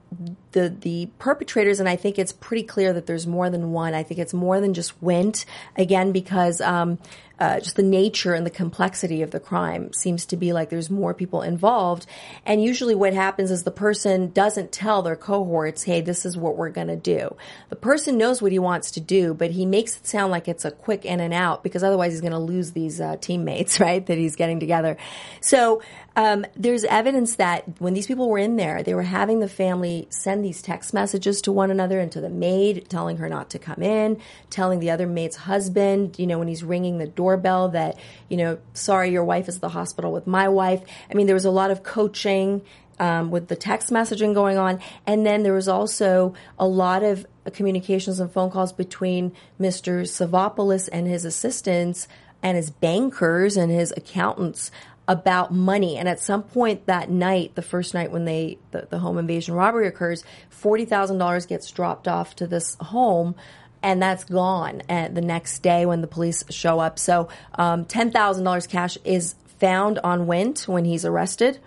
the 0.52 0.68
the 0.68 1.08
perpetrators, 1.18 1.80
and 1.80 1.88
I 1.88 1.96
think 1.96 2.18
it's 2.20 2.32
pretty 2.32 2.62
clear 2.62 2.92
that 2.92 3.06
there's 3.06 3.26
more 3.26 3.50
than 3.50 3.72
one. 3.72 3.94
I 3.94 4.04
think 4.04 4.20
it's 4.20 4.34
more 4.34 4.60
than 4.60 4.72
just 4.72 5.00
Wint. 5.02 5.44
Again, 5.76 6.12
because 6.12 6.60
um, 6.60 6.98
uh, 7.38 7.58
just 7.60 7.76
the 7.76 7.82
nature 7.82 8.34
and 8.34 8.46
the 8.46 8.50
complexity 8.50 9.22
of 9.22 9.30
the 9.30 9.40
crime 9.40 9.92
seems 9.92 10.26
to 10.26 10.36
be 10.36 10.52
like 10.52 10.70
there's 10.70 10.90
more 10.90 11.14
people 11.14 11.42
involved. 11.42 12.06
And 12.46 12.62
usually, 12.62 12.94
what 12.94 13.12
happens 13.12 13.50
is 13.50 13.64
the 13.64 13.70
person 13.70 14.30
doesn't 14.30 14.72
tell 14.72 15.02
their 15.02 15.16
cohorts, 15.16 15.82
"Hey, 15.82 16.00
this 16.00 16.24
is 16.24 16.36
what 16.36 16.56
we're 16.56 16.70
going 16.70 16.88
to 16.88 16.96
do." 16.96 17.34
The 17.70 17.76
person 17.76 18.18
knows 18.18 18.40
what 18.40 18.52
he 18.52 18.58
wants 18.58 18.92
to 18.92 19.00
do, 19.00 19.34
but 19.34 19.50
he 19.50 19.66
makes 19.66 19.96
it 19.96 20.06
sound 20.06 20.30
like 20.30 20.46
it's 20.48 20.64
a 20.64 20.70
quick 20.70 21.04
in 21.04 21.20
and 21.20 21.34
out 21.34 21.62
because 21.62 21.82
otherwise 21.82 22.12
he's 22.12 22.20
going 22.20 22.32
to 22.32 22.38
lose 22.38 22.72
these 22.72 23.00
uh, 23.00 23.16
teammates, 23.20 23.80
right? 23.80 24.04
That 24.06 24.18
he's 24.18 24.36
getting 24.36 24.60
together. 24.60 24.96
So 25.40 25.82
um, 26.16 26.46
there's 26.56 26.84
evidence 26.84 27.36
that 27.36 27.64
when 27.80 27.92
these 27.94 28.06
people 28.06 28.28
were 28.28 28.38
in 28.38 28.56
there, 28.56 28.82
they 28.82 28.94
were 28.94 29.02
having 29.02 29.40
the 29.40 29.48
family 29.48 30.06
send 30.10 30.44
these 30.44 30.62
text 30.62 30.94
messages 30.94 31.42
to 31.42 31.52
one 31.52 31.70
another 31.70 31.98
and 31.98 32.12
to 32.12 32.20
the 32.20 32.28
maid, 32.28 32.88
telling 32.88 33.16
her 33.16 33.28
not 33.28 33.50
to 33.50 33.58
come 33.58 33.82
in, 33.82 34.20
telling 34.48 34.78
the 34.78 34.90
other 34.90 35.08
maid's 35.08 35.36
husband, 35.36 36.16
you 36.18 36.26
know, 36.26 36.38
when 36.38 36.46
he's 36.46 36.62
ringing 36.62 36.98
the 36.98 37.06
doorbell 37.06 37.70
that, 37.70 37.98
you 38.28 38.36
know, 38.36 38.58
sorry, 38.74 39.10
your 39.10 39.24
wife 39.24 39.48
is 39.48 39.56
at 39.56 39.60
the 39.60 39.70
hospital 39.70 40.12
with 40.12 40.26
my 40.26 40.48
wife. 40.48 40.82
I 41.10 41.14
mean, 41.14 41.26
there 41.26 41.34
was 41.34 41.44
a 41.44 41.50
lot 41.50 41.72
of 41.72 41.82
coaching 41.82 42.62
um, 43.00 43.32
with 43.32 43.48
the 43.48 43.56
text 43.56 43.90
messaging 43.90 44.34
going 44.34 44.56
on. 44.56 44.80
And 45.06 45.26
then 45.26 45.42
there 45.42 45.52
was 45.52 45.66
also 45.66 46.34
a 46.58 46.66
lot 46.66 47.02
of 47.02 47.26
communications 47.52 48.20
and 48.20 48.30
phone 48.30 48.52
calls 48.52 48.72
between 48.72 49.32
Mr. 49.60 50.02
Savopoulos 50.02 50.88
and 50.92 51.08
his 51.08 51.24
assistants 51.24 52.06
and 52.42 52.56
his 52.56 52.70
bankers 52.70 53.56
and 53.56 53.72
his 53.72 53.92
accountants 53.96 54.70
about 55.06 55.52
money. 55.52 55.96
And 55.98 56.08
at 56.08 56.20
some 56.20 56.42
point 56.42 56.86
that 56.86 57.10
night, 57.10 57.54
the 57.54 57.62
first 57.62 57.94
night 57.94 58.10
when 58.10 58.24
they 58.24 58.58
the, 58.70 58.86
the 58.90 58.98
home 58.98 59.18
invasion 59.18 59.54
robbery 59.54 59.86
occurs, 59.86 60.24
forty 60.48 60.84
thousand 60.84 61.18
dollars 61.18 61.46
gets 61.46 61.70
dropped 61.70 62.08
off 62.08 62.36
to 62.36 62.46
this 62.46 62.76
home. 62.80 63.34
And 63.82 64.00
that's 64.00 64.24
gone 64.24 64.80
and 64.88 65.14
the 65.14 65.20
next 65.20 65.58
day 65.62 65.84
when 65.84 66.00
the 66.00 66.06
police 66.06 66.42
show 66.48 66.80
up. 66.80 66.98
So 66.98 67.28
um, 67.56 67.84
ten 67.84 68.10
thousand 68.10 68.44
dollars 68.44 68.66
cash 68.66 68.96
is 69.04 69.34
found 69.58 69.98
on 70.02 70.26
Wint 70.26 70.66
when 70.66 70.86
he's 70.86 71.04
arrested. 71.04 71.58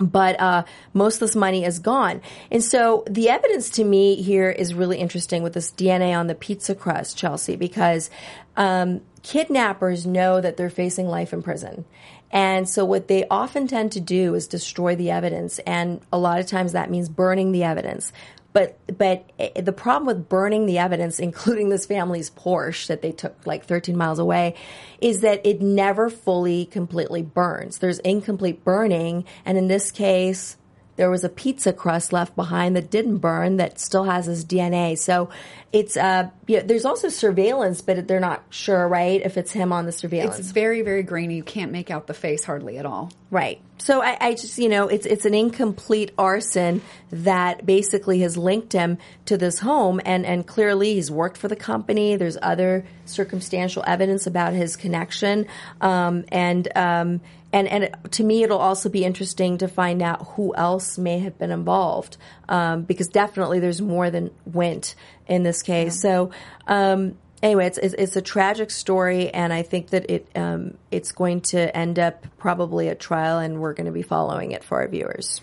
but 0.00 0.38
uh, 0.40 0.64
most 0.94 1.16
of 1.16 1.20
this 1.20 1.36
money 1.36 1.64
is 1.64 1.78
gone. 1.78 2.20
And 2.50 2.62
so 2.62 3.04
the 3.08 3.28
evidence 3.28 3.70
to 3.70 3.84
me 3.84 4.14
here 4.22 4.50
is 4.50 4.74
really 4.74 4.98
interesting 4.98 5.42
with 5.42 5.54
this 5.54 5.70
DNA 5.70 6.16
on 6.16 6.28
the 6.28 6.34
pizza 6.34 6.74
crust, 6.74 7.16
Chelsea, 7.16 7.56
because 7.56 8.10
um, 8.56 9.00
kidnappers 9.22 10.06
know 10.06 10.40
that 10.40 10.56
they're 10.56 10.70
facing 10.70 11.08
life 11.08 11.32
in 11.32 11.42
prison. 11.42 11.84
And 12.30 12.68
so 12.68 12.84
what 12.84 13.08
they 13.08 13.26
often 13.28 13.66
tend 13.66 13.92
to 13.92 14.00
do 14.00 14.34
is 14.34 14.46
destroy 14.46 14.96
the 14.96 15.10
evidence. 15.10 15.58
And 15.60 16.00
a 16.12 16.18
lot 16.18 16.40
of 16.40 16.46
times 16.46 16.72
that 16.72 16.90
means 16.90 17.08
burning 17.08 17.52
the 17.52 17.64
evidence. 17.64 18.12
But 18.52 18.78
but 18.98 19.30
eh, 19.38 19.60
the 19.60 19.72
problem 19.72 20.06
with 20.06 20.28
burning 20.28 20.66
the 20.66 20.78
evidence, 20.78 21.18
including 21.20 21.68
this 21.68 21.86
family's 21.86 22.30
Porsche 22.30 22.88
that 22.88 23.02
they 23.02 23.12
took 23.12 23.34
like 23.46 23.64
13 23.64 23.96
miles 23.96 24.18
away, 24.18 24.54
is 25.00 25.20
that 25.20 25.44
it 25.46 25.60
never 25.60 26.10
fully 26.10 26.66
completely 26.66 27.22
burns. 27.22 27.78
There's 27.78 27.98
incomplete 28.00 28.64
burning, 28.64 29.24
and 29.44 29.56
in 29.58 29.68
this 29.68 29.90
case, 29.90 30.56
there 30.98 31.08
was 31.08 31.24
a 31.24 31.28
pizza 31.28 31.72
crust 31.72 32.12
left 32.12 32.36
behind 32.36 32.76
that 32.76 32.90
didn't 32.90 33.18
burn 33.18 33.56
that 33.56 33.78
still 33.80 34.04
has 34.04 34.26
his 34.26 34.44
DNA. 34.44 34.98
So 34.98 35.30
it's 35.72 35.96
uh 35.96 36.28
yeah, 36.46 36.62
there's 36.62 36.84
also 36.84 37.08
surveillance, 37.08 37.80
but 37.80 38.08
they're 38.08 38.20
not 38.20 38.42
sure, 38.50 38.86
right, 38.86 39.22
if 39.22 39.36
it's 39.36 39.52
him 39.52 39.72
on 39.72 39.86
the 39.86 39.92
surveillance. 39.92 40.38
It's 40.38 40.50
very, 40.50 40.82
very 40.82 41.02
grainy. 41.02 41.36
You 41.36 41.42
can't 41.44 41.72
make 41.72 41.90
out 41.90 42.06
the 42.06 42.14
face 42.14 42.44
hardly 42.44 42.78
at 42.78 42.84
all. 42.84 43.12
Right. 43.30 43.60
So 43.78 44.02
I, 44.02 44.16
I, 44.20 44.32
just, 44.32 44.58
you 44.58 44.68
know, 44.68 44.88
it's 44.88 45.06
it's 45.06 45.24
an 45.24 45.34
incomplete 45.34 46.10
arson 46.18 46.82
that 47.10 47.64
basically 47.64 48.20
has 48.20 48.36
linked 48.36 48.72
him 48.72 48.98
to 49.26 49.36
this 49.36 49.60
home, 49.60 50.00
and 50.04 50.26
and 50.26 50.46
clearly 50.46 50.94
he's 50.94 51.10
worked 51.10 51.36
for 51.36 51.48
the 51.48 51.56
company. 51.56 52.16
There's 52.16 52.36
other 52.40 52.84
circumstantial 53.04 53.84
evidence 53.86 54.26
about 54.26 54.52
his 54.52 54.74
connection, 54.74 55.46
um, 55.80 56.24
and 56.32 56.68
um, 56.76 57.20
and 57.52 57.68
and 57.68 57.84
it, 57.84 57.94
to 58.12 58.24
me, 58.24 58.42
it'll 58.42 58.58
also 58.58 58.88
be 58.88 59.04
interesting 59.04 59.58
to 59.58 59.68
find 59.68 60.02
out 60.02 60.26
who 60.36 60.54
else 60.54 60.98
may 60.98 61.18
have 61.20 61.38
been 61.38 61.50
involved, 61.50 62.16
um, 62.48 62.82
because 62.82 63.08
definitely 63.08 63.60
there's 63.60 63.80
more 63.80 64.10
than 64.10 64.30
Wint 64.44 64.94
in 65.26 65.42
this 65.42 65.62
case. 65.62 66.00
So. 66.00 66.30
Um, 66.66 67.16
anyway, 67.42 67.66
it's, 67.66 67.78
it's, 67.78 67.94
it's 67.94 68.16
a 68.16 68.22
tragic 68.22 68.70
story, 68.70 69.30
and 69.30 69.52
I 69.52 69.62
think 69.62 69.90
that 69.90 70.10
it 70.10 70.28
um, 70.34 70.76
it's 70.90 71.12
going 71.12 71.40
to 71.42 71.74
end 71.76 71.98
up 71.98 72.26
probably 72.36 72.88
at 72.88 73.00
trial, 73.00 73.38
and 73.38 73.60
we're 73.60 73.74
going 73.74 73.86
to 73.86 73.92
be 73.92 74.02
following 74.02 74.52
it 74.52 74.64
for 74.64 74.80
our 74.80 74.88
viewers. 74.88 75.40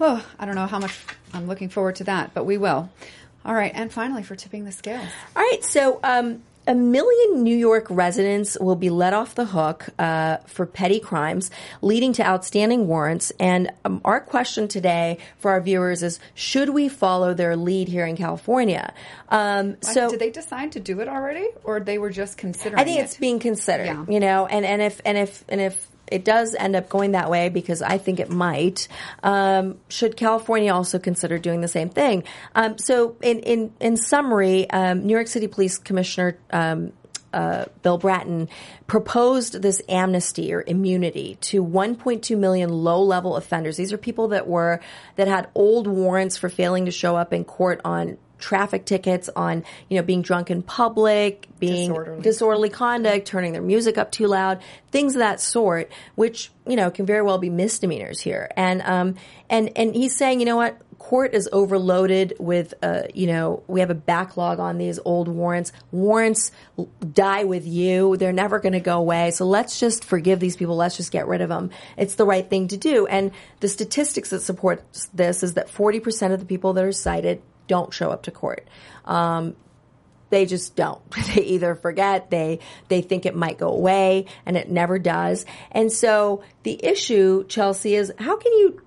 Oh, 0.00 0.24
I 0.38 0.46
don't 0.46 0.54
know 0.54 0.66
how 0.66 0.78
much 0.78 0.98
I'm 1.32 1.46
looking 1.46 1.68
forward 1.68 1.96
to 1.96 2.04
that, 2.04 2.32
but 2.34 2.44
we 2.44 2.56
will. 2.56 2.88
All 3.44 3.54
right, 3.54 3.72
and 3.74 3.92
finally 3.92 4.22
for 4.22 4.36
tipping 4.36 4.64
the 4.64 4.72
scales. 4.72 5.08
All 5.36 5.42
right, 5.42 5.62
so 5.62 6.00
um, 6.02 6.42
a 6.68 6.74
million 6.74 7.42
New 7.42 7.56
York 7.56 7.86
residents 7.88 8.56
will 8.60 8.76
be 8.76 8.90
let 8.90 9.14
off 9.14 9.34
the 9.34 9.46
hook 9.46 9.86
uh, 9.98 10.36
for 10.46 10.66
petty 10.66 11.00
crimes, 11.00 11.50
leading 11.80 12.12
to 12.12 12.26
outstanding 12.26 12.86
warrants. 12.86 13.32
And 13.40 13.72
um, 13.86 14.02
our 14.04 14.20
question 14.20 14.68
today 14.68 15.18
for 15.38 15.50
our 15.50 15.60
viewers 15.62 16.02
is: 16.02 16.20
Should 16.34 16.68
we 16.68 16.88
follow 16.88 17.32
their 17.32 17.56
lead 17.56 17.88
here 17.88 18.04
in 18.04 18.16
California? 18.16 18.92
Um, 19.30 19.78
so, 19.80 20.10
did 20.10 20.20
they 20.20 20.30
decide 20.30 20.72
to 20.72 20.80
do 20.80 21.00
it 21.00 21.08
already, 21.08 21.48
or 21.64 21.80
they 21.80 21.96
were 21.96 22.10
just 22.10 22.36
considering? 22.36 22.78
I 22.78 22.84
think 22.84 23.00
it? 23.00 23.04
it's 23.04 23.16
being 23.16 23.38
considered. 23.38 23.86
Yeah. 23.86 24.04
You 24.06 24.20
know, 24.20 24.46
and 24.46 24.66
and 24.66 24.82
if 24.82 25.00
and 25.06 25.16
if 25.16 25.44
and 25.48 25.62
if 25.62 25.88
it 26.10 26.24
does 26.24 26.54
end 26.54 26.76
up 26.76 26.88
going 26.88 27.12
that 27.12 27.30
way 27.30 27.48
because 27.48 27.82
I 27.82 27.98
think 27.98 28.20
it 28.20 28.30
might. 28.30 28.88
Um, 29.22 29.78
should 29.88 30.16
California 30.16 30.72
also 30.72 30.98
consider 30.98 31.38
doing 31.38 31.60
the 31.60 31.68
same 31.68 31.88
thing? 31.88 32.24
Um, 32.54 32.78
so, 32.78 33.16
in 33.22 33.40
in 33.40 33.72
in 33.80 33.96
summary, 33.96 34.68
um, 34.70 35.06
New 35.06 35.14
York 35.14 35.28
City 35.28 35.46
Police 35.46 35.78
Commissioner. 35.78 36.38
Um, 36.50 36.92
uh, 37.30 37.66
Bill 37.82 37.98
Bratton 37.98 38.48
proposed 38.86 39.60
this 39.60 39.82
amnesty 39.86 40.52
or 40.54 40.64
immunity 40.66 41.36
to 41.42 41.62
1.2 41.62 42.38
million 42.38 42.70
low-level 42.70 43.36
offenders. 43.36 43.76
These 43.76 43.92
are 43.92 43.98
people 43.98 44.28
that 44.28 44.46
were 44.48 44.80
that 45.16 45.28
had 45.28 45.48
old 45.54 45.86
warrants 45.86 46.38
for 46.38 46.48
failing 46.48 46.86
to 46.86 46.90
show 46.90 47.16
up 47.16 47.34
in 47.34 47.44
court 47.44 47.82
on 47.84 48.16
traffic 48.38 48.84
tickets 48.84 49.28
on 49.34 49.64
you 49.88 49.96
know 49.96 50.02
being 50.02 50.22
drunk 50.22 50.50
in 50.50 50.62
public 50.62 51.48
being 51.58 51.88
Disorderly. 51.90 52.22
disorderly 52.22 52.68
conduct 52.70 53.26
turning 53.26 53.52
their 53.52 53.62
music 53.62 53.98
up 53.98 54.12
too 54.12 54.26
loud 54.26 54.60
things 54.90 55.14
of 55.14 55.18
that 55.18 55.40
sort 55.40 55.90
which 56.14 56.50
you 56.68 56.76
know 56.76 56.90
can 56.90 57.06
very 57.06 57.22
well 57.22 57.38
be 57.38 57.50
misdemeanors 57.50 58.20
here. 58.20 58.48
And 58.56 58.82
um 58.82 59.14
and 59.50 59.72
and 59.76 59.94
he's 59.94 60.16
saying 60.16 60.40
you 60.40 60.46
know 60.46 60.56
what? 60.56 60.78
Court 60.98 61.32
is 61.32 61.48
overloaded 61.52 62.34
with 62.38 62.74
uh 62.82 63.02
you 63.14 63.26
know 63.26 63.62
we 63.66 63.80
have 63.80 63.90
a 63.90 63.94
backlog 63.94 64.60
on 64.60 64.78
these 64.78 64.98
old 65.04 65.28
warrants. 65.28 65.72
Warrants 65.90 66.52
die 67.12 67.44
with 67.44 67.66
you. 67.66 68.16
They're 68.16 68.32
never 68.32 68.60
going 68.60 68.74
to 68.74 68.80
go 68.80 68.98
away. 68.98 69.30
So 69.30 69.46
let's 69.46 69.80
just 69.80 70.04
forgive 70.04 70.40
these 70.40 70.56
people. 70.56 70.76
Let's 70.76 70.96
just 70.96 71.10
get 71.10 71.26
rid 71.26 71.40
of 71.40 71.48
them. 71.48 71.70
It's 71.96 72.16
the 72.16 72.26
right 72.26 72.48
thing 72.48 72.68
to 72.68 72.76
do. 72.76 73.06
And 73.06 73.32
the 73.60 73.68
statistics 73.68 74.30
that 74.30 74.40
support 74.40 74.84
this 75.14 75.42
is 75.42 75.54
that 75.54 75.68
40% 75.68 76.32
of 76.32 76.40
the 76.40 76.46
people 76.46 76.74
that 76.74 76.84
are 76.84 76.92
cited 76.92 77.42
don't 77.68 77.94
show 77.94 78.10
up 78.10 78.24
to 78.24 78.30
court. 78.32 78.66
Um, 79.04 79.54
they 80.30 80.46
just 80.46 80.76
don't. 80.76 81.00
They 81.34 81.42
either 81.42 81.74
forget, 81.74 82.30
they 82.30 82.60
they 82.88 83.02
think 83.02 83.26
it 83.26 83.34
might 83.34 83.58
go 83.58 83.68
away, 83.68 84.26
and 84.46 84.56
it 84.56 84.70
never 84.70 84.98
does. 84.98 85.44
And 85.70 85.92
so 85.92 86.42
the 86.62 86.84
issue, 86.84 87.46
Chelsea, 87.46 87.94
is 87.94 88.12
how 88.18 88.36
can 88.36 88.52
you 88.52 88.82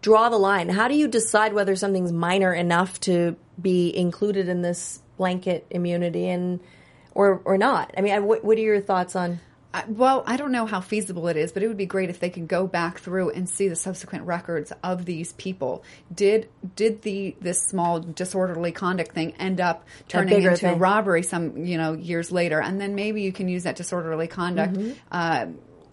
draw 0.00 0.28
the 0.28 0.38
line? 0.38 0.68
How 0.68 0.88
do 0.88 0.94
you 0.94 1.08
decide 1.08 1.52
whether 1.52 1.76
something's 1.76 2.12
minor 2.12 2.52
enough 2.52 3.00
to 3.00 3.36
be 3.60 3.94
included 3.94 4.48
in 4.48 4.62
this 4.62 5.02
blanket 5.16 5.66
immunity 5.70 6.28
and 6.28 6.60
or 7.14 7.42
or 7.44 7.58
not? 7.58 7.94
I 7.96 8.00
mean, 8.00 8.24
what, 8.24 8.44
what 8.44 8.58
are 8.58 8.62
your 8.62 8.80
thoughts 8.80 9.14
on? 9.16 9.40
Well, 9.86 10.24
I 10.26 10.38
don't 10.38 10.50
know 10.50 10.64
how 10.64 10.80
feasible 10.80 11.28
it 11.28 11.36
is, 11.36 11.52
but 11.52 11.62
it 11.62 11.68
would 11.68 11.76
be 11.76 11.86
great 11.86 12.08
if 12.08 12.20
they 12.20 12.30
could 12.30 12.48
go 12.48 12.66
back 12.66 13.00
through 13.00 13.30
and 13.30 13.48
see 13.48 13.68
the 13.68 13.76
subsequent 13.76 14.24
records 14.24 14.72
of 14.82 15.04
these 15.04 15.32
people. 15.34 15.84
Did 16.12 16.48
did 16.74 17.02
the 17.02 17.36
this 17.40 17.60
small 17.68 18.00
disorderly 18.00 18.72
conduct 18.72 19.12
thing 19.12 19.34
end 19.38 19.60
up 19.60 19.84
turning 20.08 20.42
into 20.42 20.56
thing. 20.56 20.78
robbery 20.78 21.22
some 21.22 21.66
you 21.66 21.76
know 21.76 21.92
years 21.92 22.32
later? 22.32 22.62
And 22.62 22.80
then 22.80 22.94
maybe 22.94 23.22
you 23.22 23.32
can 23.32 23.48
use 23.48 23.64
that 23.64 23.76
disorderly 23.76 24.26
conduct. 24.26 24.74
Mm-hmm. 24.74 24.92
Uh, 25.12 25.46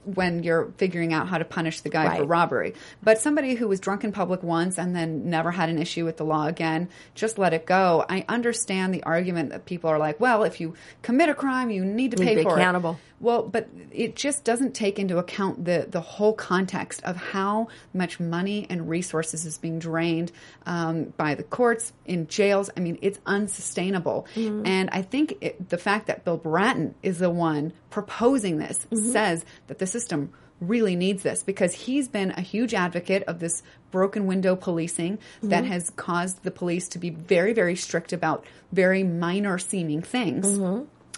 when 0.05 0.43
you're 0.43 0.71
figuring 0.77 1.13
out 1.13 1.27
how 1.27 1.37
to 1.37 1.45
punish 1.45 1.81
the 1.81 1.89
guy 1.89 2.17
for 2.17 2.25
robbery. 2.25 2.75
But 3.01 3.19
somebody 3.19 3.55
who 3.55 3.67
was 3.67 3.79
drunk 3.79 4.03
in 4.03 4.11
public 4.11 4.43
once 4.43 4.77
and 4.77 4.95
then 4.95 5.29
never 5.29 5.51
had 5.51 5.69
an 5.69 5.79
issue 5.79 6.05
with 6.05 6.17
the 6.17 6.23
law 6.23 6.45
again, 6.45 6.89
just 7.15 7.37
let 7.37 7.53
it 7.53 7.65
go. 7.65 8.05
I 8.07 8.23
understand 8.29 8.93
the 8.93 9.03
argument 9.03 9.49
that 9.49 9.65
people 9.65 9.89
are 9.89 9.97
like, 9.97 10.19
well, 10.19 10.43
if 10.43 10.61
you 10.61 10.75
commit 11.01 11.29
a 11.29 11.33
crime, 11.33 11.71
you 11.71 11.83
need 11.83 12.11
to 12.11 12.17
pay 12.17 12.35
be 12.35 12.43
for 12.43 12.55
accountable. 12.55 12.91
it. 12.91 13.14
Well, 13.25 13.41
but 13.41 13.67
it 13.91 14.15
just 14.15 14.43
doesn't 14.43 14.75
take 14.75 14.99
into 14.99 15.17
account 15.17 15.65
the 15.65 15.87
the 15.89 15.99
whole 15.99 16.31
context 16.31 17.03
of 17.03 17.15
how 17.15 17.69
much 17.91 18.19
money 18.19 18.67
and 18.69 18.87
resources 18.87 19.47
is 19.47 19.57
being 19.57 19.79
drained 19.79 20.31
um, 20.67 21.05
by 21.17 21.33
the 21.33 21.41
courts 21.41 21.91
in 22.05 22.27
jails. 22.27 22.69
I 22.77 22.81
mean, 22.81 22.99
it's 23.01 23.17
unsustainable. 23.25 24.27
Mm-hmm. 24.35 24.67
And 24.67 24.91
I 24.91 25.01
think 25.01 25.39
it, 25.41 25.69
the 25.69 25.79
fact 25.79 26.05
that 26.05 26.23
Bill 26.23 26.37
Bratton 26.37 26.93
is 27.01 27.17
the 27.17 27.31
one 27.31 27.73
proposing 27.89 28.59
this 28.59 28.85
mm-hmm. 28.91 29.11
says 29.11 29.43
that 29.65 29.79
the 29.79 29.87
system 29.87 30.31
really 30.61 30.95
needs 30.95 31.23
this 31.23 31.41
because 31.41 31.73
he's 31.73 32.07
been 32.07 32.29
a 32.29 32.41
huge 32.41 32.75
advocate 32.75 33.23
of 33.23 33.39
this 33.39 33.63
broken 33.89 34.27
window 34.27 34.55
policing 34.55 35.17
mm-hmm. 35.17 35.49
that 35.49 35.65
has 35.65 35.89
caused 35.89 36.43
the 36.43 36.51
police 36.51 36.89
to 36.89 36.99
be 36.99 37.09
very, 37.09 37.53
very 37.53 37.75
strict 37.75 38.13
about 38.13 38.45
very 38.71 39.03
minor 39.03 39.57
seeming 39.57 40.03
things. 40.03 40.45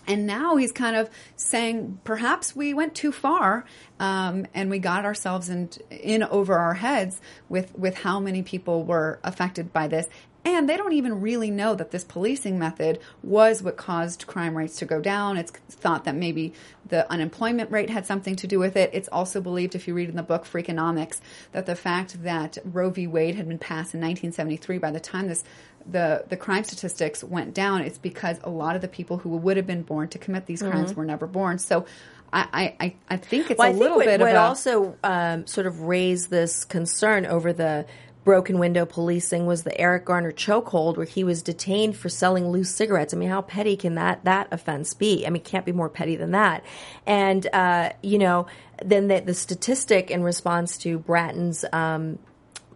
And 0.08 0.26
now 0.26 0.56
he's 0.56 0.72
kind 0.72 0.96
of 0.96 1.10
saying, 1.36 2.00
perhaps 2.04 2.56
we 2.56 2.74
went 2.74 2.96
too 2.96 3.12
far, 3.12 3.66
um, 4.00 4.48
and 4.54 4.70
we 4.70 4.80
got 4.80 5.04
ourselves 5.04 5.50
in, 5.50 5.70
in 5.92 6.24
over 6.24 6.58
our 6.58 6.76
heads 6.76 7.20
with 7.50 7.78
with 7.78 7.96
how 7.96 8.20
many 8.20 8.42
people 8.42 8.84
were 8.84 9.20
affected 9.24 9.74
by 9.74 9.88
this. 9.88 10.08
And 10.48 10.70
they 10.70 10.78
don't 10.78 10.94
even 10.94 11.20
really 11.20 11.52
know 11.52 11.76
that 11.76 11.92
this 11.92 12.06
policing 12.06 12.58
method 12.58 13.00
was 13.22 13.62
what 13.62 13.76
caused 13.76 14.28
crime 14.28 14.58
rates 14.58 14.78
to 14.78 14.86
go 14.86 15.02
down. 15.02 15.36
It's 15.36 15.52
thought 15.52 16.06
that 16.06 16.16
maybe 16.16 16.54
the 16.88 17.10
unemployment 17.12 17.70
rate 17.70 17.90
had 17.90 18.06
something 18.06 18.38
to 18.38 18.48
do 18.48 18.58
with 18.58 18.78
it. 18.78 18.90
It's 18.94 19.10
also 19.10 19.42
believed, 19.42 19.76
if 19.76 19.90
you 19.90 19.94
read 19.94 20.08
in 20.08 20.16
the 20.16 20.24
book 20.24 20.46
Freakonomics, 20.46 21.20
that 21.52 21.66
the 21.66 21.76
fact 21.76 22.24
that 22.24 22.58
Roe 22.64 22.90
v. 22.90 23.08
Wade 23.08 23.36
had 23.36 23.50
been 23.50 23.60
passed 23.60 23.94
in 23.94 24.00
1973, 24.00 24.78
by 24.78 24.90
the 24.90 25.02
time 25.02 25.28
this 25.28 25.44
the 25.86 26.24
the 26.30 26.38
crime 26.38 26.64
statistics 26.64 27.26
went 27.26 27.54
down, 27.54 27.82
it's 27.82 27.98
because 27.98 28.40
a 28.44 28.50
lot 28.50 28.78
of 28.78 28.82
the 28.82 28.88
people 28.88 29.18
who 29.18 29.30
would 29.30 29.58
have 29.58 29.68
been 29.68 29.84
born 29.84 30.08
to 30.10 30.18
commit 30.18 30.46
these 30.46 30.62
crimes 30.62 30.96
were 30.96 31.06
never 31.06 31.28
born. 31.28 31.60
So. 31.60 31.86
I, 32.34 32.76
I, 32.78 32.96
I 33.10 33.16
think 33.16 33.50
it's 33.52 33.58
Well, 33.58 33.68
a 33.68 33.70
I 33.70 33.72
think 33.72 33.82
little 33.82 33.98
what, 33.98 34.06
bit 34.06 34.20
what 34.20 34.30
of 34.32 34.36
a, 34.36 34.40
also 34.40 34.98
um, 35.02 35.48
sort 35.48 35.66
of 35.66 35.84
raised 35.84 36.30
this 36.30 36.66
concern 36.66 37.26
over 37.26 37.54
the 37.54 37.86
broken 38.28 38.60
window 38.60 38.86
policing 38.86 39.46
was 39.46 39.64
the 39.64 39.80
Eric 39.80 40.04
Garner 40.04 40.34
chokehold, 40.34 40.98
where 40.98 41.06
he 41.06 41.24
was 41.24 41.42
detained 41.42 41.96
for 41.96 42.10
selling 42.10 42.50
loose 42.50 42.70
cigarettes. 42.70 43.14
I 43.14 43.18
mean, 43.18 43.30
how 43.30 43.42
petty 43.42 43.78
can 43.78 43.96
that 43.96 44.26
that 44.26 44.50
offense 44.52 44.94
be? 44.94 45.26
I 45.26 45.30
mean, 45.30 45.42
can't 45.44 45.66
be 45.66 45.72
more 45.72 45.88
petty 45.88 46.18
than 46.18 46.32
that. 46.32 46.62
And 47.06 47.48
uh, 47.54 47.92
you 48.02 48.18
know, 48.18 48.48
then 48.84 49.08
the, 49.08 49.22
the 49.22 49.34
statistic 49.34 50.12
in 50.12 50.24
response 50.24 50.78
to 50.80 51.00
Bratton's 51.00 51.64
um, 51.72 52.20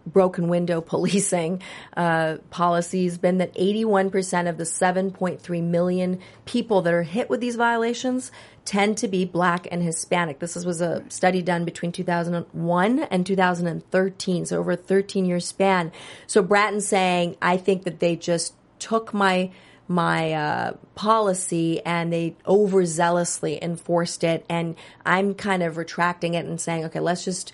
broken 0.06 0.48
window 0.48 0.82
policing 0.92 1.62
uh, 1.96 2.38
policy 2.50 3.06
has 3.06 3.18
been 3.18 3.38
that 3.40 3.54
81% 3.56 4.50
of 4.50 4.58
the 4.58 4.64
7.3 4.64 5.64
million 5.64 6.20
people 6.46 6.82
that 6.82 6.94
are 6.94 7.04
hit 7.04 7.30
with 7.30 7.42
these 7.42 7.56
violations 7.56 8.32
tend 8.66 8.98
to 8.98 9.08
be 9.08 9.26
black 9.26 9.68
and 9.72 9.82
Hispanic. 9.82 10.40
This 10.40 10.56
was 10.64 10.82
a 10.82 11.04
study 11.10 11.42
done 11.42 11.66
between 11.66 11.92
2001 11.92 13.00
and 13.00 13.26
2013, 13.26 14.46
so 14.46 14.60
over 14.60 14.72
a 14.74 14.78
13 14.78 15.26
year 15.26 15.40
span. 15.40 15.92
So 16.28 16.42
Bratton 16.42 16.82
saying, 16.82 17.38
I 17.42 17.58
think 17.58 17.84
that 17.84 18.00
they 18.00 18.16
just 18.16 18.54
took 18.80 19.14
my 19.14 19.52
my 19.88 20.32
uh, 20.32 20.74
policy 20.96 21.86
and 21.86 22.14
they 22.14 22.34
overzealously 22.46 23.62
enforced 23.62 24.24
it 24.24 24.46
and 24.48 24.76
i'm 25.06 25.34
kind 25.34 25.62
of 25.62 25.76
retracting 25.76 26.34
it 26.34 26.46
and 26.46 26.62
saying 26.62 26.86
okay 26.86 27.02
let's 27.02 27.26
just 27.26 27.52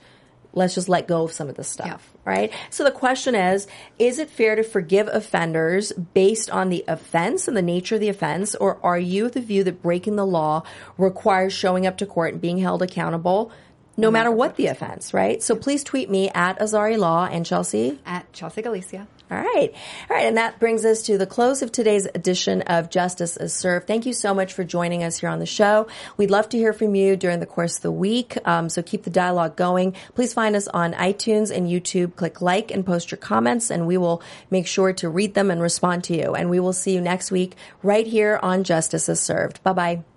let's 0.57 0.75
just 0.75 0.89
let 0.89 1.07
go 1.07 1.23
of 1.23 1.31
some 1.31 1.49
of 1.49 1.55
this 1.55 1.69
stuff. 1.69 2.13
Right? 2.27 2.51
So 2.69 2.83
the 2.83 2.91
question 2.91 3.33
is 3.33 3.67
is 3.97 4.19
it 4.19 4.29
fair 4.29 4.55
to 4.57 4.63
forgive 4.63 5.07
offenders 5.07 5.93
based 5.93 6.49
on 6.51 6.69
the 6.69 6.83
offense 6.87 7.47
and 7.47 7.55
the 7.55 7.61
nature 7.61 7.95
of 7.95 8.01
the 8.01 8.09
offense 8.09 8.53
or 8.53 8.77
are 8.83 8.99
you 8.99 9.27
of 9.27 9.31
the 9.31 9.41
view 9.41 9.63
that 9.63 9.81
breaking 9.81 10.17
the 10.17 10.25
law 10.25 10.63
requires 10.97 11.53
showing 11.53 11.87
up 11.87 11.97
to 11.97 12.05
court 12.05 12.33
and 12.33 12.41
being 12.41 12.57
held 12.57 12.81
accountable 12.81 13.51
no 13.97 14.11
matter 14.11 14.31
what 14.31 14.55
the 14.55 14.67
offense 14.67 15.13
right 15.13 15.41
so 15.43 15.55
please 15.55 15.83
tweet 15.83 16.09
me 16.09 16.29
at 16.29 16.59
azari 16.59 16.97
law 16.97 17.25
and 17.25 17.45
chelsea 17.45 17.99
At 18.05 18.31
Chelsea 18.31 18.61
Galicia. 18.61 19.07
all 19.31 19.37
right. 19.37 19.73
All 20.09 20.15
right. 20.15 20.25
And 20.27 20.37
that 20.37 20.59
brings 20.59 20.85
us 20.85 21.01
to 21.03 21.17
the 21.17 21.25
close 21.25 21.61
of 21.61 21.71
today's 21.71 22.05
edition 22.05 22.61
of 22.61 22.89
Justice 22.89 23.35
is 23.35 23.53
Served. 23.53 23.85
Thank 23.87 24.05
you 24.05 24.13
so 24.13 24.33
much 24.33 24.53
for 24.53 24.63
joining 24.63 25.03
us 25.03 25.19
here 25.19 25.29
on 25.29 25.39
the 25.39 25.45
show. 25.45 25.87
We'd 26.15 26.31
love 26.31 26.47
to 26.49 26.57
hear 26.57 26.71
from 26.71 26.95
you 26.95 27.17
during 27.17 27.39
the 27.41 27.45
course 27.45 27.75
of 27.77 27.81
the 27.81 27.91
week. 27.91 28.37
Um, 28.45 28.69
so 28.69 28.81
keep 28.81 29.03
the 29.03 29.09
dialogue 29.09 29.55
going. 29.57 29.95
Please 30.15 30.33
find 30.33 30.55
us 30.55 30.67
on 30.69 30.93
iTunes 30.93 31.55
and 31.55 31.67
YouTube. 31.67 32.15
Click 32.15 32.41
like 32.41 32.71
and 32.71 32.85
post 32.85 33.11
your 33.11 33.17
comments 33.17 33.69
and 33.69 33.85
we 33.87 33.97
will 33.97 34.21
make 34.49 34.67
sure 34.67 34.93
to 34.93 35.09
read 35.09 35.33
them 35.33 35.51
and 35.51 35.61
respond 35.61 36.05
to 36.05 36.15
you. 36.15 36.33
And 36.33 36.49
we 36.49 36.59
will 36.61 36.73
see 36.73 36.93
you 36.93 37.01
next 37.01 37.29
week 37.31 37.55
right 37.83 38.07
here 38.07 38.39
on 38.41 38.63
Justice 38.63 39.09
is 39.09 39.19
Served. 39.19 39.61
Bye 39.63 39.73
bye. 39.73 40.16